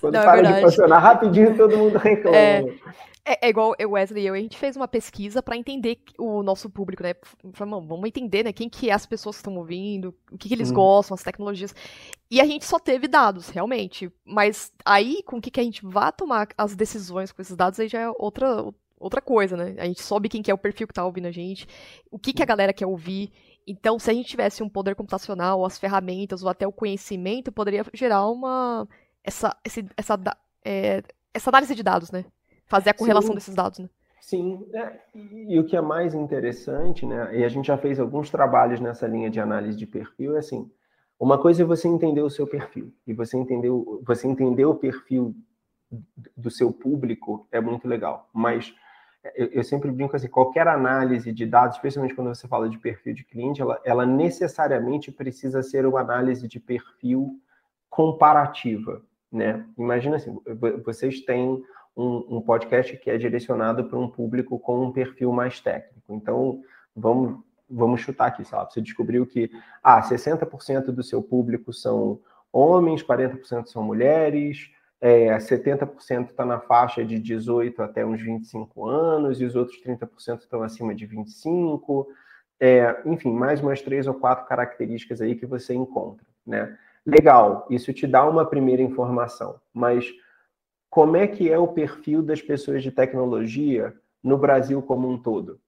Quando 0.00 0.14
Não, 0.14 0.20
é 0.20 0.24
para 0.24 0.42
de 0.42 0.60
funcionar, 0.60 0.98
rapidinho 0.98 1.56
todo 1.56 1.78
mundo 1.78 1.96
reclama. 1.96 2.36
É, 2.36 2.62
é, 3.24 3.46
é 3.46 3.48
igual 3.48 3.74
o 3.78 3.90
Wesley 3.90 4.22
e 4.22 4.26
eu, 4.28 4.34
a 4.34 4.38
gente 4.38 4.56
fez 4.56 4.76
uma 4.76 4.86
pesquisa 4.86 5.42
para 5.42 5.56
entender 5.56 5.98
o 6.16 6.42
nosso 6.42 6.70
público, 6.70 7.02
né? 7.02 7.14
Falamos, 7.52 7.88
vamos 7.88 8.06
entender, 8.06 8.44
né? 8.44 8.52
Quem 8.52 8.68
que 8.68 8.88
é 8.88 8.92
as 8.92 9.04
pessoas 9.04 9.36
que 9.36 9.40
estão 9.40 9.56
ouvindo, 9.56 10.14
o 10.30 10.38
que, 10.38 10.48
que 10.48 10.54
eles 10.54 10.70
hum. 10.70 10.74
gostam, 10.74 11.14
as 11.14 11.24
tecnologias. 11.24 11.74
E 12.30 12.40
a 12.40 12.44
gente 12.44 12.64
só 12.64 12.78
teve 12.78 13.08
dados, 13.08 13.48
realmente. 13.48 14.12
Mas 14.24 14.72
aí, 14.84 15.22
com 15.24 15.38
o 15.38 15.40
que, 15.40 15.50
que 15.50 15.60
a 15.60 15.64
gente 15.64 15.84
vai 15.84 16.12
tomar 16.12 16.48
as 16.56 16.76
decisões 16.76 17.32
com 17.32 17.42
esses 17.42 17.56
dados, 17.56 17.80
aí 17.80 17.88
já 17.88 18.00
é 18.00 18.08
outra, 18.10 18.64
outra 18.98 19.20
coisa, 19.20 19.56
né? 19.56 19.74
A 19.78 19.86
gente 19.86 20.02
soube 20.02 20.28
quem 20.28 20.42
que 20.42 20.50
é 20.50 20.54
o 20.54 20.58
perfil 20.58 20.86
que 20.86 20.94
tá 20.94 21.04
ouvindo 21.04 21.26
a 21.26 21.30
gente, 21.30 21.66
o 22.10 22.18
que, 22.18 22.32
que 22.32 22.42
a 22.42 22.46
galera 22.46 22.72
quer 22.72 22.86
ouvir. 22.86 23.30
Então, 23.66 23.98
se 23.98 24.10
a 24.10 24.14
gente 24.14 24.28
tivesse 24.28 24.62
um 24.62 24.68
poder 24.68 24.94
computacional, 24.94 25.64
as 25.64 25.78
ferramentas, 25.78 26.42
ou 26.42 26.48
até 26.48 26.66
o 26.66 26.72
conhecimento, 26.72 27.52
poderia 27.52 27.84
gerar 27.92 28.26
uma. 28.28 28.88
essa, 29.24 29.56
esse, 29.64 29.84
essa, 29.96 30.18
é, 30.64 31.02
essa 31.34 31.50
análise 31.50 31.74
de 31.74 31.82
dados, 31.82 32.10
né? 32.10 32.24
Fazer 32.66 32.90
a 32.90 32.94
correlação 32.94 33.30
Sim. 33.30 33.34
desses 33.34 33.54
dados, 33.54 33.78
né? 33.78 33.88
Sim, 34.20 34.66
é, 34.74 34.98
e, 35.14 35.54
e, 35.54 35.60
o 35.60 35.64
que 35.64 35.76
é 35.76 35.80
mais 35.80 36.14
interessante, 36.14 37.06
né? 37.06 37.38
E 37.38 37.44
a 37.44 37.48
gente 37.48 37.66
já 37.66 37.78
fez 37.78 38.00
alguns 38.00 38.28
trabalhos 38.28 38.80
nessa 38.80 39.06
linha 39.06 39.30
de 39.30 39.38
análise 39.38 39.76
de 39.76 39.86
perfil, 39.86 40.34
é 40.34 40.40
assim. 40.40 40.68
Uma 41.18 41.38
coisa 41.38 41.62
é 41.62 41.64
você 41.64 41.86
entender 41.86 42.22
o 42.22 42.30
seu 42.30 42.46
perfil, 42.46 42.92
e 43.06 43.14
você 43.14 43.36
entender, 43.36 43.70
você 44.02 44.26
entender 44.26 44.64
o 44.64 44.74
perfil 44.74 45.34
do 46.36 46.50
seu 46.50 46.72
público 46.72 47.46
é 47.52 47.60
muito 47.60 47.86
legal, 47.86 48.28
mas 48.32 48.74
eu, 49.34 49.46
eu, 49.46 49.64
sempre 49.64 49.90
brinco 49.90 50.14
assim, 50.14 50.28
qualquer 50.28 50.68
análise 50.68 51.32
de 51.32 51.46
dados, 51.46 51.76
especialmente 51.76 52.14
quando 52.14 52.28
você 52.28 52.46
fala 52.46 52.68
de 52.68 52.78
perfil 52.78 53.14
de 53.14 53.24
cliente, 53.24 53.60
ela, 53.60 53.80
ela 53.84 54.06
necessariamente 54.06 55.10
precisa 55.10 55.62
ser 55.62 55.86
uma 55.86 56.00
análise 56.00 56.46
de 56.46 56.60
perfil 56.60 57.40
comparativa, 57.88 59.02
né? 59.32 59.64
Imagina 59.78 60.16
assim, 60.16 60.38
vocês 60.84 61.20
têm 61.22 61.62
um, 61.96 62.36
um 62.36 62.40
podcast 62.40 62.96
que 62.98 63.10
é 63.10 63.16
direcionado 63.16 63.84
para 63.84 63.98
um 63.98 64.08
público 64.08 64.58
com 64.58 64.84
um 64.84 64.92
perfil 64.92 65.32
mais 65.32 65.60
técnico. 65.60 66.12
Então, 66.12 66.60
vamos, 66.94 67.40
vamos 67.68 68.00
chutar 68.00 68.26
aqui, 68.26 68.44
sei 68.44 68.56
lá, 68.58 68.68
você 68.68 68.80
descobriu 68.80 69.26
que 69.26 69.50
ah, 69.82 70.02
60% 70.02 70.86
do 70.86 71.02
seu 71.02 71.22
público 71.22 71.72
são 71.72 72.20
homens, 72.52 73.02
40% 73.02 73.66
são 73.66 73.82
mulheres, 73.82 74.70
é, 75.00 75.36
70% 75.36 76.30
está 76.30 76.44
na 76.44 76.58
faixa 76.58 77.04
de 77.04 77.18
18 77.18 77.82
até 77.82 78.04
uns 78.04 78.20
25 78.20 78.86
anos, 78.86 79.40
e 79.40 79.44
os 79.44 79.54
outros 79.54 79.80
30% 79.82 80.40
estão 80.40 80.62
acima 80.62 80.94
de 80.94 81.06
25. 81.06 82.08
É, 82.58 83.02
enfim, 83.04 83.32
mais 83.32 83.60
umas 83.60 83.82
três 83.82 84.06
ou 84.06 84.14
quatro 84.14 84.46
características 84.46 85.20
aí 85.20 85.34
que 85.34 85.44
você 85.44 85.74
encontra, 85.74 86.26
né? 86.46 86.76
Legal, 87.04 87.66
isso 87.70 87.92
te 87.92 88.06
dá 88.06 88.28
uma 88.28 88.44
primeira 88.44 88.82
informação, 88.82 89.60
mas 89.72 90.10
como 90.90 91.16
é 91.16 91.26
que 91.26 91.52
é 91.52 91.58
o 91.58 91.68
perfil 91.68 92.22
das 92.22 92.42
pessoas 92.42 92.82
de 92.82 92.90
tecnologia 92.90 93.94
no 94.22 94.38
Brasil 94.38 94.82
como 94.82 95.08
um 95.08 95.16
todo? 95.16 95.60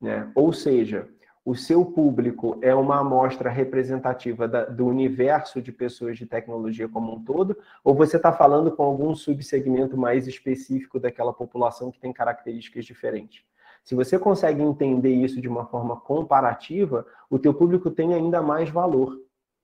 Né? 0.00 0.30
Ou 0.34 0.52
seja, 0.52 1.08
o 1.44 1.56
seu 1.56 1.84
público 1.84 2.58
é 2.62 2.74
uma 2.74 3.00
amostra 3.00 3.50
representativa 3.50 4.46
da, 4.46 4.64
do 4.64 4.86
universo 4.86 5.60
de 5.60 5.72
pessoas 5.72 6.16
de 6.16 6.24
tecnologia 6.24 6.88
como 6.88 7.12
um 7.12 7.24
todo, 7.24 7.56
ou 7.82 7.94
você 7.94 8.16
está 8.16 8.32
falando 8.32 8.70
com 8.70 8.84
algum 8.84 9.14
subsegmento 9.14 9.96
mais 9.96 10.28
específico 10.28 11.00
daquela 11.00 11.32
população 11.32 11.90
que 11.90 11.98
tem 11.98 12.12
características 12.12 12.84
diferentes? 12.84 13.44
Se 13.82 13.96
você 13.96 14.18
consegue 14.18 14.62
entender 14.62 15.12
isso 15.12 15.40
de 15.40 15.48
uma 15.48 15.66
forma 15.66 15.96
comparativa, 15.96 17.04
o 17.28 17.38
teu 17.38 17.52
público 17.52 17.90
tem 17.90 18.14
ainda 18.14 18.40
mais 18.40 18.70
valor, 18.70 19.18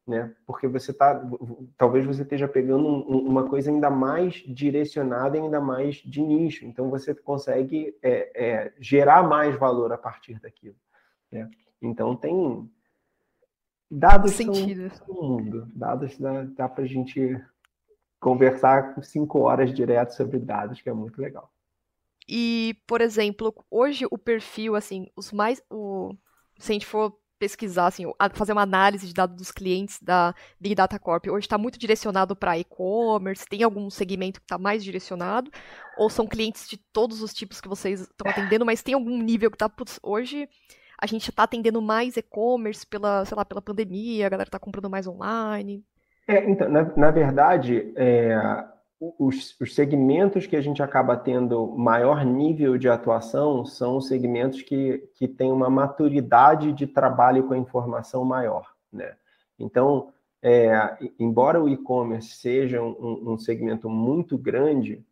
né? 0.05 0.35
Porque 0.45 0.67
você 0.67 0.93
tá, 0.93 1.23
talvez 1.77 2.05
você 2.05 2.23
esteja 2.23 2.49
pegando 2.49 2.89
um, 2.89 3.29
uma 3.29 3.49
coisa 3.49 3.71
ainda 3.71 3.89
mais 3.89 4.35
direcionada, 4.49 5.39
ainda 5.39 5.61
mais 5.61 5.97
de 5.97 6.21
nicho. 6.21 6.65
Então 6.65 6.91
você 6.91 7.15
consegue 7.15 7.95
é, 8.03 8.33
é, 8.35 8.73
gerar 8.81 9.23
mais 9.23 9.57
valor 9.57 9.93
a 9.93 9.99
partir 9.99 10.41
daquilo. 10.41 10.75
Né? 11.31 11.49
Então 11.81 12.17
tem 12.17 12.71
dados 13.91 14.33
Sentido. 14.33 14.91
no 15.07 15.15
mundo. 15.15 15.69
Dados 15.75 16.19
dá, 16.19 16.43
dá 16.45 16.69
para 16.69 16.85
a 16.85 16.87
gente 16.87 17.41
conversar 18.21 19.01
cinco 19.03 19.41
horas 19.41 19.73
direto 19.73 20.11
sobre 20.11 20.39
dados, 20.39 20.81
que 20.81 20.89
é 20.89 20.93
muito 20.93 21.21
legal. 21.21 21.53
E, 22.29 22.77
por 22.87 23.01
exemplo, 23.01 23.55
hoje 23.71 24.05
o 24.11 24.19
perfil, 24.19 24.77
assim, 24.77 25.07
os 25.17 25.33
mais. 25.33 25.63
O, 25.71 26.15
se 26.59 26.73
a 26.73 26.75
gente 26.75 26.85
for 26.87 27.17
pesquisar, 27.39 27.87
assim, 27.87 28.05
fazer 28.35 28.53
uma 28.53 28.63
análise 28.63 29.07
de 29.07 29.15
dados 29.15 29.37
dos 29.37 29.53
clientes 29.53 29.99
da 30.03 30.35
Big 30.61 30.75
Data 30.75 30.99
Corp, 30.99 31.27
hoje 31.29 31.47
está 31.47 31.57
muito 31.57 31.79
direcionado 31.79 32.35
para 32.35 32.59
e-commerce? 32.59 33.47
Tem 33.49 33.63
algum 33.63 33.89
segmento 33.89 34.41
que 34.41 34.45
está 34.45 34.59
mais 34.59 34.83
direcionado? 34.83 35.51
Ou 35.97 36.11
são 36.11 36.27
clientes 36.27 36.69
de 36.69 36.77
todos 36.93 37.23
os 37.23 37.33
tipos 37.33 37.61
que 37.61 37.69
vocês 37.69 38.01
estão 38.01 38.29
atendendo, 38.29 38.67
mas 38.67 38.83
tem 38.83 38.95
algum 38.95 39.23
nível 39.23 39.51
que 39.51 39.55
está. 39.55 39.71
Hoje 40.03 40.49
a 41.01 41.07
gente 41.07 41.31
está 41.31 41.45
atendendo 41.45 41.81
mais 41.81 42.17
e-commerce 42.17 42.87
pela, 42.87 43.25
sei 43.25 43.37
lá, 43.37 43.45
pela 43.45 43.63
pandemia, 43.63 44.27
a 44.27 44.29
galera 44.29 44.49
está 44.49 44.59
comprando 44.59 44.91
mais 44.91 45.07
online. 45.07 45.85
É, 46.27 46.51
então, 46.51 46.69
na, 46.69 46.85
na 46.97 47.11
verdade, 47.11 47.93
é, 47.97 48.37
os, 49.01 49.59
os, 49.61 49.75
segmentos 49.75 50.47
que 50.47 50.57
a 50.57 50.61
gente 50.61 50.83
acaba 50.83 51.17
tendo 51.17 51.69
maior 51.69 52.25
nível 52.25 52.77
de 52.77 52.89
atuação 52.89 53.65
são 53.65 53.97
os 53.97 54.09
segmentos 54.09 54.61
que, 54.63 55.09
que 55.15 55.29
têm 55.29 55.53
uma 55.53 55.71
maturidade 55.71 56.73
de 56.73 56.87
trabalho 56.87 57.45
com 57.45 57.55
a 57.55 57.59
informação 57.59 58.25
maior, 58.25 58.67
né? 58.93 59.15
Então, 59.59 60.13
é, 60.43 60.97
embora 61.19 61.63
o 61.63 61.69
e-commerce 61.69 62.37
seja 62.37 62.83
um, 62.83 63.33
um 63.33 63.39
segmento 63.39 63.89
muito 63.89 64.37
grande, 64.37 65.05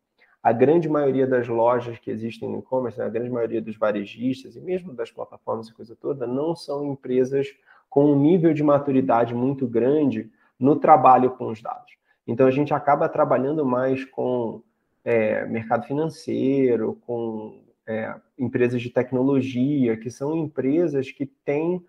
a 0.47 0.53
grande 0.53 0.88
maioria 0.88 1.26
das 1.26 1.49
lojas 1.49 1.99
que 1.99 2.09
existem 2.09 2.49
no 2.49 2.61
e-commerce, 2.61 2.97
né, 2.97 3.05
a 3.05 3.09
grande 3.09 3.30
maioria 3.30 3.61
dos 3.61 3.76
varejistas 3.76 4.55
e 4.55 4.61
mesmo 4.61 4.94
das 4.94 5.11
plataformas 5.11 5.66
e 5.66 5.74
coisa 5.74 5.97
toda, 5.97 6.24
não 6.24 6.55
são 6.55 6.84
empresas 6.84 7.49
com 7.90 8.12
um 8.12 8.16
nível 8.16 8.55
de 8.55 8.62
maturidade 8.62 9.34
muito 9.34 9.66
grande 9.66 10.30
no 10.57 10.76
trabalho 10.76 11.32
com 11.32 11.49
os 11.49 11.61
dados. 11.61 11.94
Então 12.24 12.47
a 12.47 12.53
gente 12.53 12.72
acaba 12.72 13.09
trabalhando 13.09 13.66
mais 13.66 14.05
com 14.05 14.62
é, 15.05 15.44
mercado 15.47 15.84
financeiro, 15.84 16.97
com 17.05 17.64
é, 17.84 18.14
empresas 18.38 18.80
de 18.80 18.90
tecnologia, 18.90 19.97
que 19.97 20.12
são 20.12 20.36
empresas 20.36 21.11
que 21.11 21.26
têm 21.26 21.84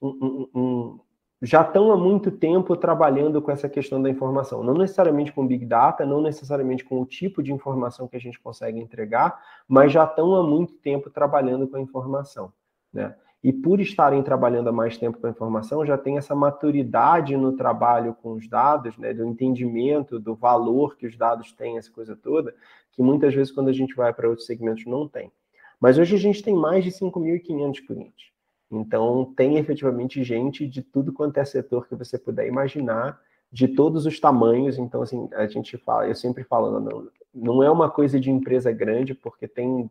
um, 0.00 0.08
um, 0.08 0.48
um, 0.58 1.00
já 1.42 1.62
estão 1.62 1.90
há 1.90 1.96
muito 1.96 2.30
tempo 2.30 2.76
trabalhando 2.76 3.40
com 3.40 3.50
essa 3.50 3.68
questão 3.68 4.00
da 4.02 4.10
informação. 4.10 4.62
Não 4.62 4.74
necessariamente 4.74 5.32
com 5.32 5.46
Big 5.46 5.64
Data, 5.64 6.04
não 6.04 6.20
necessariamente 6.20 6.84
com 6.84 7.00
o 7.00 7.06
tipo 7.06 7.42
de 7.42 7.52
informação 7.52 8.06
que 8.06 8.16
a 8.16 8.20
gente 8.20 8.38
consegue 8.38 8.78
entregar, 8.78 9.42
mas 9.66 9.90
já 9.90 10.04
estão 10.04 10.34
há 10.34 10.42
muito 10.42 10.74
tempo 10.74 11.08
trabalhando 11.08 11.66
com 11.66 11.76
a 11.76 11.80
informação. 11.80 12.52
Né? 12.92 13.14
E 13.42 13.54
por 13.54 13.80
estarem 13.80 14.22
trabalhando 14.22 14.68
há 14.68 14.72
mais 14.72 14.98
tempo 14.98 15.18
com 15.18 15.26
a 15.26 15.30
informação, 15.30 15.86
já 15.86 15.96
tem 15.96 16.18
essa 16.18 16.34
maturidade 16.34 17.34
no 17.38 17.56
trabalho 17.56 18.14
com 18.22 18.32
os 18.32 18.46
dados, 18.46 18.98
né, 18.98 19.14
do 19.14 19.24
entendimento 19.24 20.18
do 20.18 20.34
valor 20.34 20.94
que 20.96 21.06
os 21.06 21.16
dados 21.16 21.52
têm, 21.52 21.78
essa 21.78 21.90
coisa 21.90 22.14
toda, 22.14 22.54
que 22.92 23.02
muitas 23.02 23.34
vezes 23.34 23.50
quando 23.50 23.68
a 23.68 23.72
gente 23.72 23.94
vai 23.94 24.12
para 24.12 24.28
outros 24.28 24.46
segmentos 24.46 24.84
não 24.84 25.08
tem. 25.08 25.32
Mas 25.80 25.96
hoje 25.96 26.14
a 26.14 26.18
gente 26.18 26.42
tem 26.42 26.54
mais 26.54 26.84
de 26.84 26.90
5.500 26.90 27.86
clientes. 27.86 28.30
Então, 28.70 29.32
tem 29.36 29.56
efetivamente 29.58 30.22
gente 30.22 30.66
de 30.66 30.82
tudo 30.82 31.12
quanto 31.12 31.38
é 31.38 31.44
setor 31.44 31.88
que 31.88 31.94
você 31.96 32.16
puder 32.18 32.46
imaginar, 32.46 33.20
de 33.52 33.66
todos 33.66 34.06
os 34.06 34.20
tamanhos. 34.20 34.78
Então, 34.78 35.02
assim, 35.02 35.28
a 35.32 35.46
gente 35.46 35.76
fala, 35.76 36.06
eu 36.06 36.14
sempre 36.14 36.44
falo, 36.44 36.78
não, 36.78 37.08
não 37.34 37.62
é 37.62 37.70
uma 37.70 37.90
coisa 37.90 38.20
de 38.20 38.30
empresa 38.30 38.70
grande, 38.70 39.14
porque 39.14 39.48
tem 39.48 39.90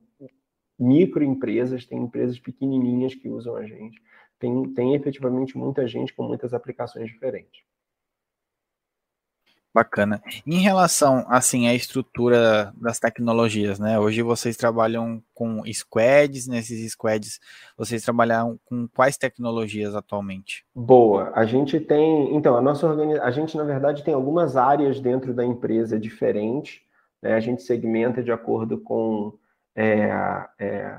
microempresas, 0.79 1.85
tem 1.85 1.99
empresas 1.99 2.39
pequenininhas 2.39 3.13
que 3.13 3.27
usam 3.27 3.57
a 3.57 3.65
gente. 3.65 4.01
Tem, 4.39 4.73
tem 4.73 4.95
efetivamente 4.95 5.57
muita 5.57 5.85
gente 5.85 6.13
com 6.13 6.23
muitas 6.23 6.53
aplicações 6.53 7.07
diferentes. 7.07 7.61
Bacana. 9.73 10.21
Em 10.47 10.59
relação, 10.59 11.25
assim, 11.27 11.67
à 11.67 11.75
estrutura 11.75 12.73
das 12.75 12.99
tecnologias, 12.99 13.79
né? 13.79 13.99
Hoje 13.99 14.23
vocês 14.23 14.57
trabalham 14.57 15.21
com 15.33 15.61
squads, 15.71 16.47
nesses 16.47 16.91
squads 16.91 17.39
vocês 17.77 18.01
trabalham 18.01 18.59
com 18.65 18.87
quais 18.87 19.15
tecnologias 19.15 19.95
atualmente? 19.95 20.65
Boa. 20.73 21.31
A 21.35 21.45
gente 21.45 21.79
tem, 21.79 22.35
então, 22.35 22.57
a 22.57 22.61
nossa 22.61 22.87
organização, 22.87 23.27
a 23.27 23.31
gente 23.31 23.55
na 23.55 23.63
verdade 23.63 24.03
tem 24.03 24.13
algumas 24.13 24.57
áreas 24.57 24.99
dentro 24.99 25.35
da 25.35 25.45
empresa 25.45 25.99
diferentes, 25.99 26.81
né? 27.21 27.33
A 27.33 27.39
gente 27.39 27.61
segmenta 27.61 28.23
de 28.23 28.31
acordo 28.31 28.79
com 28.79 29.37
é, 29.75 30.09
é, 30.57 30.95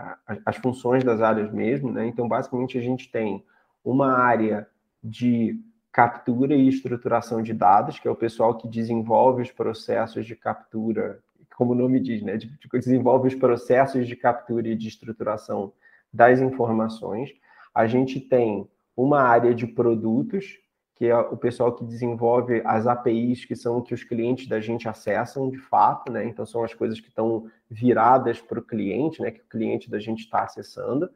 as 0.47 0.57
funções 0.57 1.03
das 1.03 1.21
áreas 1.21 1.53
mesmo, 1.53 1.91
né? 1.91 2.07
Então, 2.07 2.29
basicamente, 2.29 2.79
a 2.79 2.81
gente 2.81 3.11
tem 3.11 3.45
uma 3.85 4.13
área 4.13 4.69
de 5.03 5.59
captura 5.93 6.55
e 6.55 6.69
estruturação 6.69 7.43
de 7.43 7.53
dados, 7.53 7.99
que 7.99 8.07
é 8.07 8.11
o 8.11 8.17
pessoal 8.17 8.57
que 8.57 8.69
desenvolve 8.69 9.43
os 9.43 9.51
processos 9.51 10.25
de 10.25 10.37
captura, 10.37 11.21
como 11.57 11.73
o 11.73 11.75
nome 11.77 12.01
diz, 12.01 12.23
né? 12.23 12.37
De, 12.37 12.51
desenvolve 12.73 13.29
os 13.29 13.35
processos 13.35 14.07
de 14.07 14.17
captura 14.17 14.69
e 14.69 14.77
de 14.77 14.89
estruturação 14.89 15.73
das 16.13 16.41
informações. 16.41 17.31
A 17.75 17.87
gente 17.87 18.21
tem 18.21 18.69
uma 18.97 19.21
área 19.21 19.55
de 19.55 19.67
produtos, 19.67 20.59
que 20.95 21.07
é 21.07 21.17
o 21.17 21.37
pessoal 21.37 21.75
que 21.75 21.85
desenvolve 21.85 22.63
as 22.65 22.87
APIs, 22.87 23.45
que 23.45 23.57
são 23.57 23.79
o 23.79 23.83
que 23.83 23.95
os 23.95 24.05
clientes 24.05 24.47
da 24.47 24.61
gente 24.61 24.89
acessam 24.89 25.51
de 25.51 25.59
fato, 25.59 26.13
né? 26.13 26.25
Então 26.25 26.47
são 26.47 26.63
as 26.63 26.75
coisas 26.75 27.01
que 27.01 27.09
estão 27.09 27.51
viradas 27.69 28.41
para 28.41 28.59
o 28.59 28.63
cliente, 28.63 29.21
né? 29.21 29.31
Que 29.31 29.41
o 29.41 29.49
cliente 29.49 29.91
da 29.91 29.99
gente 29.99 30.21
está 30.21 30.45
acessando. 30.45 31.11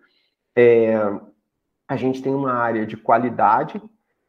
É, 0.56 0.94
a 1.86 1.96
gente 1.96 2.22
tem 2.22 2.34
uma 2.34 2.52
área 2.52 2.86
de 2.86 2.96
qualidade, 2.96 3.80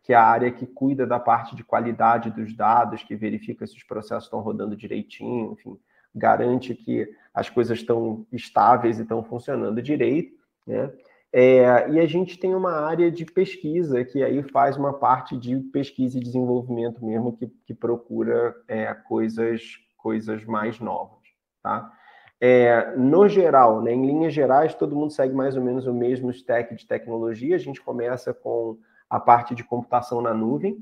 que 0.05 0.13
é 0.13 0.15
a 0.15 0.23
área 0.23 0.51
que 0.51 0.67
cuida 0.67 1.05
da 1.05 1.19
parte 1.19 1.55
de 1.55 1.63
qualidade 1.63 2.29
dos 2.29 2.55
dados, 2.55 3.03
que 3.03 3.15
verifica 3.15 3.65
se 3.65 3.75
os 3.75 3.83
processos 3.83 4.25
estão 4.25 4.39
rodando 4.39 4.75
direitinho, 4.75 5.53
enfim, 5.53 5.79
garante 6.13 6.75
que 6.75 7.11
as 7.33 7.49
coisas 7.49 7.79
estão 7.79 8.23
estáveis 8.31 8.99
e 8.99 9.01
estão 9.01 9.23
funcionando 9.23 9.81
direito, 9.81 10.37
né? 10.65 10.91
É, 11.33 11.89
e 11.89 11.99
a 11.99 12.05
gente 12.05 12.37
tem 12.37 12.55
uma 12.55 12.71
área 12.71 13.11
de 13.11 13.25
pesquisa 13.25 14.05
que 14.05 14.23
aí 14.23 14.41
faz 14.43 14.77
uma 14.77 14.93
parte 14.93 15.35
de 15.35 15.57
pesquisa 15.59 16.17
e 16.17 16.21
desenvolvimento 16.21 17.03
mesmo 17.03 17.35
que, 17.35 17.47
que 17.65 17.73
procura 17.73 18.55
é, 18.67 18.93
coisas, 18.93 19.79
coisas 19.97 20.45
mais 20.45 20.79
novas, 20.79 21.19
tá? 21.63 21.91
É, 22.39 22.95
no 22.95 23.27
geral, 23.27 23.81
né, 23.81 23.91
em 23.91 24.05
linhas 24.05 24.33
gerais, 24.33 24.75
todo 24.75 24.95
mundo 24.95 25.11
segue 25.11 25.33
mais 25.33 25.57
ou 25.57 25.63
menos 25.63 25.87
o 25.87 25.93
mesmo 25.93 26.29
stack 26.29 26.75
de 26.75 26.85
tecnologia. 26.85 27.55
A 27.55 27.59
gente 27.59 27.81
começa 27.81 28.33
com 28.33 28.77
a 29.09 29.19
parte 29.19 29.53
de 29.55 29.63
computação 29.63 30.21
na 30.21 30.33
nuvem, 30.33 30.77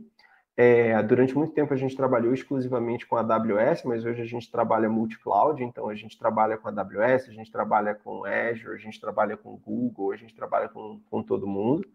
é, 0.55 1.01
durante 1.01 1.36
muito 1.36 1.53
tempo 1.53 1.74
a 1.74 1.78
gente 1.78 1.95
trabalhou 1.95 2.32
exclusivamente 2.32 3.07
com 3.07 3.15
a 3.15 3.21
AWS, 3.21 3.84
mas 3.86 4.05
hoje 4.05 4.21
a 4.21 4.26
gente 4.26 4.51
trabalha 4.51 4.88
multi-cloud, 4.88 5.63
então 5.63 5.89
a 5.89 5.95
gente 5.95 6.17
trabalha 6.17 6.57
com 6.57 6.67
a 6.67 6.71
AWS, 6.71 7.28
a 7.28 7.34
gente 7.34 7.51
trabalha 7.51 7.95
com 7.95 8.24
Azure, 8.24 8.76
a 8.76 8.78
gente 8.78 9.01
trabalha 9.01 9.36
com 9.36 9.57
Google, 9.57 10.11
a 10.11 10.15
gente 10.15 10.36
trabalha 10.36 10.69
com, 10.69 11.01
com 11.09 11.24
todo 11.24 11.47
mundo, 11.47 11.88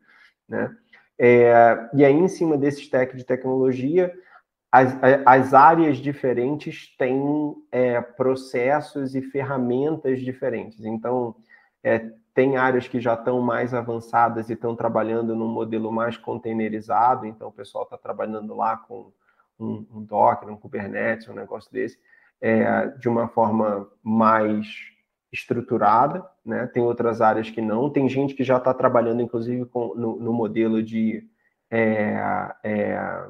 né? 0.49 0.76
É, 1.20 1.89
e 1.95 2.05
aí, 2.05 2.14
em 2.14 2.29
cima 2.29 2.57
desse 2.57 2.83
stack 2.83 3.16
de 3.16 3.24
tecnologia, 3.24 4.12
as, 4.70 4.97
as 5.26 5.55
áreas 5.55 5.99
diferentes 5.99 6.95
têm 6.97 7.55
é, 7.72 8.01
processos 8.01 9.14
e 9.14 9.22
ferramentas 9.22 10.20
diferentes. 10.20 10.85
Então, 10.85 11.35
é, 11.83 12.11
tem 12.39 12.57
áreas 12.57 12.86
que 12.86 13.01
já 13.01 13.14
estão 13.14 13.41
mais 13.41 13.74
avançadas 13.74 14.49
e 14.49 14.53
estão 14.53 14.76
trabalhando 14.76 15.34
num 15.34 15.49
modelo 15.49 15.91
mais 15.91 16.16
containerizado, 16.16 17.26
então 17.26 17.49
o 17.49 17.53
pessoal 17.53 17.82
está 17.82 17.99
trabalhando 17.99 18.55
lá 18.55 18.76
com 18.76 19.12
um, 19.59 19.84
um, 19.93 20.05
Docker, 20.05 20.49
um 20.49 20.57
Kubernetes, 20.57 21.28
um 21.28 21.34
negócio 21.34 21.68
desse, 21.72 21.99
é, 22.41 22.86
de 22.91 23.09
uma 23.09 23.26
forma 23.26 23.91
mais 24.05 24.68
estruturada, 25.32 26.24
né? 26.47 26.64
Tem 26.68 26.80
outras 26.80 27.20
áreas 27.20 27.51
que 27.51 27.61
não. 27.61 27.91
Tem 27.91 28.09
gente 28.09 28.34
que 28.34 28.45
já 28.45 28.59
está 28.59 28.72
trabalhando, 28.72 29.20
inclusive, 29.20 29.64
com, 29.64 29.97
no, 29.97 30.20
no 30.20 30.32
modelo 30.32 30.80
de 30.80 31.28
é, 31.68 32.53
é, 32.62 33.26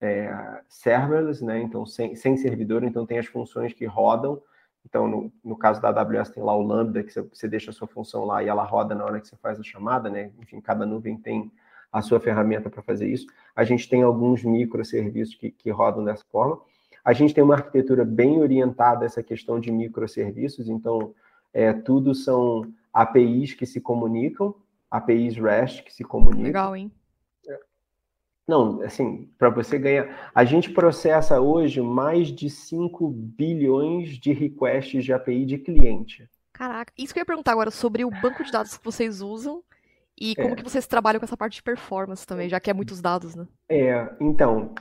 é, 0.00 0.60
serverless, 0.70 1.44
né? 1.44 1.60
Então, 1.60 1.84
sem, 1.84 2.16
sem 2.16 2.38
servidor, 2.38 2.82
então 2.82 3.04
tem 3.04 3.18
as 3.18 3.26
funções 3.26 3.74
que 3.74 3.84
rodam 3.84 4.40
então, 4.84 5.08
no, 5.08 5.32
no, 5.44 5.56
caso 5.56 5.80
da 5.80 5.88
AWS, 5.88 6.30
tem 6.30 6.42
lá 6.42 6.54
o 6.54 6.62
Lambda, 6.62 7.02
que 7.02 7.12
você, 7.12 7.22
você, 7.22 7.48
deixa 7.48 7.70
a 7.70 7.72
sua 7.72 7.86
função 7.86 8.24
lá 8.24 8.42
e 8.42 8.48
ela 8.48 8.64
roda 8.64 8.94
na 8.94 9.04
hora 9.04 9.20
que 9.20 9.28
você 9.28 9.36
faz 9.36 9.58
a 9.58 9.62
chamada, 9.62 10.10
né? 10.10 10.32
Enfim, 10.38 10.60
cada 10.60 10.84
nuvem 10.84 11.16
tem 11.16 11.50
a 11.92 12.02
sua 12.02 12.18
ferramenta 12.18 12.68
para 12.68 12.82
fazer 12.82 13.08
isso. 13.08 13.26
A 13.54 13.64
gente 13.64 13.88
tem 13.88 14.02
alguns 14.02 14.42
microserviços 14.42 15.34
que, 15.34 15.50
que 15.50 15.70
rodam 15.70 16.04
dessa 16.04 16.24
forma. 16.30 16.60
A 17.04 17.12
gente 17.12 17.34
tem 17.34 17.42
uma 17.42 17.54
arquitetura 17.54 18.04
bem 18.04 18.40
orientada 18.40 19.04
a 19.04 19.06
essa 19.06 19.22
questão 19.22 19.58
de 19.58 19.70
microserviços, 19.70 20.68
então, 20.68 21.14
é, 21.52 21.72
tudo 21.72 22.14
são 22.14 22.62
APIs 22.92 23.54
que 23.54 23.66
se 23.66 23.80
comunicam, 23.80 24.54
APIs 24.90 25.36
REST 25.36 25.82
que 25.84 25.92
se 25.92 26.04
comunicam. 26.04 26.44
Legal, 26.44 26.76
hein? 26.76 26.92
Não, 28.46 28.82
assim, 28.82 29.30
para 29.38 29.50
você 29.50 29.78
ganhar. 29.78 30.30
A 30.34 30.44
gente 30.44 30.70
processa 30.70 31.40
hoje 31.40 31.80
mais 31.80 32.28
de 32.28 32.50
5 32.50 33.08
bilhões 33.08 34.18
de 34.18 34.32
requests 34.32 35.04
de 35.04 35.12
API 35.12 35.46
de 35.46 35.58
cliente. 35.58 36.28
Caraca, 36.52 36.92
isso 36.98 37.12
que 37.12 37.20
eu 37.20 37.22
ia 37.22 37.26
perguntar 37.26 37.52
agora 37.52 37.70
sobre 37.70 38.04
o 38.04 38.10
banco 38.10 38.44
de 38.44 38.52
dados 38.52 38.76
que 38.76 38.84
vocês 38.84 39.20
usam 39.22 39.62
e 40.18 40.34
como 40.36 40.52
é. 40.52 40.56
que 40.56 40.62
vocês 40.62 40.86
trabalham 40.86 41.18
com 41.18 41.24
essa 41.24 41.36
parte 41.36 41.54
de 41.54 41.62
performance 41.62 42.26
também, 42.26 42.48
já 42.48 42.60
que 42.60 42.70
é 42.70 42.74
muitos 42.74 43.00
dados, 43.00 43.34
né? 43.34 43.46
É, 43.68 44.08
então. 44.20 44.74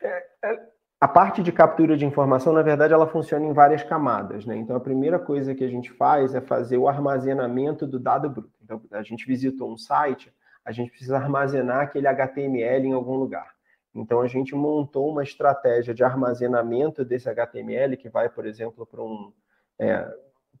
É, 0.00 0.24
é, 0.44 0.72
a 1.00 1.08
parte 1.08 1.42
de 1.42 1.50
captura 1.50 1.96
de 1.96 2.06
informação, 2.06 2.52
na 2.52 2.62
verdade, 2.62 2.94
ela 2.94 3.08
funciona 3.08 3.44
em 3.44 3.52
várias 3.52 3.82
camadas, 3.82 4.46
né? 4.46 4.56
Então, 4.56 4.76
a 4.76 4.80
primeira 4.80 5.18
coisa 5.18 5.54
que 5.54 5.64
a 5.64 5.68
gente 5.68 5.90
faz 5.90 6.34
é 6.34 6.40
fazer 6.40 6.78
o 6.78 6.88
armazenamento 6.88 7.86
do 7.86 7.98
dado 7.98 8.30
bruto. 8.30 8.52
Então, 8.62 8.80
a 8.92 9.02
gente 9.02 9.26
visitou 9.26 9.72
um 9.72 9.76
site 9.76 10.32
a 10.64 10.72
gente 10.72 10.90
precisa 10.90 11.16
armazenar 11.16 11.80
aquele 11.80 12.06
HTML 12.06 12.86
em 12.86 12.92
algum 12.92 13.16
lugar. 13.16 13.52
Então, 13.94 14.20
a 14.20 14.26
gente 14.26 14.54
montou 14.54 15.10
uma 15.10 15.22
estratégia 15.22 15.92
de 15.92 16.02
armazenamento 16.02 17.04
desse 17.04 17.28
HTML, 17.28 17.96
que 17.96 18.08
vai, 18.08 18.28
por 18.28 18.46
exemplo, 18.46 18.86
para 18.86 19.02
um, 19.02 19.32
é, 19.78 20.08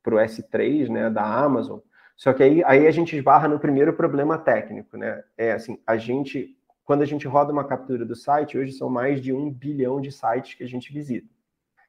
o 0.06 0.10
S3 0.10 0.88
né, 0.88 1.08
da 1.08 1.24
Amazon. 1.24 1.78
Só 2.14 2.32
que 2.32 2.42
aí, 2.42 2.62
aí 2.64 2.86
a 2.86 2.90
gente 2.90 3.16
esbarra 3.16 3.48
no 3.48 3.58
primeiro 3.58 3.94
problema 3.94 4.36
técnico. 4.36 4.98
Né? 4.98 5.24
É 5.36 5.52
assim, 5.52 5.78
a 5.86 5.96
gente, 5.96 6.54
quando 6.84 7.02
a 7.02 7.06
gente 7.06 7.26
roda 7.26 7.52
uma 7.52 7.64
captura 7.64 8.04
do 8.04 8.14
site, 8.14 8.58
hoje 8.58 8.72
são 8.72 8.90
mais 8.90 9.20
de 9.20 9.32
um 9.32 9.50
bilhão 9.50 10.00
de 10.00 10.12
sites 10.12 10.54
que 10.54 10.64
a 10.64 10.68
gente 10.68 10.92
visita. 10.92 11.28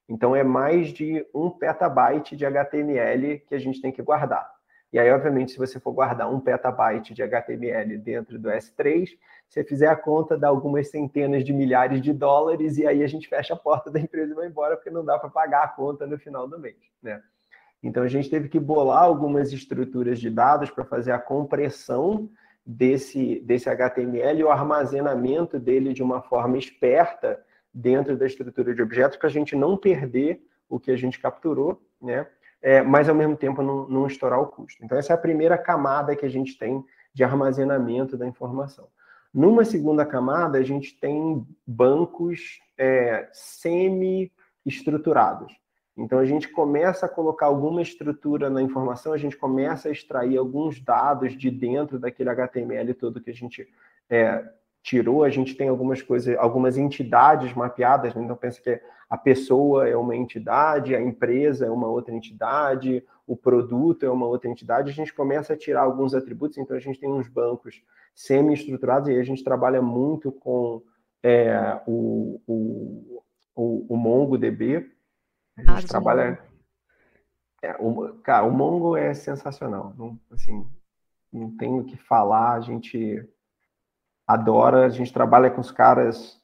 Então, 0.08 0.36
é 0.36 0.44
mais 0.44 0.90
de 0.90 1.26
um 1.34 1.50
petabyte 1.50 2.38
de 2.38 2.46
HTML 2.46 3.40
que 3.40 3.56
a 3.56 3.60
gente 3.60 3.82
tem 3.82 3.92
que 3.92 4.02
guardar. 4.02 4.53
E 4.94 5.00
aí, 5.00 5.12
obviamente, 5.12 5.54
se 5.54 5.58
você 5.58 5.80
for 5.80 5.92
guardar 5.92 6.32
um 6.32 6.40
petabyte 6.40 7.16
de 7.16 7.24
HTML 7.24 7.98
dentro 7.98 8.38
do 8.38 8.48
S3, 8.50 9.10
se 9.50 9.64
fizer 9.64 9.88
a 9.88 9.96
conta, 9.96 10.38
dá 10.38 10.50
algumas 10.50 10.92
centenas 10.92 11.44
de 11.44 11.52
milhares 11.52 12.00
de 12.00 12.14
dólares, 12.14 12.78
e 12.78 12.86
aí 12.86 13.04
a 13.04 13.08
gente 13.08 13.28
fecha 13.28 13.56
a 13.56 13.58
porta 13.58 13.90
da 13.90 14.00
empresa 14.00 14.32
e 14.32 14.36
vai 14.36 14.46
embora, 14.46 14.76
porque 14.76 14.92
não 14.92 15.04
dá 15.04 15.18
para 15.18 15.32
pagar 15.32 15.64
a 15.64 15.68
conta 15.68 16.06
no 16.06 16.20
final 16.20 16.48
do 16.48 16.60
mês. 16.60 16.78
Né? 17.02 17.20
Então, 17.82 18.04
a 18.04 18.08
gente 18.08 18.30
teve 18.30 18.48
que 18.48 18.60
bolar 18.60 19.02
algumas 19.02 19.52
estruturas 19.52 20.20
de 20.20 20.30
dados 20.30 20.70
para 20.70 20.86
fazer 20.86 21.12
a 21.12 21.20
compressão 21.20 22.30
desse, 22.64 23.40
desse 23.40 23.68
HTML 23.68 24.40
e 24.40 24.44
o 24.44 24.52
armazenamento 24.52 25.60
dele 25.60 25.92
de 25.92 26.04
uma 26.04 26.22
forma 26.22 26.56
esperta 26.56 27.44
dentro 27.74 28.16
da 28.16 28.28
estrutura 28.28 28.76
de 28.76 28.84
objetos, 28.84 29.18
para 29.18 29.28
a 29.28 29.32
gente 29.32 29.56
não 29.56 29.76
perder 29.76 30.40
o 30.70 30.80
que 30.80 30.92
a 30.92 30.96
gente 30.96 31.20
capturou, 31.20 31.82
né? 32.00 32.28
É, 32.64 32.82
mas 32.82 33.08
ao 33.10 33.16
mesmo 33.16 33.36
tempo 33.36 33.62
não, 33.62 33.86
não 33.90 34.08
estourar 34.08 34.40
o 34.40 34.48
custo. 34.48 34.82
Então, 34.84 34.98
essa 34.98 35.12
é 35.12 35.16
a 35.16 35.20
primeira 35.20 35.58
camada 35.58 36.16
que 36.16 36.26
a 36.26 36.30
gente 36.30 36.58
tem 36.58 36.82
de 37.14 37.22
armazenamento 37.22 38.16
da 38.18 38.26
informação. 38.26 38.88
Numa 39.34 39.66
segunda 39.66 40.06
camada, 40.06 40.58
a 40.58 40.64
gente 40.64 40.98
tem 40.98 41.46
bancos 41.68 42.62
é, 42.78 43.28
semi-estruturados. 43.34 45.54
Então, 45.98 46.20
a 46.20 46.26
gente 46.26 46.48
começa 46.48 47.06
a 47.06 47.10
colocar 47.10 47.48
alguma 47.48 47.82
estrutura 47.82 48.50
na 48.50 48.62
informação, 48.62 49.12
a 49.12 49.18
gente 49.18 49.36
começa 49.36 49.90
a 49.90 49.92
extrair 49.92 50.38
alguns 50.38 50.80
dados 50.80 51.38
de 51.38 51.52
dentro 51.52 52.00
daquele 52.00 52.30
HTML 52.30 52.94
todo 52.94 53.20
que 53.22 53.30
a 53.30 53.34
gente 53.34 53.68
é, 54.10 54.42
tirou, 54.84 55.24
a 55.24 55.30
gente 55.30 55.56
tem 55.56 55.70
algumas 55.70 56.02
coisas, 56.02 56.38
algumas 56.38 56.78
entidades 56.78 57.54
mapeadas, 57.54 58.14
né? 58.14 58.22
então 58.22 58.36
pensa 58.36 58.62
que 58.62 58.82
a 59.10 59.18
pessoa 59.18 59.88
é 59.88 59.96
uma 59.96 60.16
entidade, 60.16 60.94
a 60.94 61.02
empresa 61.02 61.66
é 61.66 61.72
uma 61.72 61.88
outra 61.88 62.14
entidade, 62.14 63.02
o 63.26 63.38
produto 63.38 64.06
é 64.06 64.10
uma 64.10 64.28
outra 64.28 64.50
entidade, 64.50 64.92
a 64.92 64.94
gente 64.94 65.14
começa 65.14 65.54
a 65.54 65.58
tirar 65.58 65.84
alguns 65.84 66.14
atributos, 66.14 66.58
então 66.58 66.76
a 66.76 66.80
gente 66.82 67.00
tem 67.00 67.10
uns 67.10 67.30
bancos 67.30 67.82
semi-estruturados 68.14 69.08
e 69.08 69.18
a 69.18 69.24
gente 69.24 69.44
trabalha 69.44 69.82
muito 69.82 70.32
com 70.34 70.84
é, 71.24 71.82
o, 71.88 72.42
o, 72.46 73.24
o, 73.56 73.94
o 73.94 73.98
MongoDB, 73.98 74.92
a 75.58 75.62
gente 75.62 75.86
ah, 75.86 75.88
trabalha... 75.88 76.40
É, 77.62 77.78
o, 77.80 78.16
cara, 78.16 78.46
o 78.46 78.52
Mongo 78.52 78.98
é 78.98 79.14
sensacional, 79.14 79.94
não, 79.98 80.20
assim, 80.30 80.68
não 81.32 81.56
tenho 81.56 81.78
o 81.78 81.86
que 81.86 81.96
falar, 81.96 82.56
a 82.56 82.60
gente 82.60 83.26
adora, 84.28 84.86
a 84.86 84.90
gente 84.90 85.14
trabalha 85.14 85.50
com 85.50 85.62
os 85.62 85.72
caras 85.72 86.38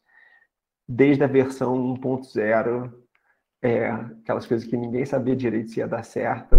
desde 0.87 1.23
a 1.23 1.27
versão 1.27 1.75
1.0, 1.95 2.91
é, 3.61 3.89
aquelas 3.89 4.47
coisas 4.47 4.67
que 4.67 4.75
ninguém 4.75 5.05
sabia 5.05 5.35
direito 5.35 5.69
se 5.69 5.79
ia 5.79 5.87
dar 5.87 6.03
certo. 6.03 6.55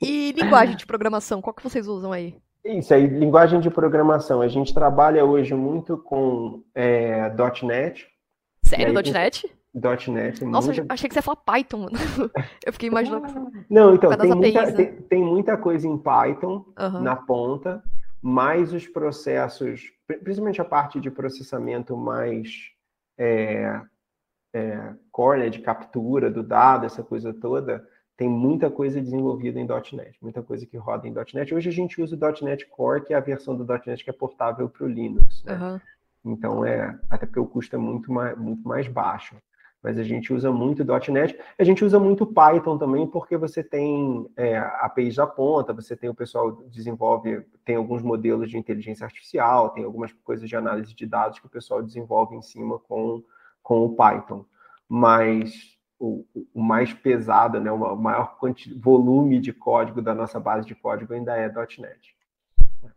e 0.00 0.32
linguagem 0.32 0.76
de 0.76 0.86
programação, 0.86 1.42
qual 1.42 1.54
que 1.54 1.62
vocês 1.62 1.88
usam 1.88 2.12
aí? 2.12 2.36
Isso 2.64 2.94
aí, 2.94 3.06
linguagem 3.06 3.60
de 3.60 3.68
programação. 3.68 4.40
A 4.40 4.48
gente 4.48 4.72
trabalha 4.72 5.24
hoje 5.24 5.54
muito 5.54 5.98
com 5.98 6.62
é, 6.74 7.30
.NET. 7.62 8.06
Sério, 8.62 8.96
aí, 8.96 9.12
.NET? 9.12 9.50
.NET. 10.08 10.44
Nossa, 10.44 10.68
muita... 10.68 10.94
achei 10.94 11.08
que 11.08 11.14
você 11.14 11.18
ia 11.18 11.22
falar 11.22 11.36
Python. 11.36 11.88
Eu 12.64 12.72
fiquei 12.72 12.88
imaginando. 12.88 13.26
Não, 13.68 13.94
então, 13.94 14.16
tem 14.16 14.34
muita, 14.34 14.66
né? 14.66 14.72
tem, 14.72 14.92
tem, 15.02 15.22
muita 15.22 15.56
coisa 15.56 15.86
em 15.86 15.98
Python 15.98 16.64
uhum. 16.78 17.02
na 17.02 17.16
ponta 17.16 17.82
mais 18.24 18.72
os 18.72 18.88
processos, 18.88 19.92
principalmente 20.06 20.58
a 20.58 20.64
parte 20.64 20.98
de 20.98 21.10
processamento 21.10 21.94
mais 21.94 22.70
é, 23.18 23.82
é, 24.54 24.94
core, 25.12 25.40
né, 25.40 25.50
de 25.50 25.58
captura 25.58 26.30
do 26.30 26.42
dado, 26.42 26.86
essa 26.86 27.02
coisa 27.02 27.34
toda, 27.34 27.86
tem 28.16 28.26
muita 28.26 28.70
coisa 28.70 28.98
desenvolvida 28.98 29.60
em 29.60 29.66
.NET, 29.66 30.16
muita 30.22 30.42
coisa 30.42 30.64
que 30.64 30.78
roda 30.78 31.06
em 31.06 31.12
.NET. 31.12 31.54
Hoje 31.54 31.68
a 31.68 31.72
gente 31.72 32.00
usa 32.00 32.16
o 32.16 32.44
.NET 32.44 32.64
Core, 32.68 33.04
que 33.04 33.12
é 33.12 33.16
a 33.18 33.20
versão 33.20 33.54
do 33.54 33.66
.NET 33.66 34.02
que 34.02 34.08
é 34.08 34.12
portável 34.14 34.70
para 34.70 34.86
o 34.86 34.88
Linux. 34.88 35.44
Né? 35.44 35.54
Uhum. 35.54 36.32
Então, 36.32 36.64
é, 36.64 36.98
até 37.10 37.26
porque 37.26 37.40
o 37.40 37.46
custo 37.46 37.76
é 37.76 37.78
muito 37.78 38.10
mais, 38.10 38.38
muito 38.38 38.66
mais 38.66 38.88
baixo 38.88 39.36
mas 39.84 39.98
a 39.98 40.02
gente 40.02 40.32
usa 40.32 40.50
muito 40.50 40.82
.NET. 41.12 41.38
A 41.58 41.62
gente 41.62 41.84
usa 41.84 42.00
muito 42.00 42.24
Python 42.24 42.78
também, 42.78 43.06
porque 43.06 43.36
você 43.36 43.62
tem 43.62 44.26
é, 44.34 44.56
APIs 44.56 45.16
da 45.16 45.26
ponta, 45.26 45.74
você 45.74 45.94
tem 45.94 46.08
o 46.08 46.14
pessoal 46.14 46.52
desenvolve, 46.70 47.42
tem 47.66 47.76
alguns 47.76 48.02
modelos 48.02 48.48
de 48.48 48.56
inteligência 48.56 49.04
artificial, 49.04 49.68
tem 49.68 49.84
algumas 49.84 50.10
coisas 50.24 50.48
de 50.48 50.56
análise 50.56 50.94
de 50.94 51.04
dados 51.04 51.38
que 51.38 51.46
o 51.46 51.50
pessoal 51.50 51.82
desenvolve 51.82 52.34
em 52.34 52.40
cima 52.40 52.78
com, 52.78 53.22
com 53.62 53.84
o 53.84 53.94
Python. 53.94 54.46
Mas 54.88 55.76
o, 55.98 56.24
o 56.54 56.62
mais 56.62 56.94
pesado, 56.94 57.60
né, 57.60 57.70
o 57.70 57.94
maior 57.94 58.38
volume 58.80 59.38
de 59.38 59.52
código 59.52 60.00
da 60.00 60.14
nossa 60.14 60.40
base 60.40 60.66
de 60.66 60.74
código 60.74 61.12
ainda 61.12 61.36
é 61.36 61.46
.NET. 61.78 62.13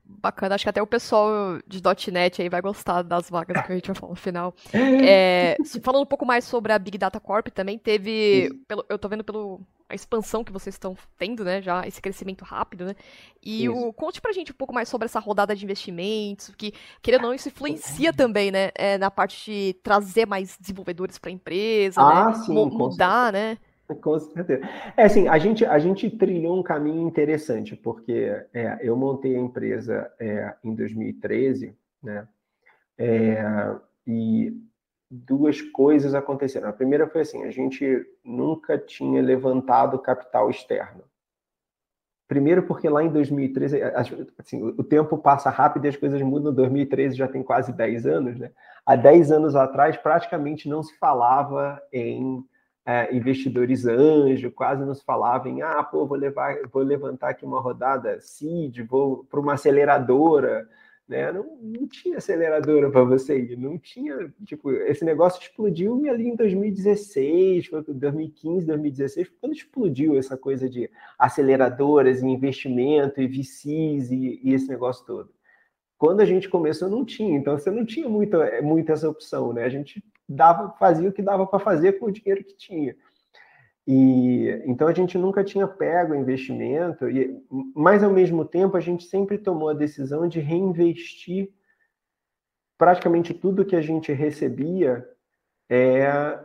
Bacana, 0.03 0.55
acho 0.55 0.65
que 0.65 0.69
até 0.69 0.81
o 0.81 0.87
pessoal 0.87 1.59
de 1.67 1.81
.NET 2.11 2.41
aí 2.41 2.49
vai 2.49 2.61
gostar 2.61 3.01
das 3.01 3.29
vagas 3.29 3.65
que 3.65 3.71
a 3.71 3.75
gente 3.75 3.87
vai 3.87 3.95
falar 3.95 4.09
no 4.11 4.15
final. 4.15 4.53
É, 4.73 5.55
falando 5.83 6.03
um 6.03 6.07
pouco 6.07 6.25
mais 6.25 6.43
sobre 6.43 6.73
a 6.73 6.79
Big 6.79 6.97
Data 6.97 7.19
Corp, 7.19 7.47
também 7.49 7.77
teve, 7.77 8.49
pelo, 8.67 8.85
eu 8.89 8.97
tô 8.97 9.07
vendo 9.07 9.23
pelo 9.23 9.61
a 9.89 9.95
expansão 9.95 10.43
que 10.43 10.51
vocês 10.51 10.75
estão 10.75 10.97
tendo, 11.17 11.45
né, 11.45 11.61
já 11.61 11.87
esse 11.87 12.01
crescimento 12.01 12.43
rápido, 12.43 12.85
né? 12.85 12.95
E 13.41 13.69
o, 13.69 13.93
conte 13.93 14.19
pra 14.19 14.33
gente 14.33 14.51
um 14.51 14.55
pouco 14.55 14.73
mais 14.73 14.89
sobre 14.89 15.05
essa 15.05 15.19
rodada 15.19 15.55
de 15.55 15.63
investimentos, 15.63 16.53
que 16.57 16.73
querendo 17.01 17.21
ou 17.21 17.27
não 17.29 17.33
isso 17.33 17.47
influencia 17.47 18.11
também, 18.11 18.51
né, 18.51 18.71
é, 18.75 18.97
na 18.97 19.09
parte 19.09 19.49
de 19.49 19.73
trazer 19.81 20.25
mais 20.25 20.57
desenvolvedores 20.59 21.17
para 21.17 21.29
a 21.29 21.33
empresa, 21.33 22.01
ah, 22.01 22.25
né, 22.25 22.33
sim, 22.33 22.53
mudar, 22.53 23.31
né? 23.31 23.57
Com 24.01 24.19
certeza. 24.19 24.61
É 24.95 25.03
assim, 25.03 25.27
a 25.27 25.37
gente, 25.37 25.65
a 25.65 25.79
gente 25.79 26.09
trilhou 26.09 26.59
um 26.59 26.63
caminho 26.63 27.07
interessante, 27.07 27.75
porque 27.75 28.45
é, 28.53 28.79
eu 28.81 28.95
montei 28.95 29.35
a 29.35 29.39
empresa 29.39 30.11
é, 30.19 30.53
em 30.63 30.75
2013, 30.75 31.75
né? 32.03 32.27
É, 32.97 33.43
e 34.05 34.53
duas 35.09 35.61
coisas 35.61 36.13
aconteceram. 36.13 36.69
A 36.69 36.73
primeira 36.73 37.07
foi 37.07 37.21
assim, 37.21 37.43
a 37.43 37.51
gente 37.51 38.05
nunca 38.23 38.77
tinha 38.77 39.21
levantado 39.21 39.99
capital 39.99 40.49
externo. 40.49 41.03
Primeiro 42.27 42.63
porque 42.63 42.89
lá 42.89 43.01
em 43.01 43.09
2013, 43.09 43.81
assim, 44.37 44.61
o 44.61 44.83
tempo 44.83 45.17
passa 45.17 45.49
rápido 45.49 45.85
e 45.85 45.87
as 45.87 45.95
coisas 45.95 46.21
mudam. 46.21 46.53
2013 46.53 47.15
já 47.15 47.25
tem 47.25 47.41
quase 47.41 47.71
10 47.71 48.05
anos, 48.05 48.37
né? 48.37 48.51
Há 48.85 48.97
10 48.97 49.31
anos 49.31 49.55
atrás, 49.55 49.95
praticamente 49.95 50.67
não 50.67 50.83
se 50.83 50.97
falava 50.97 51.81
em 51.91 52.43
é, 52.87 53.13
investidores 53.13 53.85
anjo, 53.85 54.49
quase 54.49 54.85
nos 54.85 55.01
falavam 55.01 55.51
em, 55.51 55.61
ah, 55.61 55.83
pô, 55.83 56.05
vou, 56.07 56.17
levar, 56.17 56.55
vou 56.71 56.81
levantar 56.81 57.31
aqui 57.31 57.43
uma 57.43 57.59
rodada 57.59 58.17
seed, 58.21 58.79
vou 58.87 59.25
para 59.25 59.41
uma 59.41 59.55
aceleradora, 59.55 60.65
né? 61.05 61.29
Não, 61.33 61.57
não 61.61 61.85
tinha 61.85 62.17
aceleradora 62.17 62.89
para 62.89 63.03
você 63.03 63.39
ir, 63.39 63.57
não 63.57 63.77
tinha, 63.77 64.33
tipo, 64.45 64.71
esse 64.71 65.03
negócio 65.03 65.41
explodiu 65.41 66.09
ali 66.09 66.29
em 66.29 66.35
2016, 66.37 67.67
foi 67.67 67.83
2015, 67.83 68.65
2016, 68.65 69.31
quando 69.41 69.53
explodiu 69.53 70.17
essa 70.17 70.37
coisa 70.37 70.69
de 70.69 70.89
aceleradoras 71.19 72.21
e 72.21 72.25
investimento 72.25 73.21
e 73.21 73.27
VCs 73.27 74.11
e, 74.11 74.39
e 74.41 74.53
esse 74.53 74.69
negócio 74.69 75.05
todo. 75.05 75.29
Quando 75.97 76.21
a 76.21 76.25
gente 76.25 76.47
começou, 76.47 76.89
não 76.89 77.03
tinha, 77.03 77.37
então 77.37 77.57
você 77.57 77.69
não 77.69 77.85
tinha 77.85 78.07
muito, 78.07 78.37
muito 78.63 78.91
essa 78.93 79.09
opção, 79.09 79.51
né? 79.51 79.65
A 79.65 79.69
gente 79.69 80.01
dava, 80.27 80.69
fazia 80.77 81.09
o 81.09 81.13
que 81.13 81.21
dava 81.21 81.45
para 81.45 81.59
fazer 81.59 81.93
com 81.93 82.07
o 82.07 82.11
dinheiro 82.11 82.43
que 82.43 82.55
tinha. 82.55 82.95
E 83.87 84.49
então 84.65 84.87
a 84.87 84.93
gente 84.93 85.17
nunca 85.17 85.43
tinha 85.43 85.65
pego 85.65 86.13
investimento, 86.13 87.09
e, 87.09 87.41
mas 87.73 88.03
ao 88.03 88.11
mesmo 88.11 88.43
tempo 88.43 88.75
a 88.75 88.81
gente 88.81 89.05
sempre 89.05 89.37
tomou 89.37 89.69
a 89.69 89.73
decisão 89.73 90.27
de 90.27 90.39
reinvestir 90.41 91.49
praticamente 92.77 93.33
tudo 93.33 93.65
que 93.65 93.75
a 93.75 93.81
gente 93.81 94.11
recebia 94.11 95.07
é, 95.69 96.37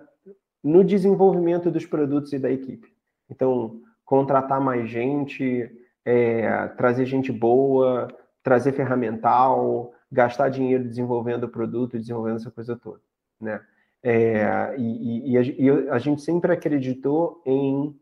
no 0.62 0.84
desenvolvimento 0.84 1.70
dos 1.70 1.84
produtos 1.84 2.32
e 2.32 2.38
da 2.38 2.50
equipe. 2.50 2.92
Então, 3.28 3.80
contratar 4.04 4.60
mais 4.60 4.88
gente, 4.88 5.70
é, 6.04 6.68
trazer 6.68 7.06
gente 7.06 7.32
boa, 7.32 8.08
trazer 8.42 8.72
ferramental, 8.72 9.92
gastar 10.10 10.48
dinheiro 10.48 10.84
desenvolvendo 10.84 11.44
o 11.44 11.48
produto, 11.48 11.98
desenvolvendo 11.98 12.36
essa 12.36 12.50
coisa 12.50 12.76
toda, 12.76 13.00
né? 13.40 13.60
É, 14.02 14.74
e, 14.78 15.36
e, 15.36 15.64
e, 15.64 15.70
a, 15.88 15.98
gente 15.98 16.22
sempre 16.22 16.52
acreditou 16.52 17.40
em 17.46 17.96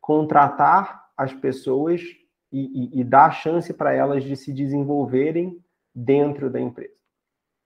contratar 0.00 1.06
as 1.16 1.32
pessoas 1.32 2.02
e, 2.52 3.00
e 3.00 3.02
dar 3.02 3.30
chance 3.30 3.72
para 3.72 3.94
elas 3.94 4.22
de 4.22 4.36
se 4.36 4.52
desenvolverem 4.52 5.58
dentro 5.94 6.50
da 6.50 6.60
empresa. 6.60 6.92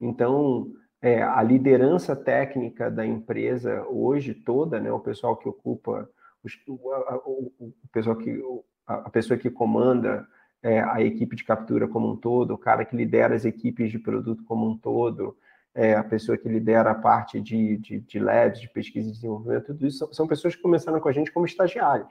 Então, 0.01 0.73
é, 1.03 1.23
a 1.23 1.43
liderança 1.43 2.15
técnica 2.15 2.91
da 2.91 3.05
empresa 3.05 3.85
hoje 3.89 4.35
toda, 4.35 4.79
né, 4.79 4.93
o 4.93 5.01
pessoal 5.01 5.37
que 5.37 5.49
ocupa, 5.49 6.09
os, 6.45 6.59
o, 6.69 6.75
o, 6.75 7.53
o, 7.59 7.89
pessoal 7.93 8.17
que 8.17 8.41
a 8.87 9.11
pessoa 9.11 9.39
que 9.39 9.51
comanda 9.51 10.27
é, 10.63 10.81
a 10.81 11.01
equipe 11.03 11.37
de 11.37 11.45
captura 11.45 11.89
como 11.89 12.11
um 12.11 12.17
todo, 12.17 12.55
o 12.55 12.59
cara 12.59 12.85
que 12.85 12.97
lidera 12.97 13.35
as 13.35 13.45
equipes 13.45 13.91
de 13.91 13.99
produto 13.99 14.45
como 14.45 14.69
um 14.69 14.77
todo, 14.77 15.37
é, 15.75 15.95
a 15.95 16.03
pessoa 16.03 16.37
que 16.37 16.49
lidera 16.49 16.91
a 16.91 16.95
parte 16.95 17.41
de, 17.41 17.77
de, 17.79 18.01
de 18.01 18.19
labs, 18.19 18.61
de 18.61 18.69
pesquisa 18.69 19.09
e 19.09 19.13
desenvolvimento, 19.13 19.67
tudo 19.67 19.87
isso 19.87 20.09
são, 20.13 20.27
pessoas 20.27 20.55
que 20.55 20.63
começaram 20.63 21.01
com 21.01 21.09
a 21.09 21.13
gente 21.13 21.33
como 21.33 21.47
estagiários. 21.47 22.09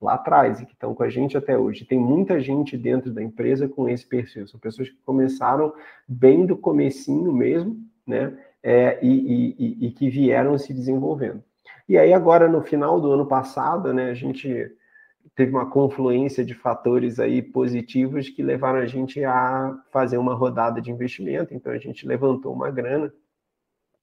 lá 0.00 0.14
atrás 0.14 0.60
e 0.60 0.66
que 0.66 0.72
estão 0.72 0.94
com 0.94 1.02
a 1.02 1.08
gente 1.08 1.36
até 1.36 1.56
hoje. 1.56 1.84
Tem 1.84 1.98
muita 1.98 2.40
gente 2.40 2.76
dentro 2.76 3.12
da 3.12 3.22
empresa 3.22 3.68
com 3.68 3.88
esse 3.88 4.06
perfil. 4.06 4.46
São 4.46 4.58
pessoas 4.58 4.88
que 4.88 4.96
começaram 5.04 5.72
bem 6.08 6.46
do 6.46 6.56
comecinho 6.56 7.32
mesmo, 7.32 7.76
né? 8.06 8.36
É, 8.62 8.98
e, 9.00 9.54
e, 9.58 9.86
e, 9.86 9.90
que 9.92 10.10
vieram 10.10 10.58
se 10.58 10.74
desenvolvendo. 10.74 11.42
E 11.88 11.96
aí 11.96 12.12
agora 12.12 12.48
no 12.48 12.62
final 12.62 13.00
do 13.00 13.12
ano 13.12 13.24
passado, 13.24 13.94
né, 13.94 14.10
a 14.10 14.14
gente 14.14 14.74
teve 15.36 15.52
uma 15.52 15.70
confluência 15.70 16.44
de 16.44 16.54
fatores 16.54 17.20
aí 17.20 17.40
positivos 17.42 18.28
que 18.28 18.42
levaram 18.42 18.80
a 18.80 18.86
gente 18.86 19.22
a 19.22 19.78
fazer 19.92 20.18
uma 20.18 20.34
rodada 20.34 20.80
de 20.80 20.90
investimento. 20.90 21.54
Então 21.54 21.72
a 21.72 21.78
gente 21.78 22.06
levantou 22.06 22.52
uma 22.52 22.70
grana 22.70 23.12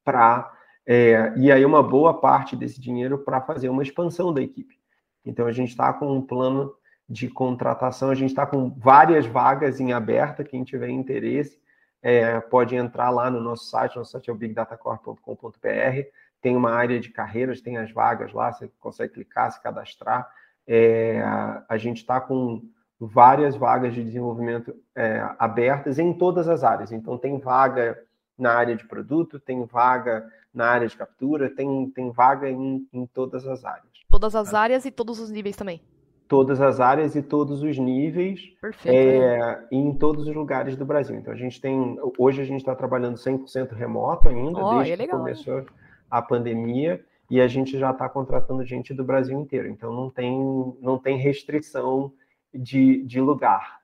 para 0.06 0.54
é, 0.86 1.34
e 1.38 1.52
aí 1.52 1.66
uma 1.66 1.82
boa 1.82 2.20
parte 2.20 2.56
desse 2.56 2.80
dinheiro 2.80 3.18
para 3.18 3.42
fazer 3.42 3.70
uma 3.70 3.84
expansão 3.84 4.34
da 4.34 4.42
equipe. 4.42 4.78
Então, 5.26 5.48
a 5.48 5.52
gente 5.52 5.70
está 5.70 5.94
com 5.94 6.12
um 6.12 6.22
plano 6.22 6.74
de 7.08 7.30
contratação, 7.30 8.10
a 8.10 8.16
gente 8.16 8.30
está 8.30 8.46
com 8.46 8.70
várias 8.70 9.26
vagas 9.26 9.80
em 9.80 9.94
aberta, 9.94 10.44
quem 10.44 10.64
tiver 10.64 10.90
interesse 10.90 11.62
é, 12.02 12.40
pode 12.40 12.76
entrar 12.76 13.10
lá 13.10 13.30
no 13.30 13.40
nosso 13.40 13.66
site, 13.66 13.96
nosso 13.96 14.12
site 14.12 14.30
é 14.30 14.34
o 14.34 14.36
bigdatacore.com.br, 14.36 16.08
tem 16.42 16.56
uma 16.56 16.72
área 16.72 17.00
de 17.00 17.10
carreiras, 17.10 17.62
tem 17.62 17.78
as 17.78 17.92
vagas 17.92 18.34
lá, 18.34 18.52
você 18.52 18.70
consegue 18.80 19.14
clicar, 19.14 19.52
se 19.52 19.62
cadastrar. 19.62 20.30
É, 20.68 21.22
a 21.68 21.78
gente 21.78 21.98
está 21.98 22.22
com 22.22 22.62
várias 23.00 23.56
vagas 23.56 23.94
de 23.94 24.04
desenvolvimento 24.04 24.74
é, 24.96 25.28
abertas 25.38 26.00
em 26.00 26.14
todas 26.14 26.48
as 26.48 26.64
áreas. 26.64 26.92
Então, 26.92 27.18
tem 27.18 27.38
vaga 27.38 28.00
na 28.38 28.54
área 28.54 28.76
de 28.76 28.86
produto, 28.88 29.40
tem 29.40 29.64
vaga 29.66 30.26
na 30.54 30.68
área 30.68 30.88
de 30.88 30.96
captura, 30.96 31.50
tem, 31.50 31.90
tem 31.90 32.12
vaga 32.12 32.50
em, 32.50 32.88
em 32.94 33.06
todas 33.08 33.48
as 33.48 33.66
áreas. 33.66 33.88
Todas 34.10 34.36
as 34.36 34.54
áreas 34.54 34.86
e 34.86 34.92
todos 34.92 35.20
os 35.20 35.32
níveis 35.32 35.56
também. 35.56 35.82
Todas 36.28 36.62
as 36.62 36.80
áreas 36.80 37.16
e 37.16 37.22
todos 37.22 37.64
os 37.64 37.78
níveis. 37.78 38.42
Perfeito. 38.62 38.96
É, 38.96 39.68
em 39.72 39.94
todos 39.94 40.28
os 40.28 40.36
lugares 40.36 40.76
do 40.78 40.86
Brasil. 40.86 41.16
Então 41.16 41.34
a 41.34 41.36
gente 41.36 41.60
tem. 41.60 41.98
Hoje 42.18 42.42
a 42.42 42.46
gente 42.46 42.60
está 42.60 42.76
trabalhando 42.76 43.18
100% 43.18 43.74
remoto 43.74 44.30
ainda, 44.30 44.60
oh, 44.60 44.76
desde 44.76 44.94
é 44.94 44.96
legal, 44.96 45.18
que 45.18 45.24
começou 45.24 45.58
né? 45.58 45.66
a 46.10 46.22
pandemia, 46.22 47.04
e 47.30 47.42
a 47.42 47.48
gente 47.48 47.78
já 47.78 47.92
está 47.92 48.08
contratando 48.10 48.66
gente 48.66 48.94
do 48.94 49.04
Brasil 49.04 49.40
inteiro. 49.40 49.68
Então 49.68 49.94
não 49.94 50.10
tem, 50.10 50.38
não 50.82 50.98
tem 50.98 51.18
restrição 51.18 52.12
de, 52.54 53.04
de 53.04 53.20
lugar. 53.20 53.80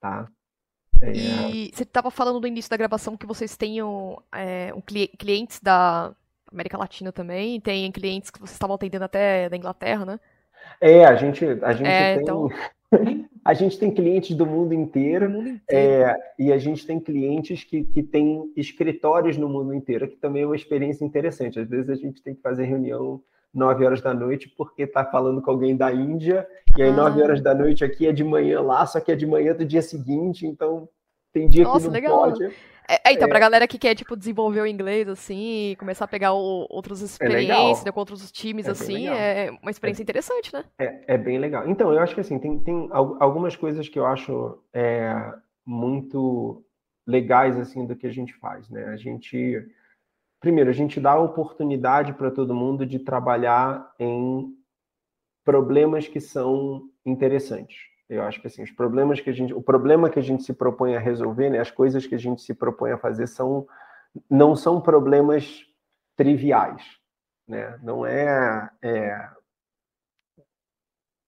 Tá? 0.00 0.28
É... 1.00 1.12
E 1.12 1.70
você 1.72 1.82
estava 1.82 2.10
falando 2.10 2.40
no 2.40 2.46
início 2.46 2.70
da 2.70 2.76
gravação 2.76 3.16
que 3.16 3.26
vocês 3.26 3.56
tenham 3.56 4.20
é, 4.32 4.72
um, 4.74 4.80
clientes 4.80 5.60
da 5.60 6.12
América 6.50 6.78
Latina 6.78 7.12
também, 7.12 7.60
tem 7.60 7.90
clientes 7.92 8.30
que 8.30 8.38
vocês 8.38 8.52
estavam 8.52 8.74
atendendo 8.74 9.04
até 9.04 9.48
da 9.48 9.56
Inglaterra, 9.56 10.04
né? 10.04 10.20
É, 10.80 11.04
a 11.04 11.14
gente, 11.14 11.44
a 11.44 11.72
gente 11.72 11.88
é, 11.88 12.14
tem. 12.14 12.22
Então... 12.22 12.48
a 13.44 13.54
gente 13.54 13.78
tem 13.78 13.90
clientes 13.90 14.36
do 14.36 14.46
mundo 14.46 14.74
inteiro, 14.74 15.30
mundo 15.30 15.48
inteiro. 15.48 15.62
É, 15.70 16.16
e 16.38 16.52
a 16.52 16.58
gente 16.58 16.86
tem 16.86 16.98
clientes 16.98 17.64
que, 17.64 17.84
que 17.84 18.02
têm 18.02 18.52
escritórios 18.56 19.36
no 19.36 19.48
mundo 19.48 19.74
inteiro, 19.74 20.08
que 20.08 20.16
também 20.16 20.42
é 20.42 20.46
uma 20.46 20.56
experiência 20.56 21.04
interessante. 21.04 21.58
Às 21.58 21.68
vezes 21.68 21.90
a 21.90 21.94
gente 21.94 22.22
tem 22.22 22.34
que 22.34 22.42
fazer 22.42 22.64
reunião 22.64 23.22
9 23.52 23.84
horas 23.84 24.00
da 24.00 24.12
noite 24.12 24.52
porque 24.56 24.82
está 24.82 25.04
falando 25.04 25.40
com 25.40 25.50
alguém 25.50 25.76
da 25.76 25.92
Índia, 25.92 26.46
e 26.76 26.82
aí 26.82 26.90
ah. 26.90 26.96
9 26.96 27.22
horas 27.22 27.40
da 27.40 27.54
noite 27.54 27.84
aqui 27.84 28.06
é 28.06 28.12
de 28.12 28.24
manhã 28.24 28.60
lá, 28.60 28.84
só 28.86 29.00
que 29.00 29.12
é 29.12 29.16
de 29.16 29.26
manhã 29.26 29.54
do 29.54 29.64
dia 29.64 29.82
seguinte, 29.82 30.46
então 30.46 30.88
tem 31.32 31.48
dia 31.48 31.64
Nossa, 31.64 31.80
que 31.80 31.86
não 31.86 31.92
legal. 31.92 32.18
pode. 32.18 32.44
É, 32.88 33.12
então, 33.12 33.26
é. 33.26 33.28
pra 33.28 33.38
galera 33.38 33.68
que 33.68 33.78
quer, 33.78 33.94
tipo, 33.94 34.16
desenvolver 34.16 34.62
o 34.62 34.66
inglês, 34.66 35.06
assim, 35.08 35.76
começar 35.78 36.06
a 36.06 36.08
pegar 36.08 36.32
o, 36.32 36.66
outras 36.70 37.02
é 37.02 37.04
experiências 37.04 37.84
é 37.84 37.92
com 37.92 38.00
outros 38.00 38.32
times, 38.32 38.66
é 38.66 38.70
assim, 38.70 39.08
é 39.08 39.50
uma 39.60 39.70
experiência 39.70 40.02
interessante, 40.02 40.52
né? 40.54 40.64
É, 40.78 41.14
é 41.14 41.18
bem 41.18 41.38
legal. 41.38 41.68
Então, 41.68 41.92
eu 41.92 42.00
acho 42.00 42.14
que, 42.14 42.22
assim, 42.22 42.38
tem, 42.38 42.58
tem 42.60 42.88
algumas 42.90 43.54
coisas 43.54 43.88
que 43.88 43.98
eu 43.98 44.06
acho 44.06 44.58
muito 45.66 46.64
legais, 47.06 47.58
assim, 47.58 47.86
do 47.86 47.94
que 47.94 48.06
a 48.06 48.12
gente 48.12 48.32
faz, 48.34 48.70
né? 48.70 48.86
A 48.86 48.96
gente 48.96 49.68
primeiro, 50.40 50.70
a 50.70 50.72
gente 50.72 51.00
dá 51.00 51.12
a 51.12 51.20
oportunidade 51.20 52.12
para 52.12 52.30
todo 52.30 52.54
mundo 52.54 52.86
de 52.86 52.98
trabalhar 52.98 53.92
em 53.98 54.54
problemas 55.44 56.06
que 56.06 56.20
são 56.20 56.88
interessantes. 57.04 57.78
Eu 58.08 58.22
acho 58.22 58.40
que 58.40 58.46
assim, 58.46 58.62
os 58.62 58.70
problemas 58.70 59.20
que 59.20 59.28
a 59.28 59.32
gente, 59.32 59.52
o 59.52 59.60
problema 59.60 60.08
que 60.08 60.18
a 60.18 60.22
gente 60.22 60.42
se 60.42 60.52
propõe 60.52 60.96
a 60.96 61.00
resolver, 61.00 61.50
né, 61.50 61.58
as 61.58 61.70
coisas 61.70 62.06
que 62.06 62.14
a 62.14 62.18
gente 62.18 62.40
se 62.40 62.54
propõe 62.54 62.92
a 62.92 62.98
fazer 62.98 63.26
são 63.26 63.66
não 64.30 64.56
são 64.56 64.80
problemas 64.80 65.66
triviais, 66.16 66.82
né? 67.46 67.78
Não 67.82 68.06
é, 68.06 68.70
é 68.82 69.28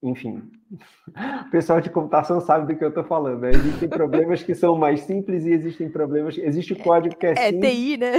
enfim, 0.03 0.43
o 1.47 1.51
pessoal 1.51 1.81
de 1.81 1.91
computação 1.91 2.41
sabe 2.41 2.73
do 2.73 2.79
que 2.79 2.83
eu 2.83 2.89
estou 2.89 3.05
falando. 3.05 3.41
Né? 3.41 3.51
Existem 3.51 3.89
problemas 3.91 4.43
que 4.43 4.55
são 4.55 4.77
mais 4.77 5.01
simples 5.01 5.45
e 5.45 5.53
existem 5.53 5.91
problemas. 5.91 6.39
Existe 6.39 6.75
código 6.75 7.17
que 7.17 7.27
é, 7.27 7.33
é 7.33 7.51
simples. 7.51 7.65
É 7.65 7.75
TI, 7.75 7.97
né? 7.99 8.13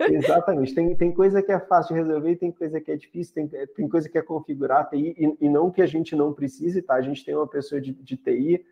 Exatamente. 0.12 0.74
Tem, 0.74 0.94
tem 0.94 1.12
coisa 1.12 1.42
que 1.42 1.52
é 1.52 1.58
fácil 1.58 1.94
de 1.94 2.02
resolver 2.02 2.36
tem 2.36 2.52
coisa 2.52 2.80
que 2.80 2.90
é 2.90 2.96
difícil, 2.96 3.34
tem, 3.34 3.48
tem 3.48 3.88
coisa 3.88 4.08
que 4.08 4.18
é 4.18 4.22
configurar 4.22 4.88
TI, 4.90 5.14
e, 5.16 5.46
e 5.46 5.48
não 5.48 5.70
que 5.70 5.80
a 5.80 5.86
gente 5.86 6.14
não 6.14 6.32
precise, 6.32 6.82
tá? 6.82 6.94
A 6.94 7.02
gente 7.02 7.24
tem 7.24 7.34
uma 7.34 7.46
pessoa 7.46 7.80
de, 7.80 7.92
de 7.92 8.16
TI, 8.16 8.64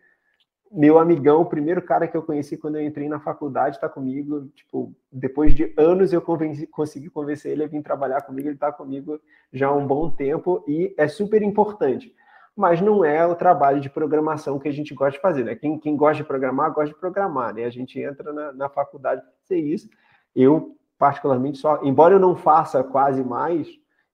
meu 0.71 0.99
amigão, 0.99 1.41
o 1.41 1.45
primeiro 1.45 1.81
cara 1.81 2.07
que 2.07 2.17
eu 2.17 2.23
conheci 2.23 2.57
quando 2.57 2.75
eu 2.75 2.85
entrei 2.85 3.07
na 3.07 3.19
faculdade, 3.19 3.77
está 3.77 3.87
comigo. 3.87 4.47
Tipo, 4.55 4.93
depois 5.11 5.55
de 5.55 5.73
anos 5.77 6.11
eu 6.11 6.21
convenci, 6.21 6.67
consegui 6.67 7.09
convencer 7.09 7.53
ele 7.53 7.63
a 7.63 7.67
vir 7.67 7.81
trabalhar 7.81 8.21
comigo. 8.21 8.49
Ele 8.49 8.55
está 8.55 8.71
comigo 8.71 9.19
já 9.53 9.67
há 9.67 9.73
um 9.73 9.87
bom 9.87 10.09
tempo 10.09 10.63
e 10.67 10.93
é 10.97 11.07
super 11.07 11.41
importante 11.41 12.13
mas 12.55 12.79
não 12.79 13.03
é 13.03 13.25
o 13.25 13.35
trabalho 13.35 13.81
de 13.81 13.89
programação 13.89 14.57
que 14.57 14.69
a 14.69 14.71
gente 14.71 14.93
gosta 14.93 15.17
de 15.17 15.21
fazer. 15.21 15.43
Né? 15.43 15.55
Quem, 15.55 15.77
quem 15.77 15.97
gosta 15.97 16.23
de 16.23 16.27
programar, 16.27 16.73
gosta 16.73 16.93
de 16.93 16.99
programar. 16.99 17.53
Né? 17.53 17.65
A 17.65 17.69
gente 17.69 17.99
entra 17.99 18.31
na, 18.31 18.53
na 18.53 18.69
faculdade 18.69 19.21
para 19.21 19.31
ser 19.43 19.59
isso. 19.59 19.89
Eu, 20.33 20.77
particularmente, 20.97 21.57
só, 21.57 21.83
embora 21.83 22.15
eu 22.15 22.19
não 22.19 22.35
faça 22.35 22.81
quase 22.83 23.23
mais, 23.23 23.67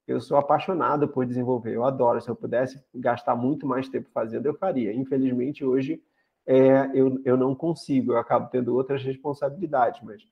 eu 0.08 0.20
sou 0.20 0.38
apaixonado 0.38 1.08
por 1.08 1.26
desenvolver. 1.26 1.76
Eu 1.76 1.86
adoro. 1.86 2.20
Se 2.20 2.30
eu 2.30 2.36
pudesse 2.36 2.84
gastar 2.96 3.36
muito 3.36 3.68
mais 3.68 3.88
tempo 3.88 4.10
fazendo, 4.12 4.48
eu 4.48 4.56
faria. 4.56 4.92
Infelizmente, 4.92 5.64
hoje 5.64 6.02
é, 6.46 6.90
eu, 6.96 7.22
eu 7.24 7.38
não 7.38 7.54
consigo. 7.54 8.14
Eu 8.14 8.18
acabo 8.18 8.50
tendo 8.50 8.76
outras 8.76 9.04
responsabilidades, 9.04 10.02
mas 10.02 10.24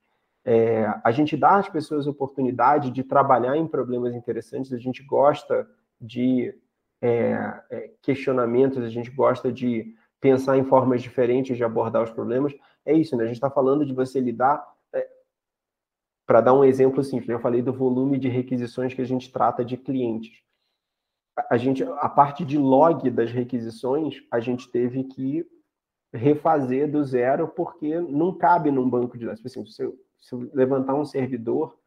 é, 0.43 0.91
a 1.03 1.12
gente 1.12 1.38
dá 1.38 1.57
às 1.57 1.70
pessoas 1.70 2.07
oportunidade 2.07 2.89
de 2.89 3.03
trabalhar 3.03 3.55
em 3.55 3.68
problemas 3.68 4.16
interessantes. 4.16 4.74
A 4.74 4.80
gente 4.80 5.03
gosta 5.03 5.68
de 6.01 6.55
é, 7.02 7.62
é, 7.70 7.91
questionamentos, 8.02 8.84
a 8.84 8.89
gente 8.89 9.10
gosta 9.10 9.52
de 9.52 9.95
pensar 10.20 10.58
em 10.58 10.66
formas 10.66 11.02
diferentes 11.02 11.56
de 11.56 11.64
abordar 11.64 12.04
os 12.04 12.12
problemas. 12.12 12.54
É 12.86 12.93
isso, 12.93 13.16
né? 13.16 13.24
A 13.24 13.28
gente 13.28 13.38
está 13.38 13.50
falando 13.50 13.86
de 13.86 13.93
você 13.93 14.20
lidar. 14.20 14.66
É, 14.93 15.08
Para 16.26 16.41
dar 16.41 16.54
um 16.54 16.64
exemplo 16.64 17.04
simples, 17.04 17.30
eu 17.30 17.39
falei 17.39 17.62
do 17.62 17.72
volume 17.72 18.18
de 18.20 18.28
requisições 18.28 18.93
que 18.93 19.02
a 19.02 19.06
gente 19.06 19.32
trata 19.32 19.64
de 19.64 19.78
clientes. 19.78 20.41
A, 21.50 21.56
gente, 21.56 21.84
a 21.84 22.10
parte 22.10 22.43
de 22.43 22.58
log 22.58 23.10
das 23.10 23.32
requisições, 23.32 24.22
a 24.30 24.41
gente 24.41 24.70
teve 24.70 25.06
que 25.06 25.47
refazer 26.14 26.91
do 26.91 27.02
zero, 27.04 27.47
porque 27.47 27.97
não 28.02 28.38
cabe 28.38 28.72
num 28.72 28.89
banco 28.89 29.18
de 29.18 29.26
dados. 29.26 29.45
Assim, 29.45 29.66
se, 29.66 29.84
se 30.18 30.36
eu 30.36 30.50
levantar 30.54 30.95
um 30.95 31.06
servidor, 31.06 31.78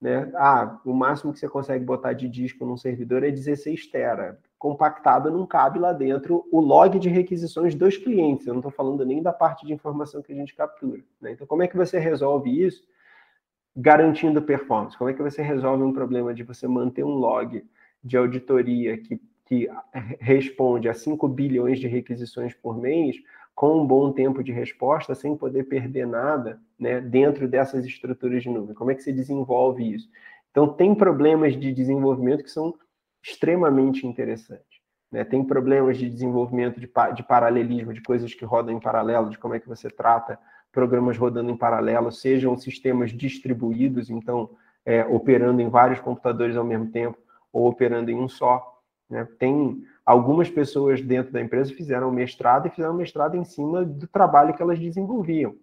né? 0.00 0.30
Ah, 0.34 0.78
o 0.84 0.92
máximo 0.92 1.32
que 1.32 1.38
você 1.38 1.48
consegue 1.48 1.84
botar 1.84 2.12
de 2.12 2.28
disco 2.28 2.64
num 2.64 2.76
servidor 2.76 3.24
é 3.24 3.30
16 3.30 3.86
tera 3.86 4.38
compactado 4.58 5.30
não 5.30 5.46
cabe 5.46 5.78
lá 5.78 5.92
dentro 5.92 6.46
o 6.50 6.60
log 6.60 6.98
de 6.98 7.08
requisições 7.08 7.74
dos 7.74 7.96
clientes. 7.96 8.46
Eu 8.46 8.54
não 8.54 8.60
estou 8.60 8.72
falando 8.72 9.04
nem 9.04 9.22
da 9.22 9.32
parte 9.32 9.66
de 9.66 9.72
informação 9.72 10.22
que 10.22 10.32
a 10.32 10.36
gente 10.36 10.54
captura. 10.54 11.02
Né? 11.20 11.32
Então, 11.32 11.46
como 11.46 11.62
é 11.62 11.68
que 11.68 11.76
você 11.76 11.98
resolve 11.98 12.64
isso? 12.64 12.82
Garantindo 13.76 14.40
performance. 14.40 14.96
Como 14.96 15.10
é 15.10 15.14
que 15.14 15.22
você 15.22 15.42
resolve 15.42 15.82
um 15.82 15.92
problema 15.92 16.32
de 16.32 16.42
você 16.42 16.66
manter 16.66 17.04
um 17.04 17.14
log 17.14 17.64
de 18.02 18.16
auditoria 18.16 18.96
que, 18.98 19.20
que 19.44 19.68
responde 20.18 20.88
a 20.88 20.94
5 20.94 21.28
bilhões 21.28 21.78
de 21.78 21.86
requisições 21.86 22.54
por 22.54 22.78
mês 22.78 23.16
com 23.56 23.80
um 23.80 23.86
bom 23.86 24.12
tempo 24.12 24.44
de 24.44 24.52
resposta, 24.52 25.14
sem 25.14 25.34
poder 25.34 25.64
perder 25.64 26.06
nada 26.06 26.60
né, 26.78 27.00
dentro 27.00 27.48
dessas 27.48 27.86
estruturas 27.86 28.42
de 28.42 28.50
nuvem? 28.50 28.74
Como 28.74 28.90
é 28.90 28.94
que 28.94 29.02
você 29.02 29.10
desenvolve 29.10 29.94
isso? 29.94 30.10
Então, 30.50 30.68
tem 30.68 30.94
problemas 30.94 31.58
de 31.58 31.72
desenvolvimento 31.72 32.44
que 32.44 32.50
são 32.50 32.74
extremamente 33.24 34.06
interessante. 34.06 34.82
Né? 35.10 35.24
Tem 35.24 35.42
problemas 35.42 35.96
de 35.96 36.08
desenvolvimento 36.10 36.78
de, 36.78 36.90
de 37.14 37.22
paralelismo, 37.22 37.94
de 37.94 38.02
coisas 38.02 38.34
que 38.34 38.44
rodam 38.44 38.76
em 38.76 38.80
paralelo, 38.80 39.30
de 39.30 39.38
como 39.38 39.54
é 39.54 39.60
que 39.60 39.68
você 39.68 39.88
trata 39.88 40.38
programas 40.70 41.16
rodando 41.16 41.50
em 41.50 41.56
paralelo, 41.56 42.12
sejam 42.12 42.54
sistemas 42.58 43.10
distribuídos, 43.10 44.10
então 44.10 44.50
é, 44.84 45.02
operando 45.06 45.62
em 45.62 45.70
vários 45.70 46.00
computadores 46.00 46.56
ao 46.58 46.64
mesmo 46.64 46.90
tempo, 46.90 47.16
ou 47.50 47.66
operando 47.68 48.10
em 48.10 48.16
um 48.16 48.28
só. 48.28 48.78
Né? 49.08 49.26
Tem 49.38 49.82
algumas 50.06 50.48
pessoas 50.48 51.02
dentro 51.02 51.32
da 51.32 51.40
empresa 51.40 51.74
fizeram 51.74 52.10
mestrado 52.12 52.68
e 52.68 52.70
fizeram 52.70 52.94
mestrado 52.94 53.36
em 53.36 53.44
cima 53.44 53.84
do 53.84 54.06
trabalho 54.06 54.54
que 54.54 54.62
elas 54.62 54.78
desenvolviam 54.78 55.56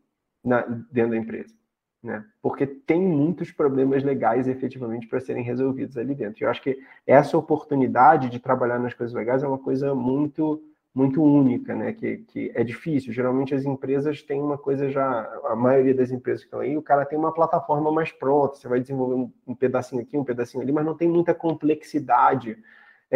na, 0.44 0.62
dentro 0.92 1.12
da 1.12 1.18
empresa. 1.18 1.56
né? 2.04 2.26
Porque 2.42 2.68
tem 2.68 3.02
muitos 3.02 3.52
problemas 3.52 4.04
legais 4.04 4.48
efetivamente 4.48 5.08
para 5.08 5.22
serem 5.22 5.44
resolvidos 5.44 5.98
ali 5.98 6.14
dentro. 6.14 6.44
Eu 6.44 6.50
acho 6.50 6.62
que 6.62 6.78
essa 7.08 7.38
oportunidade 7.38 8.30
de 8.30 8.40
trabalhar 8.40 8.78
nas 8.78 8.94
coisas 8.94 9.16
legais 9.16 9.42
é 9.42 9.48
uma 9.48 9.58
coisa 9.60 9.96
muito 9.96 10.62
muito 10.96 11.24
única, 11.24 11.74
né? 11.74 11.92
Que, 11.92 12.18
que 12.18 12.52
é 12.54 12.64
difícil. 12.64 13.12
Geralmente 13.12 13.56
as 13.56 13.66
empresas 13.66 14.22
têm 14.22 14.40
uma 14.42 14.60
coisa 14.60 14.92
já, 14.92 15.28
a 15.46 15.56
maioria 15.56 15.94
das 15.96 16.12
empresas 16.12 16.42
que 16.42 16.48
estão 16.48 16.60
aí, 16.60 16.78
o 16.78 16.84
cara 16.84 17.04
tem 17.04 17.18
uma 17.18 17.34
plataforma 17.34 17.92
mais 17.92 18.12
pronta. 18.12 18.58
Você 18.58 18.68
vai 18.68 18.80
desenvolver 18.80 19.16
um, 19.16 19.32
um 19.48 19.56
pedacinho 19.56 20.04
aqui, 20.04 20.16
um 20.16 20.24
pedacinho 20.24 20.62
ali, 20.62 20.72
mas 20.72 20.86
não 20.86 20.96
tem 20.96 21.10
muita 21.10 21.34
complexidade. 21.34 22.58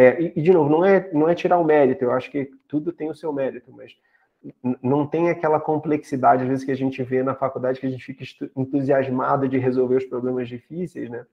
É, 0.00 0.22
e, 0.22 0.32
e, 0.36 0.42
de 0.42 0.52
novo, 0.52 0.70
não 0.70 0.84
é 0.84 1.12
não 1.12 1.28
é 1.28 1.34
tirar 1.34 1.58
o 1.58 1.64
mérito. 1.64 2.04
Eu 2.04 2.12
acho 2.12 2.30
que 2.30 2.48
tudo 2.68 2.92
tem 2.92 3.10
o 3.10 3.14
seu 3.16 3.32
mérito, 3.32 3.72
mas 3.72 3.96
não 4.80 5.04
tem 5.04 5.28
aquela 5.28 5.58
complexidade, 5.58 6.44
às 6.44 6.48
vezes, 6.48 6.64
que 6.64 6.70
a 6.70 6.76
gente 6.76 7.02
vê 7.02 7.20
na 7.20 7.34
faculdade, 7.34 7.80
que 7.80 7.86
a 7.86 7.90
gente 7.90 8.04
fica 8.04 8.24
entusiasmado 8.56 9.48
de 9.48 9.58
resolver 9.58 9.96
os 9.96 10.04
problemas 10.04 10.48
difíceis, 10.48 11.10
né? 11.10 11.26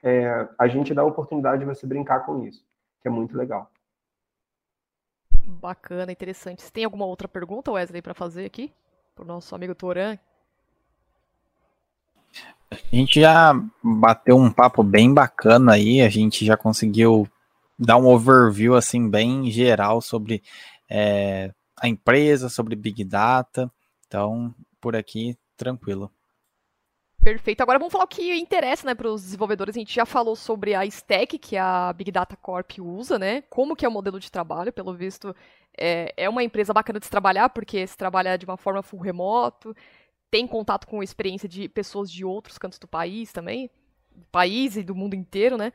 É, 0.00 0.48
a 0.56 0.68
gente 0.68 0.94
dá 0.94 1.02
a 1.02 1.06
oportunidade 1.06 1.58
de 1.58 1.64
você 1.64 1.88
brincar 1.88 2.20
com 2.20 2.44
isso, 2.44 2.64
que 3.02 3.08
é 3.08 3.10
muito 3.10 3.36
legal. 3.36 3.68
Bacana, 5.44 6.12
interessante. 6.12 6.62
Você 6.62 6.70
tem 6.70 6.84
alguma 6.84 7.06
outra 7.06 7.26
pergunta, 7.26 7.72
Wesley, 7.72 8.00
para 8.00 8.14
fazer 8.14 8.44
aqui? 8.44 8.72
Para 9.16 9.24
o 9.24 9.26
nosso 9.26 9.56
amigo 9.56 9.74
Toran? 9.74 10.16
A 12.70 12.76
gente 12.92 13.20
já 13.20 13.52
bateu 13.82 14.36
um 14.36 14.52
papo 14.52 14.84
bem 14.84 15.12
bacana 15.12 15.72
aí, 15.72 16.00
a 16.00 16.08
gente 16.08 16.44
já 16.44 16.56
conseguiu 16.56 17.28
dar 17.78 17.96
um 17.96 18.06
overview 18.06 18.74
assim 18.74 19.08
bem 19.08 19.50
geral 19.50 20.00
sobre 20.00 20.42
é, 20.88 21.52
a 21.76 21.88
empresa, 21.88 22.48
sobre 22.48 22.76
Big 22.76 23.04
Data. 23.04 23.70
Então, 24.06 24.54
por 24.80 24.94
aqui, 24.94 25.36
tranquilo. 25.56 26.10
Perfeito. 27.22 27.62
Agora 27.62 27.78
vamos 27.78 27.90
falar 27.90 28.04
o 28.04 28.08
que 28.08 28.34
interessa 28.34 28.86
né, 28.86 28.94
para 28.94 29.10
os 29.10 29.22
desenvolvedores. 29.22 29.74
A 29.74 29.78
gente 29.78 29.94
já 29.94 30.04
falou 30.04 30.36
sobre 30.36 30.74
a 30.74 30.84
stack 30.84 31.38
que 31.38 31.56
a 31.56 31.90
Big 31.94 32.12
Data 32.12 32.36
Corp 32.36 32.70
usa, 32.78 33.18
né? 33.18 33.40
Como 33.48 33.74
que 33.74 33.84
é 33.86 33.88
o 33.88 33.92
modelo 33.92 34.20
de 34.20 34.30
trabalho, 34.30 34.72
pelo 34.72 34.92
visto, 34.92 35.34
é, 35.76 36.12
é 36.18 36.28
uma 36.28 36.44
empresa 36.44 36.74
bacana 36.74 36.98
de 36.98 37.06
se 37.06 37.10
trabalhar, 37.10 37.48
porque 37.48 37.86
se 37.86 37.96
trabalha 37.96 38.36
de 38.36 38.44
uma 38.44 38.58
forma 38.58 38.82
full 38.82 39.00
remoto, 39.00 39.74
tem 40.30 40.46
contato 40.46 40.86
com 40.86 41.00
a 41.00 41.04
experiência 41.04 41.48
de 41.48 41.66
pessoas 41.66 42.10
de 42.10 42.26
outros 42.26 42.58
cantos 42.58 42.78
do 42.78 42.86
país 42.86 43.32
também 43.32 43.70
país 44.34 44.76
e 44.76 44.82
do 44.82 44.96
mundo 44.96 45.14
inteiro, 45.14 45.56
né? 45.56 45.72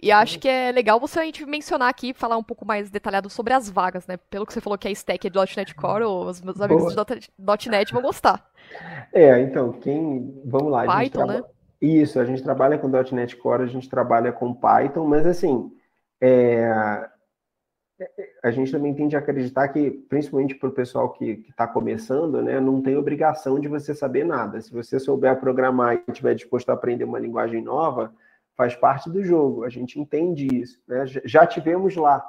E 0.00 0.12
acho 0.12 0.38
que 0.38 0.46
é 0.46 0.70
legal 0.70 1.00
você 1.00 1.20
a 1.20 1.24
gente 1.24 1.46
mencionar 1.46 1.88
aqui, 1.88 2.12
falar 2.12 2.36
um 2.36 2.42
pouco 2.42 2.66
mais 2.66 2.90
detalhado 2.90 3.30
sobre 3.30 3.54
as 3.54 3.70
vagas, 3.70 4.06
né? 4.06 4.18
Pelo 4.28 4.44
que 4.44 4.52
você 4.52 4.60
falou 4.60 4.76
que 4.76 4.86
a 4.86 4.90
stack 4.90 5.26
é 5.26 5.30
do 5.30 5.40
.NET 5.56 5.74
Core, 5.74 6.04
os 6.04 6.42
meus 6.42 6.60
amigos 6.60 6.94
Boa. 6.94 7.06
de 7.56 7.70
.NET 7.70 7.90
vão 7.90 8.02
gostar. 8.02 8.44
É, 9.12 9.40
então, 9.40 9.72
quem... 9.72 10.42
Vamos 10.44 10.70
lá. 10.70 10.84
Python, 10.84 11.24
né? 11.24 11.42
Isso, 11.80 12.20
a 12.20 12.24
gente 12.26 12.42
trabalha 12.42 12.76
com 12.76 12.88
.NET 12.88 13.34
Core, 13.36 13.62
a 13.62 13.66
gente 13.66 13.88
trabalha 13.88 14.30
com 14.30 14.52
Python, 14.52 15.06
mas 15.06 15.26
assim, 15.26 15.70
é 16.20 17.08
a 18.42 18.50
gente 18.50 18.72
também 18.72 18.94
tende 18.94 19.16
a 19.16 19.18
acreditar 19.18 19.68
que, 19.68 19.90
principalmente 19.90 20.54
para 20.54 20.68
o 20.68 20.72
pessoal 20.72 21.10
que 21.10 21.44
está 21.48 21.66
começando, 21.66 22.42
né, 22.42 22.60
não 22.60 22.80
tem 22.80 22.96
obrigação 22.96 23.58
de 23.58 23.68
você 23.68 23.94
saber 23.94 24.24
nada. 24.24 24.60
Se 24.60 24.72
você 24.72 24.98
souber 24.98 25.38
programar 25.40 25.96
e 25.96 26.10
estiver 26.10 26.34
disposto 26.34 26.70
a 26.70 26.74
aprender 26.74 27.04
uma 27.04 27.18
linguagem 27.18 27.62
nova, 27.62 28.12
faz 28.56 28.74
parte 28.74 29.10
do 29.10 29.22
jogo. 29.22 29.64
A 29.64 29.68
gente 29.68 29.98
entende 29.98 30.46
isso. 30.52 30.80
Né? 30.86 31.04
Já 31.24 31.46
tivemos 31.46 31.96
lá. 31.96 32.24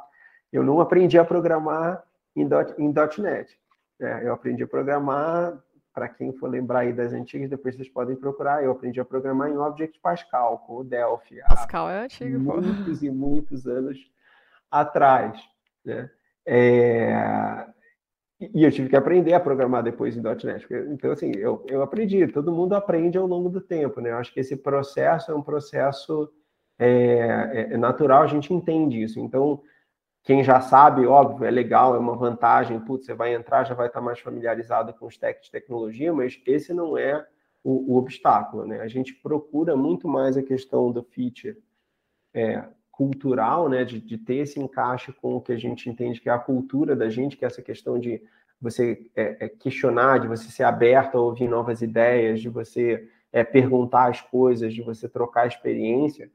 Eu 0.51 0.63
não 0.63 0.80
aprendi 0.80 1.17
a 1.17 1.26
programar 1.26 2.03
em, 2.36 2.47
dot, 2.47 2.74
em 2.78 2.93
.NET. 3.19 3.57
Né? 3.99 4.21
Eu 4.24 4.34
aprendi 4.34 4.63
a 4.63 4.67
programar, 4.67 5.57
para 5.93 6.09
quem 6.09 6.34
for 6.34 6.49
lembrar 6.49 6.80
aí 6.80 6.93
das 6.93 7.13
antigas, 7.13 7.49
depois 7.49 7.76
vocês 7.76 7.89
podem 7.89 8.15
procurar, 8.15 8.63
eu 8.63 8.71
aprendi 8.71 8.99
a 8.99 9.05
programar 9.05 9.49
em 9.49 9.57
Object 9.57 9.99
Pascal, 9.99 10.59
com 10.59 10.78
o 10.78 10.84
Delphi. 10.84 11.39
Pascal 11.47 11.89
é 11.89 12.03
antigo, 12.03 12.39
Muitos 12.39 12.99
pô. 12.99 13.05
e 13.05 13.11
muitos 13.11 13.67
anos 13.67 14.11
atrás. 14.71 15.53
Né? 15.86 16.09
É... 16.45 17.67
E 18.53 18.63
eu 18.63 18.71
tive 18.71 18.89
que 18.89 18.95
aprender 18.95 19.34
a 19.34 19.39
programar 19.39 19.84
depois 19.84 20.17
em 20.17 20.21
.NET. 20.21 20.67
Então, 20.91 21.11
assim, 21.11 21.31
eu, 21.36 21.65
eu 21.69 21.81
aprendi. 21.81 22.27
Todo 22.27 22.51
mundo 22.51 22.73
aprende 22.73 23.17
ao 23.17 23.25
longo 23.25 23.49
do 23.49 23.61
tempo, 23.61 24.01
né? 24.01 24.11
Eu 24.11 24.17
acho 24.17 24.34
que 24.34 24.39
esse 24.39 24.57
processo 24.57 25.31
é 25.31 25.36
um 25.36 25.41
processo 25.41 26.29
é, 26.77 26.88
é, 26.88 27.73
é 27.73 27.77
natural, 27.77 28.23
a 28.23 28.27
gente 28.27 28.53
entende 28.53 29.01
isso. 29.01 29.19
Então, 29.19 29.61
quem 30.23 30.43
já 30.43 30.59
sabe, 30.59 31.05
óbvio, 31.05 31.45
é 31.45 31.51
legal, 31.51 31.95
é 31.95 31.99
uma 31.99 32.15
vantagem. 32.15 32.79
Putz, 32.79 33.05
você 33.05 33.13
vai 33.13 33.34
entrar, 33.34 33.65
já 33.65 33.75
vai 33.75 33.88
estar 33.88 34.01
mais 34.01 34.19
familiarizado 34.19 34.93
com 34.93 35.05
os 35.05 35.17
techs 35.17 35.45
de 35.45 35.51
tecnologia, 35.51 36.11
mas 36.13 36.41
esse 36.45 36.73
não 36.73 36.97
é 36.97 37.25
o, 37.63 37.93
o 37.93 37.97
obstáculo, 37.97 38.65
né? 38.65 38.81
A 38.81 38.88
gente 38.88 39.13
procura 39.13 39.75
muito 39.75 40.07
mais 40.07 40.36
a 40.36 40.43
questão 40.43 40.91
do 40.91 41.03
feature 41.03 41.57
é, 42.34 42.63
cultural, 42.93 43.67
né, 43.67 43.83
de, 43.83 43.99
de, 43.99 44.19
ter 44.19 44.35
esse 44.35 44.59
encaixe 44.59 45.11
com 45.13 45.35
o 45.35 45.41
que 45.41 45.51
a 45.51 45.57
gente 45.57 45.89
entende 45.89 46.21
que 46.21 46.29
é 46.29 46.31
a 46.31 46.37
cultura 46.37 46.95
da 46.95 47.09
gente, 47.09 47.35
que 47.35 47.43
é 47.43 47.47
essa 47.47 47.61
questão 47.61 47.97
de 47.99 48.21
você 48.61 49.09
é, 49.15 49.45
é 49.45 49.49
questionar, 49.49 50.19
de 50.19 50.27
você 50.27 50.49
ser 50.49 50.63
aberto 50.63 51.17
a 51.17 51.21
ouvir 51.21 51.47
novas 51.47 51.81
ideias, 51.81 52.39
de 52.39 52.49
você 52.49 53.09
é, 53.31 53.43
perguntar 53.43 54.11
as 54.11 54.21
coisas, 54.21 54.71
de 54.71 54.83
você 54.83 55.09
trocar 55.09 55.47
experiência, 55.47 56.29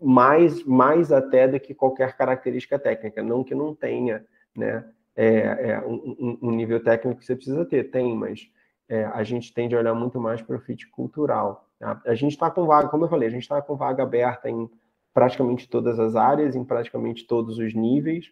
mais, 0.00 0.64
mais 0.64 1.12
até 1.12 1.46
do 1.46 1.60
que 1.60 1.74
qualquer 1.74 2.16
característica 2.16 2.78
técnica, 2.78 3.22
não 3.22 3.44
que 3.44 3.54
não 3.54 3.74
tenha, 3.74 4.24
né, 4.56 4.84
é, 5.14 5.72
é 5.72 5.80
um, 5.86 6.38
um, 6.40 6.50
nível 6.52 6.82
técnico 6.82 7.20
que 7.20 7.26
você 7.26 7.36
precisa 7.36 7.66
ter, 7.66 7.90
tem, 7.90 8.16
mas 8.16 8.50
é, 8.88 9.04
a 9.04 9.22
gente 9.22 9.52
tende 9.52 9.76
a 9.76 9.78
olhar 9.78 9.94
muito 9.94 10.18
mais 10.18 10.40
para 10.40 10.56
o 10.56 10.60
fit 10.60 10.88
cultural. 10.88 11.68
Tá? 11.78 12.00
A 12.06 12.14
gente 12.14 12.32
está 12.32 12.50
com 12.50 12.64
vaga, 12.64 12.88
como 12.88 13.04
eu 13.04 13.10
falei, 13.10 13.28
a 13.28 13.30
gente 13.30 13.42
está 13.42 13.60
com 13.60 13.76
vaga 13.76 14.02
aberta 14.02 14.48
em 14.48 14.70
praticamente 15.12 15.68
todas 15.68 15.98
as 15.98 16.16
áreas, 16.16 16.56
em 16.56 16.64
praticamente 16.64 17.26
todos 17.26 17.58
os 17.58 17.74
níveis. 17.74 18.30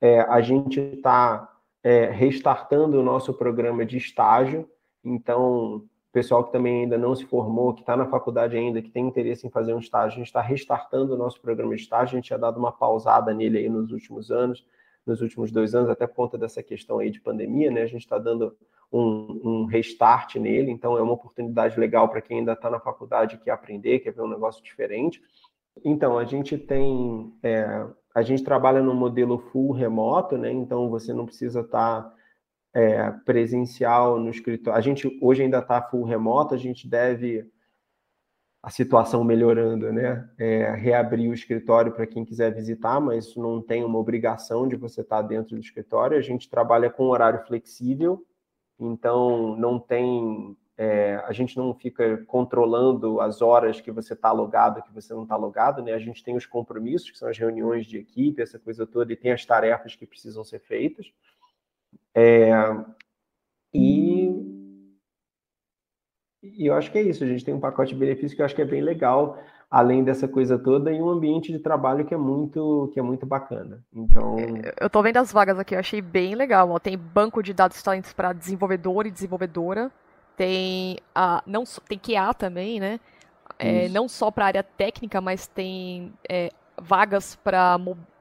É, 0.00 0.20
a 0.20 0.40
gente 0.40 0.80
está 0.80 1.48
é, 1.82 2.10
restartando 2.10 2.98
o 3.00 3.02
nosso 3.02 3.32
programa 3.32 3.84
de 3.86 3.96
estágio, 3.96 4.68
então, 5.04 5.84
pessoal 6.12 6.42
que 6.42 6.50
também 6.50 6.82
ainda 6.82 6.98
não 6.98 7.14
se 7.14 7.24
formou, 7.24 7.72
que 7.72 7.80
está 7.80 7.96
na 7.96 8.06
faculdade 8.06 8.56
ainda, 8.56 8.82
que 8.82 8.90
tem 8.90 9.06
interesse 9.06 9.46
em 9.46 9.50
fazer 9.50 9.72
um 9.72 9.78
estágio, 9.78 10.16
a 10.16 10.18
gente 10.18 10.26
está 10.26 10.40
restartando 10.40 11.14
o 11.14 11.16
nosso 11.16 11.40
programa 11.40 11.74
de 11.76 11.82
estágio, 11.82 12.14
a 12.14 12.16
gente 12.16 12.26
tinha 12.26 12.38
dado 12.38 12.58
uma 12.58 12.72
pausada 12.72 13.32
nele 13.32 13.58
aí 13.58 13.68
nos 13.68 13.92
últimos 13.92 14.30
anos, 14.30 14.66
nos 15.06 15.20
últimos 15.20 15.52
dois 15.52 15.74
anos, 15.74 15.88
até 15.88 16.06
por 16.06 16.16
conta 16.16 16.36
dessa 16.36 16.62
questão 16.62 16.98
aí 16.98 17.10
de 17.10 17.20
pandemia, 17.20 17.70
né? 17.70 17.82
A 17.82 17.86
gente 17.86 18.02
está 18.02 18.18
dando 18.18 18.56
um, 18.92 19.40
um, 19.44 19.64
restart 19.66 20.34
nele, 20.36 20.70
então 20.70 20.98
é 20.98 21.02
uma 21.02 21.12
oportunidade 21.12 21.78
legal 21.78 22.08
para 22.08 22.20
quem 22.20 22.38
ainda 22.38 22.52
está 22.52 22.68
na 22.68 22.80
faculdade, 22.80 23.38
quer 23.38 23.52
aprender, 23.52 24.00
quer 24.00 24.12
ver 24.12 24.22
um 24.22 24.28
negócio 24.28 24.62
diferente. 24.62 25.22
Então, 25.84 26.18
a 26.18 26.24
gente 26.24 26.56
tem. 26.58 27.32
É, 27.42 27.86
a 28.16 28.22
gente 28.22 28.42
trabalha 28.42 28.82
no 28.82 28.94
modelo 28.94 29.38
full 29.38 29.72
remoto, 29.72 30.38
né? 30.38 30.50
Então 30.50 30.88
você 30.88 31.12
não 31.12 31.26
precisa 31.26 31.60
estar 31.60 32.02
tá, 32.02 32.14
é, 32.72 33.10
presencial 33.10 34.18
no 34.18 34.30
escritório. 34.30 34.78
A 34.78 34.80
gente 34.80 35.18
hoje 35.20 35.42
ainda 35.42 35.58
está 35.58 35.82
full 35.82 36.02
remoto, 36.02 36.54
a 36.54 36.56
gente 36.56 36.88
deve 36.88 37.46
a 38.62 38.70
situação 38.70 39.22
melhorando, 39.22 39.92
né? 39.92 40.26
É, 40.38 40.74
reabrir 40.74 41.28
o 41.28 41.34
escritório 41.34 41.92
para 41.92 42.06
quem 42.06 42.24
quiser 42.24 42.54
visitar, 42.54 42.98
mas 43.00 43.36
não 43.36 43.60
tem 43.60 43.84
uma 43.84 43.98
obrigação 43.98 44.66
de 44.66 44.76
você 44.76 45.02
estar 45.02 45.20
tá 45.20 45.28
dentro 45.28 45.54
do 45.54 45.60
escritório. 45.60 46.16
A 46.16 46.22
gente 46.22 46.48
trabalha 46.48 46.88
com 46.88 47.10
horário 47.10 47.44
flexível, 47.46 48.24
então 48.80 49.54
não 49.56 49.78
tem 49.78 50.56
é, 50.78 51.22
a 51.26 51.32
gente 51.32 51.56
não 51.56 51.72
fica 51.72 52.18
controlando 52.26 53.18
as 53.20 53.40
horas 53.40 53.80
que 53.80 53.90
você 53.90 54.12
está 54.12 54.30
logado, 54.30 54.82
que 54.82 54.92
você 54.92 55.14
não 55.14 55.22
está 55.22 55.34
logado, 55.34 55.82
né? 55.82 55.94
A 55.94 55.98
gente 55.98 56.22
tem 56.22 56.36
os 56.36 56.44
compromissos, 56.44 57.10
que 57.10 57.16
são 57.16 57.28
as 57.28 57.38
reuniões 57.38 57.86
de 57.86 57.96
equipe, 57.96 58.42
essa 58.42 58.58
coisa 58.58 58.86
toda, 58.86 59.12
e 59.12 59.16
tem 59.16 59.32
as 59.32 59.44
tarefas 59.44 59.96
que 59.96 60.06
precisam 60.06 60.44
ser 60.44 60.60
feitas. 60.60 61.10
É, 62.14 62.50
e, 63.72 64.28
e 66.42 66.66
eu 66.66 66.74
acho 66.74 66.92
que 66.92 66.98
é 66.98 67.02
isso. 67.02 67.24
A 67.24 67.26
gente 67.26 67.44
tem 67.44 67.54
um 67.54 67.60
pacote 67.60 67.94
de 67.94 67.98
benefícios 67.98 68.34
que 68.34 68.42
eu 68.42 68.44
acho 68.44 68.54
que 68.54 68.62
é 68.62 68.66
bem 68.66 68.82
legal, 68.82 69.38
além 69.70 70.04
dessa 70.04 70.28
coisa 70.28 70.58
toda, 70.58 70.92
e 70.92 71.00
um 71.00 71.08
ambiente 71.08 71.50
de 71.50 71.58
trabalho 71.58 72.04
que 72.04 72.12
é 72.12 72.18
muito, 72.18 72.90
que 72.92 73.00
é 73.00 73.02
muito 73.02 73.24
bacana. 73.24 73.82
Então, 73.94 74.36
eu 74.78 74.88
estou 74.88 75.02
vendo 75.02 75.16
as 75.16 75.32
vagas 75.32 75.58
aqui, 75.58 75.74
eu 75.74 75.78
achei 75.78 76.02
bem 76.02 76.34
legal. 76.34 76.68
Ó. 76.70 76.78
Tem 76.78 76.98
banco 76.98 77.42
de 77.42 77.54
dados 77.54 77.82
talentos 77.82 78.12
para 78.12 78.34
desenvolvedor 78.34 79.06
e 79.06 79.10
desenvolvedora 79.10 79.90
tem 80.36 80.98
a 81.14 81.42
não 81.46 81.64
tem 81.88 81.98
QA 81.98 82.34
também, 82.34 82.78
né? 82.78 83.00
É, 83.58 83.88
não 83.88 84.06
só 84.06 84.30
para 84.30 84.46
área 84.46 84.62
técnica, 84.62 85.20
mas 85.20 85.46
tem 85.46 86.12
é, 86.28 86.50
vagas 86.76 87.36
para 87.36 87.80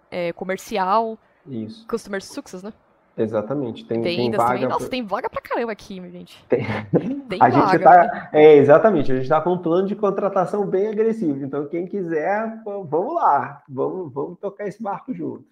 é, 0.10 0.32
comercial, 0.32 1.18
Isso. 1.46 1.86
customer 1.88 2.24
success, 2.24 2.64
né? 2.64 2.72
Exatamente. 3.18 3.86
Tem, 3.86 4.02
tem, 4.02 4.18
tem 4.18 4.32
vaga. 4.32 4.54
Também. 4.54 4.68
Nossa, 4.68 4.80
pra... 4.80 4.90
tem 4.90 5.06
vaga 5.06 5.30
pra 5.30 5.42
caramba 5.42 5.72
aqui, 5.72 5.96
gente. 6.10 6.44
Tem, 6.48 6.66
tem 7.30 7.40
a 7.42 7.50
vaga. 7.50 7.72
Gente 7.72 7.84
tá... 7.84 8.30
É, 8.34 8.56
exatamente. 8.56 9.12
A 9.12 9.16
gente 9.16 9.24
está 9.24 9.42
com 9.42 9.54
um 9.54 9.58
plano 9.58 9.88
de 9.88 9.96
contratação 9.96 10.66
bem 10.66 10.88
agressivo. 10.88 11.44
Então, 11.44 11.68
quem 11.68 11.88
quiser, 11.88 12.62
vamos 12.66 13.16
lá. 13.16 13.64
Vamos, 13.70 14.14
vamos 14.14 14.40
tocar 14.40 14.68
esse 14.68 14.82
barco 14.84 15.14
junto. 15.14 15.46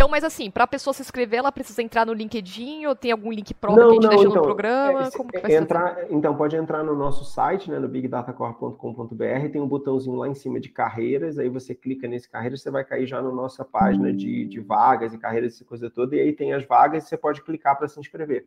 Então, 0.00 0.08
mas 0.08 0.24
assim, 0.24 0.50
para 0.50 0.64
a 0.64 0.66
pessoa 0.66 0.94
se 0.94 1.02
inscrever, 1.02 1.40
ela 1.40 1.52
precisa 1.52 1.82
entrar 1.82 2.06
no 2.06 2.14
LinkedIn 2.14 2.86
ou 2.86 2.96
tem 2.96 3.12
algum 3.12 3.30
link 3.30 3.52
próprio 3.52 3.82
Não, 3.84 3.90
que 3.90 3.92
a 3.92 3.94
gente 3.96 4.02
não, 4.04 4.08
deixa 4.08 4.24
então, 4.28 4.36
no 4.36 4.42
programa? 4.42 5.02
é, 5.02 5.10
Como 5.10 5.30
que 5.30 5.38
vai 5.38 5.50
ser? 5.50 5.62
entrar, 5.62 6.10
então, 6.10 6.34
pode 6.34 6.56
entrar 6.56 6.82
no 6.82 6.96
nosso 6.96 7.22
site, 7.22 7.70
né, 7.70 7.78
no 7.78 7.86
bigdatacorp.com.br, 7.86 9.48
tem 9.52 9.60
um 9.60 9.68
botãozinho 9.68 10.16
lá 10.16 10.26
em 10.26 10.34
cima 10.34 10.58
de 10.58 10.70
carreiras, 10.70 11.38
aí 11.38 11.50
você 11.50 11.74
clica 11.74 12.08
nesse 12.08 12.30
carreiras, 12.30 12.62
você 12.62 12.70
vai 12.70 12.82
cair 12.82 13.06
já 13.06 13.20
na 13.20 13.30
nossa 13.30 13.62
página 13.62 14.10
de, 14.10 14.46
de 14.46 14.58
vagas 14.58 15.12
e 15.12 15.18
carreiras, 15.18 15.56
essa 15.56 15.66
coisa 15.66 15.90
toda, 15.90 16.16
e 16.16 16.20
aí 16.20 16.32
tem 16.32 16.54
as 16.54 16.64
vagas 16.64 17.04
e 17.04 17.06
você 17.06 17.18
pode 17.18 17.42
clicar 17.42 17.76
para 17.76 17.86
se 17.86 18.00
inscrever. 18.00 18.46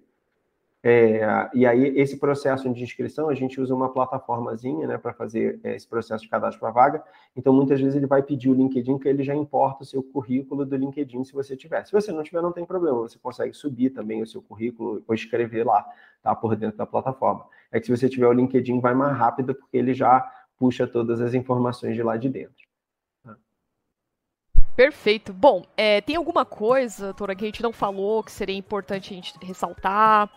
É, 0.86 1.50
e 1.54 1.66
aí, 1.66 1.98
esse 1.98 2.18
processo 2.18 2.70
de 2.74 2.84
inscrição, 2.84 3.30
a 3.30 3.34
gente 3.34 3.60
usa 3.62 3.74
uma 3.74 3.94
plataformazinha 3.94 4.86
né, 4.86 4.98
para 4.98 5.14
fazer 5.14 5.58
é, 5.64 5.78
esse 5.78 5.88
processo 5.88 6.26
de 6.26 6.30
cadastro 6.30 6.60
para 6.60 6.72
vaga. 6.72 7.04
Então, 7.38 7.54
muitas 7.54 7.80
vezes 7.80 7.96
ele 7.96 8.06
vai 8.06 8.22
pedir 8.22 8.50
o 8.50 8.54
LinkedIn, 8.54 9.00
que 9.00 9.08
ele 9.08 9.24
já 9.24 9.34
importa 9.34 9.84
o 9.84 9.86
seu 9.86 10.04
currículo 10.04 10.66
do 10.66 10.76
LinkedIn, 10.76 11.24
se 11.24 11.32
você 11.32 11.56
tiver. 11.56 11.86
Se 11.86 11.94
você 11.94 12.12
não 12.12 12.22
tiver, 12.22 12.42
não 12.42 12.52
tem 12.52 12.66
problema, 12.66 12.98
você 12.98 13.18
consegue 13.18 13.54
subir 13.54 13.92
também 13.92 14.22
o 14.22 14.28
seu 14.28 14.42
currículo 14.42 15.02
ou 15.08 15.16
escrever 15.16 15.66
lá, 15.66 15.86
tá, 16.22 16.36
por 16.36 16.54
dentro 16.58 16.78
da 16.78 16.86
plataforma. 16.86 17.46
É 17.72 17.80
que 17.80 17.86
se 17.86 17.96
você 17.96 18.10
tiver 18.10 18.28
o 18.28 18.34
LinkedIn, 18.34 18.82
vai 18.82 18.94
mais 18.94 19.18
rápido, 19.18 19.56
porque 19.56 19.78
ele 19.78 19.94
já 19.94 20.30
puxa 20.60 20.86
todas 20.86 21.22
as 21.22 21.34
informações 21.34 21.96
de 21.96 22.04
lá 22.04 22.18
de 22.18 22.28
dentro. 22.28 22.64
Perfeito. 24.76 25.32
Bom, 25.32 25.64
é, 25.78 26.02
tem 26.02 26.16
alguma 26.16 26.44
coisa, 26.44 27.14
Tora, 27.14 27.36
que 27.36 27.46
a 27.46 27.48
gente 27.48 27.62
não 27.62 27.72
falou 27.72 28.24
que 28.24 28.32
seria 28.32 28.58
importante 28.58 29.14
a 29.14 29.16
gente 29.16 29.34
ressaltar? 29.46 30.30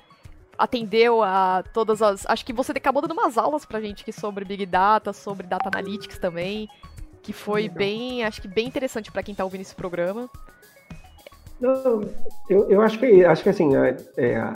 Atendeu 0.58 1.22
a 1.22 1.62
todas 1.72 2.02
as. 2.02 2.26
Acho 2.26 2.44
que 2.44 2.52
você 2.52 2.72
acabou 2.72 3.02
dando 3.02 3.12
umas 3.12 3.38
aulas 3.38 3.64
pra 3.64 3.80
gente 3.80 4.02
aqui 4.02 4.12
sobre 4.12 4.44
Big 4.44 4.66
Data, 4.66 5.12
sobre 5.12 5.46
Data 5.46 5.68
Analytics 5.68 6.18
também, 6.18 6.68
que 7.22 7.32
foi 7.32 7.62
Legal. 7.62 7.78
bem, 7.78 8.24
acho 8.24 8.42
que 8.42 8.48
bem 8.48 8.66
interessante 8.66 9.10
para 9.10 9.22
quem 9.22 9.34
tá 9.34 9.44
ouvindo 9.44 9.62
esse 9.62 9.74
programa. 9.74 10.28
Não, 11.60 12.02
eu, 12.50 12.68
eu 12.68 12.80
acho 12.82 12.98
que 12.98 13.24
acho 13.24 13.42
que 13.42 13.48
assim, 13.48 13.74
é, 13.76 13.96
é 14.18 14.52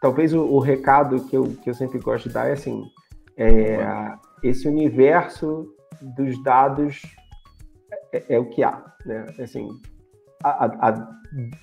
talvez 0.00 0.34
o, 0.34 0.42
o, 0.42 0.58
recado 0.58 1.24
que 1.26 1.36
eu, 1.36 1.56
que 1.62 1.70
eu 1.70 1.74
sempre 1.74 2.00
gosto 2.00 2.28
de 2.28 2.34
dar 2.34 2.48
é 2.48 2.52
assim, 2.52 2.90
é, 3.36 3.78
esse 4.42 4.66
universo 4.66 5.72
dos 6.02 6.42
dados 6.42 7.02
é, 8.12 8.34
é, 8.34 8.38
o 8.38 8.46
que 8.46 8.64
há, 8.64 8.82
né? 9.06 9.26
Assim, 9.38 9.68
há, 10.42 10.88
há, 10.88 11.18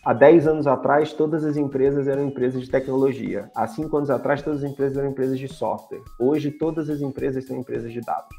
há 0.06 0.14
10 0.14 0.48
anos 0.48 0.68
atrás, 0.68 1.14
todas 1.14 1.44
as 1.44 1.58
empresas 1.58 2.08
eram 2.08 2.26
empresas 2.26 2.62
de 2.62 2.70
tecnologia. 2.70 3.50
Há 3.56 3.68
5 3.68 3.96
anos 3.98 4.10
atrás, 4.10 4.42
todas 4.42 4.64
as 4.64 4.70
empresas 4.70 4.98
eram 4.98 5.10
empresas 5.10 5.40
de 5.40 5.48
software. 5.48 6.02
Hoje, 6.20 6.52
todas 6.52 6.90
as 6.90 7.02
empresas 7.02 7.46
são 7.46 7.58
empresas 7.58 7.92
de 7.92 8.02
dados. 8.02 8.36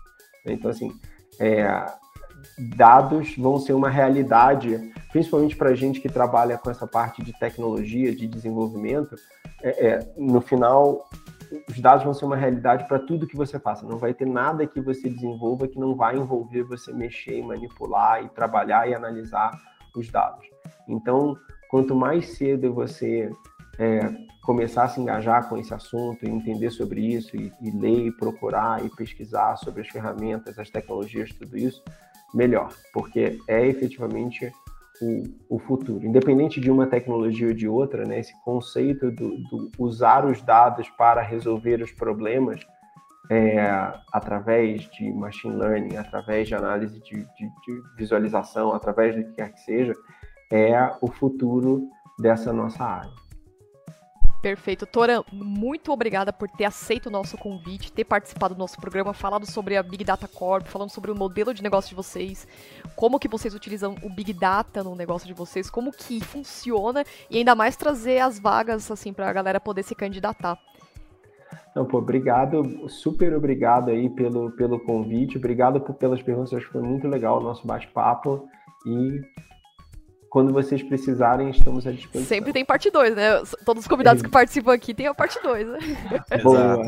Então, 0.47 0.71
assim, 0.71 0.93
é, 1.41 1.87
dados 2.77 3.37
vão 3.37 3.59
ser 3.59 3.73
uma 3.73 3.91
realidade, 3.91 4.93
principalmente 5.13 5.57
para 5.57 5.71
a 5.71 5.75
gente 5.75 6.01
que 6.01 6.09
trabalha 6.09 6.57
com 6.57 6.71
essa 6.71 6.87
parte 6.87 7.23
de 7.23 7.33
tecnologia, 7.39 8.15
de 8.15 8.27
desenvolvimento. 8.27 9.17
É, 9.63 9.87
é, 9.87 10.13
no 10.17 10.41
final, 10.41 11.09
os 11.69 11.81
dados 11.81 12.05
vão 12.05 12.15
ser 12.15 12.25
uma 12.25 12.37
realidade 12.37 12.87
para 12.87 12.99
tudo 12.99 13.27
que 13.27 13.37
você 13.37 13.59
faça. 13.59 13.87
Não 13.87 13.99
vai 13.99 14.15
ter 14.15 14.27
nada 14.27 14.67
que 14.67 14.81
você 14.81 15.09
desenvolva 15.09 15.69
que 15.69 15.79
não 15.79 15.95
vai 15.95 16.17
envolver 16.17 16.63
você 16.63 16.93
mexer, 16.93 17.43
manipular 17.43 18.25
e 18.25 18.29
trabalhar 18.29 18.89
e 18.89 18.95
analisar 18.95 19.51
os 19.99 20.11
dados. 20.11 20.47
Então, 20.89 21.37
quanto 21.71 21.95
mais 21.95 22.37
cedo 22.37 22.73
você 22.73 23.31
é, 23.79 24.11
começar 24.43 24.85
a 24.85 24.89
se 24.89 25.01
engajar 25.01 25.49
com 25.49 25.57
esse 25.57 25.73
assunto 25.73 26.27
entender 26.27 26.71
sobre 26.71 27.01
isso, 27.01 27.37
e, 27.37 27.53
e, 27.61 27.71
ler, 27.71 28.07
e 28.07 28.13
procurar, 28.13 28.85
e 28.85 28.89
pesquisar 28.89 29.57
sobre 29.57 29.83
as 29.83 29.89
ferramentas, 29.89 30.59
as 30.59 30.71
tecnologias, 30.71 31.33
tudo 31.33 31.57
isso, 31.57 31.83
melhor, 32.35 32.73
porque 32.93 33.39
é 33.47 33.67
efetivamente 33.67 34.51
o, 35.01 35.57
o 35.57 35.59
futuro. 35.59 36.05
Independente 36.05 36.61
de 36.61 36.71
uma 36.71 36.87
tecnologia 36.87 37.49
ou 37.49 37.55
de 37.55 37.69
outra, 37.69 38.05
né, 38.05 38.19
esse 38.19 38.33
conceito 38.43 39.11
do, 39.11 39.37
do 39.45 39.71
usar 39.79 40.27
os 40.27 40.43
dados 40.43 40.89
para 40.91 41.23
resolver 41.23 41.83
os 41.83 41.93
problemas 41.93 42.67
é, 43.31 43.61
através 44.13 44.89
de 44.91 45.13
machine 45.13 45.55
learning, 45.55 45.97
através 45.97 46.49
de 46.49 46.55
análise 46.55 46.99
de, 47.01 47.17
de, 47.17 47.49
de, 47.67 47.83
visualização, 47.97 48.73
através 48.73 49.15
do 49.15 49.25
que 49.25 49.33
quer 49.35 49.53
que 49.53 49.61
seja, 49.61 49.95
é 50.51 50.97
o 51.01 51.09
futuro 51.09 51.89
dessa 52.19 52.53
nossa 52.53 52.83
área. 52.85 53.29
Perfeito. 54.41 54.87
Tora, 54.87 55.25
muito 55.33 55.91
obrigada 55.91 56.33
por 56.33 56.49
ter 56.49 56.65
aceito 56.65 57.07
o 57.07 57.11
nosso 57.11 57.37
convite, 57.37 57.93
ter 57.93 58.05
participado 58.05 58.55
do 58.55 58.59
nosso 58.59 58.81
programa, 58.81 59.13
falado 59.13 59.45
sobre 59.45 59.77
a 59.77 59.83
Big 59.83 60.05
Data 60.05 60.29
Corp, 60.29 60.65
falando 60.69 60.91
sobre 60.91 61.11
o 61.11 61.15
modelo 61.15 61.53
de 61.53 61.61
negócio 61.61 61.89
de 61.89 61.97
vocês, 61.97 62.47
como 62.95 63.19
que 63.19 63.27
vocês 63.27 63.53
utilizam 63.53 63.97
o 64.01 64.09
Big 64.09 64.33
Data 64.33 64.85
no 64.85 64.95
negócio 64.95 65.27
de 65.27 65.35
vocês, 65.35 65.69
como 65.69 65.91
que 65.91 66.21
funciona 66.21 67.05
e 67.29 67.39
ainda 67.39 67.57
mais 67.57 67.77
trazer 67.77 68.21
as 68.21 68.39
vagas 68.39 68.89
assim 68.93 69.13
para 69.13 69.29
a 69.29 69.33
galera 69.33 69.59
poder 69.59 69.83
se 69.83 69.95
candidatar. 69.97 70.57
Então, 71.71 71.85
pô, 71.85 71.99
obrigado, 71.99 72.89
super 72.89 73.35
obrigado 73.35 73.91
aí 73.91 74.11
pelo, 74.11 74.51
pelo 74.53 74.81
convite, 74.81 75.39
obrigado 75.39 75.81
por, 75.81 75.95
pelas 75.95 76.23
perguntas, 76.23 76.53
acho 76.53 76.67
que 76.67 76.73
foi 76.73 76.83
muito 76.83 77.07
legal 77.07 77.39
o 77.39 77.43
nosso 77.43 77.67
bate-papo 77.67 78.49
e 78.87 79.21
quando 80.29 80.53
vocês 80.53 80.83
precisarem, 80.83 81.51
estamos 81.51 81.87
à 81.87 81.93
disposição. 81.93 82.29
Sempre 82.29 82.53
tem 82.53 82.65
parte 82.65 82.91
2, 82.91 83.17
né? 83.17 83.43
Todos 83.65 83.85
os 83.85 83.89
convidados 83.89 84.23
é. 84.23 84.27
que 84.27 84.31
participam 84.33 84.73
aqui 84.73 84.93
têm 84.93 85.07
a 85.07 85.15
parte 85.15 85.41
2, 85.43 85.69
né? 85.69 85.79
Boa. 86.43 86.87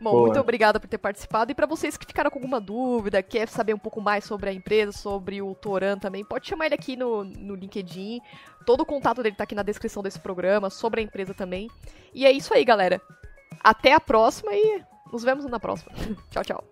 Bom, 0.00 0.12
Boa. 0.12 0.22
muito 0.22 0.40
obrigada 0.40 0.80
por 0.80 0.88
ter 0.88 0.96
participado. 0.96 1.52
E 1.52 1.54
para 1.54 1.66
vocês 1.66 1.96
que 1.96 2.06
ficaram 2.06 2.30
com 2.30 2.38
alguma 2.38 2.58
dúvida, 2.58 3.22
quer 3.22 3.46
saber 3.48 3.74
um 3.74 3.78
pouco 3.78 4.00
mais 4.00 4.24
sobre 4.24 4.48
a 4.48 4.52
empresa, 4.52 4.92
sobre 4.92 5.42
o 5.42 5.54
Toran 5.54 5.98
também, 5.98 6.24
pode 6.24 6.48
chamar 6.48 6.66
ele 6.66 6.74
aqui 6.74 6.96
no, 6.96 7.22
no 7.22 7.54
LinkedIn. 7.54 8.20
Todo 8.64 8.80
o 8.80 8.86
contato 8.86 9.22
dele 9.22 9.36
tá 9.36 9.44
aqui 9.44 9.54
na 9.54 9.62
descrição 9.62 10.02
desse 10.02 10.18
programa, 10.18 10.70
sobre 10.70 11.02
a 11.02 11.04
empresa 11.04 11.34
também. 11.34 11.68
E 12.14 12.24
é 12.24 12.32
isso 12.32 12.54
aí, 12.54 12.64
galera. 12.64 13.00
Até 13.62 13.92
a 13.92 14.00
próxima 14.00 14.52
e 14.54 14.82
nos 15.12 15.22
vemos 15.22 15.44
na 15.46 15.58
próxima. 15.58 15.92
tchau, 16.30 16.44
tchau. 16.44 16.64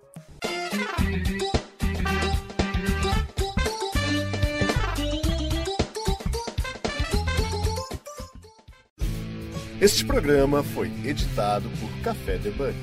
Este 9.80 10.04
programa 10.04 10.64
foi 10.64 10.88
editado 11.04 11.70
por 11.80 12.02
Café 12.02 12.36
Debug. 12.36 12.74